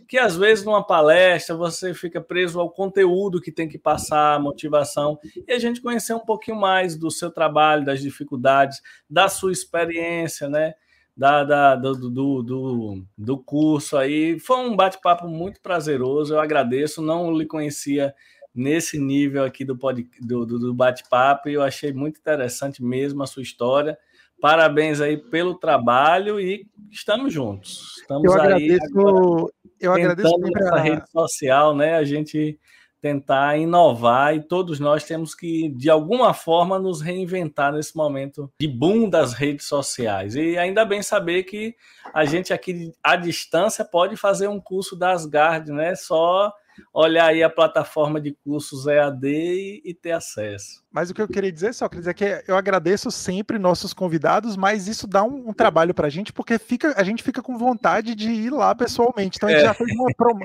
que 0.08 0.18
às 0.18 0.36
vezes 0.36 0.66
numa 0.66 0.84
palestra 0.84 1.55
você 1.55 1.93
fica 1.93 2.20
preso 2.20 2.60
ao 2.60 2.72
conteúdo 2.72 3.39
que 3.39 3.51
tem 3.51 3.70
que 3.70 3.78
passar, 3.78 4.41
motivação, 4.41 5.20
e 5.47 5.53
a 5.53 5.60
gente 5.60 5.80
conhecer 5.80 6.16
um 6.16 6.26
pouquinho 6.26 6.58
mais 6.58 6.95
do 6.95 7.12
seu 7.12 7.30
trabalho, 7.30 7.86
das 7.86 8.01
dificuldades, 8.01 8.82
da 9.08 9.30
sua 9.30 9.51
experiência, 9.51 10.49
né? 10.49 10.74
Da, 11.16 11.43
da, 11.43 11.76
do, 11.76 12.10
do, 12.10 12.41
do, 12.43 13.03
do 13.16 13.38
curso 13.38 13.97
aí. 13.97 14.39
Foi 14.39 14.58
um 14.58 14.76
bate-papo 14.76 15.28
muito 15.28 15.62
prazeroso, 15.62 16.34
eu 16.34 16.40
agradeço, 16.40 17.03
não 17.03 17.36
lhe 17.36 17.45
conhecia 17.45 18.15
nesse 18.57 18.97
nível 18.97 19.43
aqui 19.43 19.63
do, 19.63 19.75
do, 19.75 20.45
do 20.45 20.73
bate-papo 20.73 21.47
e 21.47 21.53
eu 21.53 21.61
achei 21.61 21.93
muito 21.93 22.19
interessante 22.19 22.84
mesmo 22.84 23.21
a 23.23 23.27
sua 23.27 23.43
história. 23.43 23.97
Parabéns 24.41 24.99
aí 25.01 25.17
pelo 25.17 25.55
trabalho 25.55 26.39
e 26.39 26.67
estamos 26.91 27.34
juntos. 27.34 27.97
Estamos 28.01 28.25
eu 28.25 28.34
agradeço, 28.34 28.84
aí 28.84 29.73
eu 29.79 29.93
agradeço 29.93 30.38
nessa 30.39 30.77
rede 30.77 31.09
social, 31.11 31.75
né? 31.75 31.95
A 31.95 32.03
gente 32.03 32.59
tentar 33.01 33.57
inovar 33.57 34.35
e 34.35 34.41
todos 34.41 34.79
nós 34.79 35.03
temos 35.03 35.35
que, 35.35 35.69
de 35.69 35.89
alguma 35.89 36.34
forma, 36.34 36.79
nos 36.79 37.01
reinventar 37.01 37.71
nesse 37.71 37.95
momento 37.95 38.51
de 38.59 38.67
boom 38.67 39.09
das 39.09 39.34
redes 39.34 39.67
sociais. 39.67 40.35
E 40.35 40.57
ainda 40.57 40.84
bem 40.84 41.01
saber 41.01 41.43
que 41.43 41.75
a 42.13 42.25
gente 42.25 42.51
aqui 42.51 42.91
à 43.03 43.15
distância 43.15 43.85
pode 43.85 44.15
fazer 44.17 44.47
um 44.47 44.59
curso 44.59 44.95
da 44.95 45.11
Asgard, 45.11 45.71
né? 45.71 45.95
Só 45.95 46.51
olhar 46.94 47.28
aí 47.28 47.44
a 47.44 47.49
plataforma 47.49 48.20
de 48.20 48.34
cursos 48.44 48.88
EAD 48.88 49.28
e, 49.28 49.82
e 49.86 49.94
ter 49.94 50.12
acesso. 50.12 50.86
Mas 50.91 51.10
o 51.10 51.14
que 51.14 51.22
eu 51.22 51.28
queria 51.28 51.52
dizer, 51.52 51.74
só 51.74 51.88
quer 51.88 51.99
dizer 51.99 52.14
que 52.14 52.44
eu 52.48 52.58
agradeço 52.58 53.12
sempre 53.12 53.60
nossos 53.60 53.94
convidados, 53.94 54.58
mas 54.58 54.88
isso 54.88 55.06
dá 55.06 55.24
um, 55.24 55.49
um 55.49 55.54
trabalho 55.54 55.94
para 55.94 56.08
a 56.08 56.10
gente, 56.10 56.34
porque 56.34 56.58
fica, 56.58 56.94
a 56.99 57.04
gente 57.04 57.22
fica 57.22 57.41
com 57.41 57.58
vontade 57.58 58.16
de 58.16 58.30
ir 58.32 58.49
lá 58.49 58.74
pessoalmente. 58.74 59.38
Então 59.38 59.48
a 59.48 59.52
gente 59.52 59.62
é. 59.62 59.66
já 59.66 59.74
fez 59.74 59.91
uma 59.91 60.12
prom... 60.16 60.40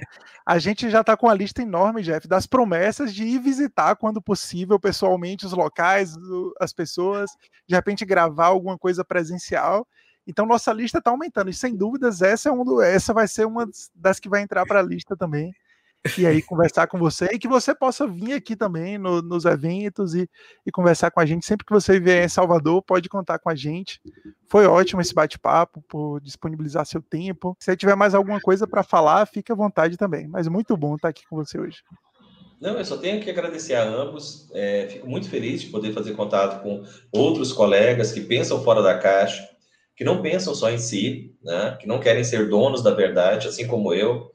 a 0.45 0.59
gente 0.59 0.91
já 0.91 1.01
está 1.01 1.17
com 1.17 1.29
a 1.29 1.35
lista 1.35 1.63
enorme, 1.63 2.03
Jeff, 2.03 2.29
das 2.29 2.47
promessas 2.47 3.15
de 3.15 3.25
ir 3.25 3.39
visitar 3.39 3.97
quando 3.97 4.21
possível 4.21 4.79
pessoalmente 4.79 5.47
os 5.47 5.53
locais, 5.53 6.15
as 6.61 6.73
pessoas, 6.73 7.31
de 7.67 7.75
repente 7.75 8.05
gravar 8.05 8.47
alguma 8.47 8.77
coisa 8.77 9.05
presencial. 9.05 9.87
Então 10.27 10.47
nossa 10.47 10.73
lista 10.73 10.99
está 10.99 11.11
aumentando 11.11 11.51
e 11.51 11.55
sem 11.55 11.75
dúvidas 11.75 12.23
essa 12.23 12.49
é 12.49 12.53
um 12.53 12.65
do, 12.65 12.81
essa 12.81 13.13
vai 13.13 13.27
ser 13.27 13.47
uma 13.47 13.67
das 13.95 14.21
que 14.21 14.29
vai 14.29 14.43
entrar 14.43 14.65
para 14.67 14.81
a 14.81 14.83
lista 14.83 15.17
também 15.17 15.53
e 16.19 16.27
aí 16.27 16.43
conversar 16.43 16.89
com 16.89 16.99
você 16.99 17.29
e 17.33 17.39
que 17.39 17.47
você 17.47 17.75
possa 17.75 18.07
vir 18.07 18.33
aqui 18.33 18.57
também 18.57 18.99
no, 18.99 19.23
nos 19.23 19.45
eventos 19.45 20.15
e, 20.15 20.29
e, 20.67 20.71
conversar 20.73 21.11
com 21.11 21.21
a 21.21 21.27
gente. 21.27 21.47
Sempre 21.47 21.65
que 21.65 21.73
você 21.73 22.01
vier 22.01 22.25
em 22.25 22.29
Salvador, 22.29 22.83
pode 22.83 23.09
contar 23.09 23.39
com 23.39 23.49
a 23.49 23.55
gente. 23.55 24.01
Foi 24.49 24.67
ótimo 24.67 25.01
esse 25.01 25.15
bate-papo 25.15 25.83
por 25.89 26.21
disponibilizar 26.21 26.85
seu 26.87 27.01
tempo. 27.01 27.57
Se 27.61 27.77
tiver 27.77 27.95
mais 27.95 28.15
alguma 28.15 28.41
coisa 28.41 28.67
para 28.67 28.83
falar, 28.83 29.27
fique 29.27 29.53
à 29.53 29.55
vontade 29.55 29.97
também. 29.97 30.27
Mas 30.27 30.49
muito 30.49 30.77
bom 30.77 30.97
estar 30.97 31.09
aqui 31.09 31.23
com 31.29 31.37
você 31.37 31.59
hoje. 31.59 31.83
Não, 32.61 32.79
eu 32.79 32.85
só 32.85 32.97
tenho 32.97 33.21
que 33.21 33.31
agradecer 33.31 33.75
a 33.75 33.85
ambos. 33.85 34.49
É, 34.53 34.89
fico 34.89 35.09
muito 35.09 35.29
feliz 35.29 35.63
de 35.63 35.69
poder 35.69 35.93
fazer 35.93 36.15
contato 36.15 36.63
com 36.63 36.85
outros 37.13 37.53
colegas 37.53 38.13
que 38.13 38.21
pensam 38.21 38.63
fora 38.63 38.83
da 38.83 38.99
caixa, 38.99 39.49
que 39.97 40.05
não 40.05 40.23
pensam 40.23 40.55
só 40.55 40.71
em 40.71 40.79
si, 40.79 41.35
né? 41.43 41.77
que 41.81 41.87
não 41.87 42.01
querem 42.01 42.25
ser 42.25 42.49
donos 42.49 42.83
da 42.83 42.93
verdade, 42.93 43.49
assim 43.49 43.67
como 43.67 43.95
eu. 43.95 44.31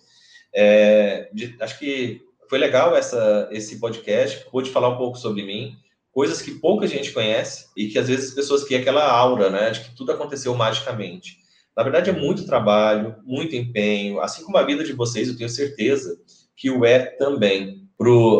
É, 0.59 1.29
de, 1.31 1.55
acho 1.59 1.77
que 1.77 2.19
foi 2.49 2.57
legal 2.57 2.95
essa, 2.95 3.47
esse 3.51 3.79
podcast, 3.79 4.43
pude 4.49 4.71
falar 4.71 4.89
um 4.89 4.97
pouco 4.97 5.15
sobre 5.15 5.43
mim, 5.43 5.75
coisas 6.11 6.41
que 6.41 6.55
pouca 6.55 6.88
gente 6.88 7.11
conhece 7.11 7.67
e 7.77 7.89
que 7.89 7.99
às 7.99 8.07
vezes 8.07 8.29
as 8.29 8.34
pessoas 8.34 8.63
criam 8.63 8.81
aquela 8.81 9.07
aura, 9.07 9.51
né, 9.51 9.69
de 9.69 9.81
que 9.81 9.95
tudo 9.95 10.11
aconteceu 10.11 10.55
magicamente. 10.55 11.38
Na 11.75 11.84
verdade, 11.84 12.09
é 12.09 12.13
muito 12.13 12.43
trabalho, 12.43 13.15
muito 13.23 13.55
empenho, 13.55 14.19
assim 14.19 14.43
como 14.43 14.57
a 14.57 14.63
vida 14.63 14.84
de 14.84 14.93
vocês, 14.93 15.27
eu 15.27 15.38
tenho 15.38 15.47
certeza 15.47 16.17
que 16.55 16.71
o 16.71 16.84
é 16.84 17.05
também. 17.05 17.88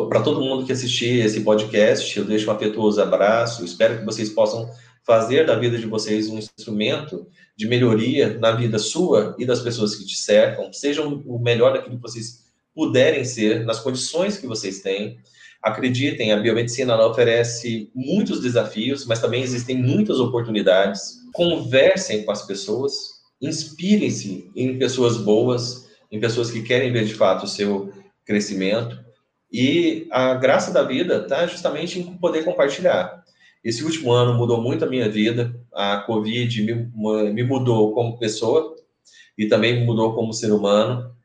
Para 0.10 0.22
todo 0.22 0.42
mundo 0.42 0.66
que 0.66 0.72
assistir 0.72 1.24
esse 1.24 1.42
podcast, 1.42 2.18
eu 2.18 2.26
deixo 2.26 2.50
um 2.50 2.54
afetuoso 2.54 3.00
abraço. 3.00 3.64
Espero 3.64 4.00
que 4.00 4.06
vocês 4.06 4.30
possam 4.30 4.68
fazer 5.04 5.46
da 5.46 5.56
vida 5.56 5.78
de 5.78 5.86
vocês 5.86 6.30
um 6.30 6.38
instrumento 6.38 7.28
de 7.58 7.68
melhoria 7.68 8.38
na 8.38 8.52
vida 8.52 8.78
sua 8.78 9.36
e 9.40 9.46
das 9.46 9.62
pessoas 9.62 9.96
que 9.96 10.06
te 10.06 10.16
cercam. 10.16 10.72
Sejam 10.72 11.24
o 11.26 11.40
melhor 11.40 11.74
daquilo 11.74 11.96
que 11.96 12.02
vocês 12.02 12.46
puderem 12.74 13.26
ser, 13.26 13.66
nas 13.66 13.80
condições 13.80 14.38
que 14.38 14.46
vocês 14.46 14.82
têm. 14.82 15.18
Acreditem, 15.64 16.32
a 16.32 16.38
biomedicina 16.38 16.96
oferece 17.04 17.90
muitos 17.96 18.40
desafios, 18.40 19.08
mas 19.08 19.20
também 19.20 19.42
existem 19.42 19.76
muitas 19.76 20.20
oportunidades. 20.20 21.16
Conversem 21.34 22.24
com 22.24 22.32
as 22.32 22.46
pessoas, 22.46 22.94
inspirem-se 23.42 24.52
em 24.56 24.78
pessoas 24.78 25.18
boas, 25.18 25.88
em 26.12 26.20
pessoas 26.20 26.52
que 26.52 26.62
querem 26.62 26.94
ver 26.94 27.06
de 27.06 27.16
fato 27.16 27.46
o 27.46 27.50
seu 27.50 27.92
crescimento. 28.24 29.04
E 29.52 30.08
a 30.12 30.36
graça 30.36 30.72
da 30.72 30.84
vida 30.84 31.24
está 31.24 31.48
justamente 31.48 32.00
em 32.00 32.18
poder 32.18 32.46
compartilhar. 32.46 33.24
Esse 33.64 33.84
último 33.84 34.12
ano 34.12 34.34
mudou 34.34 34.62
muito 34.62 34.86
a 34.86 34.90
minha 34.90 35.10
vida. 35.10 35.54
A 35.74 35.98
Covid 35.98 36.62
me, 36.62 37.32
me 37.34 37.44
mudou 37.44 37.94
como 37.94 38.18
pessoa 38.18 38.76
e 39.38 39.48
também 39.48 39.80
me 39.80 39.86
mudou 39.86 40.14
como 40.14 40.34
ser 40.34 40.52
humano. 40.52 41.16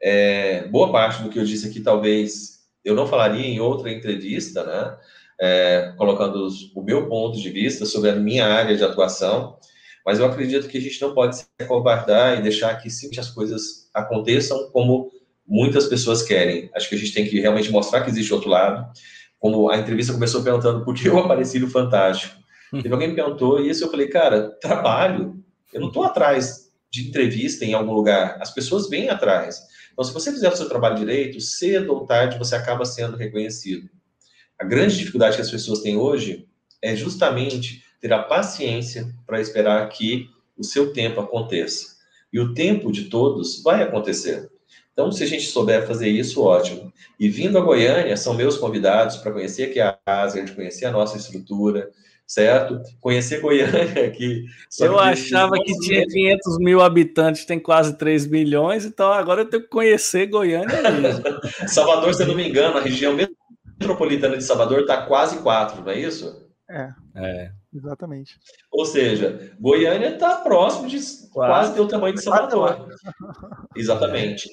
É, 0.00 0.66
boa 0.68 0.92
parte 0.92 1.22
do 1.22 1.28
que 1.28 1.38
eu 1.38 1.44
disse 1.44 1.68
aqui, 1.68 1.80
talvez 1.80 2.58
eu 2.84 2.94
não 2.94 3.06
falaria 3.06 3.46
em 3.46 3.60
outra 3.60 3.90
entrevista, 3.90 4.64
né? 4.64 4.96
É, 5.40 5.94
colocando 5.96 6.48
o 6.74 6.82
meu 6.82 7.08
ponto 7.08 7.40
de 7.40 7.50
vista 7.50 7.86
sobre 7.86 8.10
a 8.10 8.16
minha 8.16 8.44
área 8.44 8.76
de 8.76 8.82
atuação, 8.82 9.56
mas 10.04 10.18
eu 10.18 10.26
acredito 10.26 10.66
que 10.66 10.78
a 10.78 10.80
gente 10.80 11.00
não 11.00 11.14
pode 11.14 11.36
se 11.36 11.46
acovardar 11.60 12.38
e 12.38 12.42
deixar 12.42 12.74
que 12.76 12.90
sim, 12.90 13.08
as 13.18 13.30
coisas 13.30 13.88
aconteçam 13.94 14.70
como 14.72 15.12
muitas 15.46 15.86
pessoas 15.86 16.22
querem. 16.22 16.70
Acho 16.74 16.88
que 16.88 16.94
a 16.94 16.98
gente 16.98 17.14
tem 17.14 17.26
que 17.26 17.40
realmente 17.40 17.70
mostrar 17.70 18.02
que 18.02 18.10
existe 18.10 18.34
outro 18.34 18.50
lado. 18.50 18.90
Como 19.38 19.70
a 19.70 19.76
entrevista 19.76 20.12
começou 20.12 20.42
perguntando 20.42 20.84
por 20.84 20.94
que 20.94 21.08
eu 21.08 21.18
apareci 21.18 21.58
no 21.58 21.70
Fantástico. 21.70 22.36
Hum. 22.72 22.82
Teve 22.82 22.92
alguém 22.92 23.08
me 23.08 23.14
perguntou 23.14 23.60
e 23.60 23.70
isso 23.70 23.84
eu 23.84 23.90
falei, 23.90 24.08
cara, 24.08 24.50
trabalho. 24.60 25.42
Eu 25.72 25.80
não 25.80 25.88
estou 25.88 26.02
atrás 26.02 26.70
de 26.90 27.08
entrevista 27.08 27.64
em 27.64 27.74
algum 27.74 27.92
lugar. 27.92 28.38
As 28.40 28.52
pessoas 28.52 28.88
vêm 28.88 29.08
atrás. 29.08 29.60
Então, 29.92 30.04
se 30.04 30.12
você 30.12 30.32
fizer 30.32 30.48
o 30.48 30.56
seu 30.56 30.68
trabalho 30.68 30.96
direito, 30.96 31.40
cedo 31.40 31.92
ou 31.92 32.06
tarde 32.06 32.38
você 32.38 32.54
acaba 32.54 32.84
sendo 32.84 33.16
reconhecido. 33.16 33.88
A 34.58 34.64
grande 34.64 34.96
dificuldade 34.96 35.36
que 35.36 35.42
as 35.42 35.50
pessoas 35.50 35.80
têm 35.80 35.96
hoje 35.96 36.48
é 36.82 36.94
justamente 36.96 37.84
ter 38.00 38.12
a 38.12 38.22
paciência 38.22 39.12
para 39.26 39.40
esperar 39.40 39.88
que 39.88 40.28
o 40.56 40.64
seu 40.64 40.92
tempo 40.92 41.20
aconteça. 41.20 41.96
E 42.32 42.40
o 42.40 42.54
tempo 42.54 42.92
de 42.92 43.04
todos 43.04 43.62
vai 43.62 43.82
acontecer. 43.82 44.50
Então, 44.98 45.12
se 45.12 45.22
a 45.22 45.26
gente 45.28 45.46
souber 45.46 45.86
fazer 45.86 46.08
isso, 46.08 46.42
ótimo. 46.42 46.92
E 47.20 47.28
vindo 47.28 47.56
a 47.56 47.60
Goiânia, 47.60 48.16
são 48.16 48.34
meus 48.34 48.56
convidados 48.56 49.18
para 49.18 49.30
conhecer 49.30 49.70
aqui 49.70 49.78
a 49.78 49.96
casa, 50.04 50.42
de 50.42 50.50
conhecer 50.50 50.86
a 50.86 50.90
nossa 50.90 51.16
estrutura, 51.16 51.88
certo? 52.26 52.82
Conhecer 53.00 53.40
Goiânia 53.40 54.06
aqui. 54.08 54.44
Eu 54.80 54.98
achava 54.98 55.52
que 55.52 55.72
tinha 55.78 56.04
500 56.04 56.58
mil 56.58 56.82
habitantes, 56.82 57.44
tem 57.44 57.60
quase 57.60 57.96
3 57.96 58.26
milhões, 58.26 58.84
então 58.84 59.12
agora 59.12 59.42
eu 59.42 59.48
tenho 59.48 59.62
que 59.62 59.68
conhecer 59.68 60.26
Goiânia 60.26 60.90
mesmo. 60.90 61.22
Salvador, 61.68 62.12
se 62.12 62.24
eu 62.24 62.26
não 62.26 62.34
me 62.34 62.48
engano, 62.48 62.76
a 62.76 62.80
região 62.80 63.14
metropolitana 63.14 64.36
de 64.36 64.42
Salvador 64.42 64.80
está 64.80 65.02
quase 65.02 65.38
4, 65.38 65.80
não 65.80 65.92
é 65.92 66.00
isso? 66.00 66.44
É. 66.68 66.88
é. 67.14 67.52
Exatamente. 67.72 68.36
Ou 68.72 68.84
seja, 68.84 69.54
Goiânia 69.60 70.14
está 70.14 70.38
próximo 70.38 70.88
de 70.88 70.98
quase, 70.98 71.30
quase 71.30 71.74
ter 71.74 71.80
o 71.82 71.86
tamanho 71.86 72.16
de 72.16 72.22
Salvador. 72.24 72.88
Exatamente. 73.76 74.50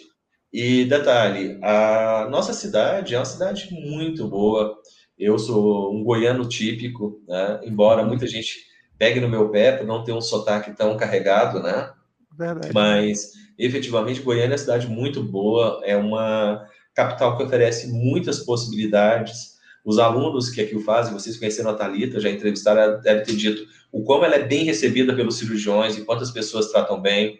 E 0.56 0.86
detalhe, 0.86 1.60
a 1.62 2.30
nossa 2.32 2.54
cidade 2.54 3.14
é 3.14 3.20
uma 3.20 3.26
cidade 3.26 3.68
muito 3.74 4.26
boa. 4.26 4.74
Eu 5.20 5.38
sou 5.38 5.94
um 5.94 6.02
goiano 6.02 6.48
típico, 6.48 7.22
né? 7.28 7.60
embora 7.66 8.02
uhum. 8.02 8.08
muita 8.08 8.26
gente 8.26 8.66
pegue 8.98 9.20
no 9.20 9.28
meu 9.28 9.50
pé 9.50 9.74
por 9.74 9.86
não 9.86 10.06
ter 10.06 10.14
um 10.14 10.22
sotaque 10.22 10.72
tão 10.72 10.96
carregado, 10.96 11.62
né? 11.62 11.92
Verdade. 12.40 12.74
Mas 12.74 13.34
efetivamente 13.60 14.22
Goiânia 14.22 14.46
é 14.46 14.52
uma 14.52 14.58
cidade 14.58 14.88
muito 14.88 15.22
boa, 15.22 15.82
é 15.84 15.98
uma 15.98 16.66
capital 16.94 17.36
que 17.36 17.44
oferece 17.44 17.92
muitas 17.92 18.40
possibilidades. 18.40 19.56
Os 19.84 20.00
alunos 20.00 20.50
que 20.50 20.62
aqui 20.62 20.74
o 20.74 20.80
fazem, 20.80 21.12
vocês 21.12 21.36
conheceram 21.36 21.72
a 21.72 21.74
Thalita, 21.74 22.22
já 22.22 22.30
entrevistaram, 22.30 23.02
deve 23.02 23.24
ter 23.24 23.36
dito 23.36 23.68
o 23.92 24.04
como 24.04 24.24
ela 24.24 24.36
é 24.36 24.44
bem 24.44 24.64
recebida 24.64 25.14
pelos 25.16 25.38
cirurgiões 25.38 25.98
e 25.98 26.06
quantas 26.06 26.32
pessoas 26.32 26.72
tratam 26.72 27.02
bem. 27.02 27.40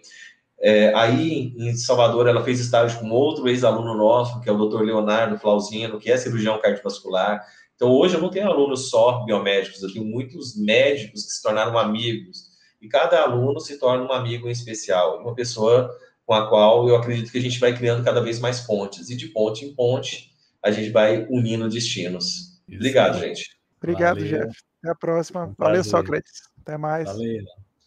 É, 0.60 0.94
aí, 0.96 1.54
em 1.58 1.76
Salvador, 1.76 2.28
ela 2.28 2.44
fez 2.44 2.60
estágio 2.60 3.00
com 3.00 3.10
outro 3.10 3.48
ex-aluno 3.48 3.96
nosso, 3.96 4.40
que 4.42 4.50
é 4.50 4.52
o 4.52 4.68
Dr. 4.68 4.82
Leonardo 4.82 5.38
Flauzino, 5.38 6.00
que 6.00 6.12
é 6.12 6.18
cirurgião 6.18 6.60
cardiovascular. 6.60 7.46
Então, 7.76 7.92
hoje 7.92 8.16
eu 8.16 8.22
não 8.22 8.30
tenho 8.30 8.48
alunos 8.48 8.90
só 8.90 9.24
biomédicos, 9.26 9.84
eu 9.84 9.92
tenho 9.92 10.06
muitos 10.06 10.56
médicos 10.58 11.26
que 11.26 11.32
se 11.32 11.44
tornaram 11.44 11.78
amigos. 11.78 12.56
E 12.82 12.88
cada 12.88 13.22
aluno 13.22 13.60
se 13.60 13.78
torna 13.78 14.06
um 14.06 14.12
amigo 14.12 14.48
em 14.48 14.52
especial, 14.52 15.22
uma 15.22 15.36
pessoa 15.36 15.92
com 16.26 16.34
a 16.34 16.48
qual 16.48 16.88
eu 16.88 16.96
acredito 16.96 17.32
que 17.32 17.38
a 17.38 17.42
gente 17.42 17.60
vai 17.60 17.76
criando 17.76 18.04
cada 18.04 18.22
vez 18.22 18.40
mais 18.40 18.62
pontes. 18.62 19.10
E 19.10 19.16
de 19.16 19.28
ponte 19.28 19.66
em 19.66 19.74
ponte, 19.74 20.32
a 20.64 20.72
gente 20.72 20.90
vai 20.90 21.28
unindo 21.30 21.70
destinos. 21.70 22.60
Isso. 22.68 22.78
Obrigado, 22.78 23.20
gente. 23.20 23.58
Obrigado, 23.78 24.20
Valeu. 24.20 24.30
Jeff. 24.30 24.58
Até 24.80 24.92
a 24.92 24.96
próxima. 24.96 25.46
Um 25.46 25.56
Valeu, 25.58 25.84
Sócrates. 25.84 26.42
Até 26.62 26.78
mais. 26.78 27.06
Valeu. 27.06 27.44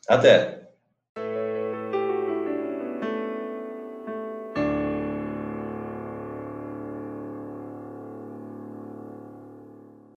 Até. 0.08 0.67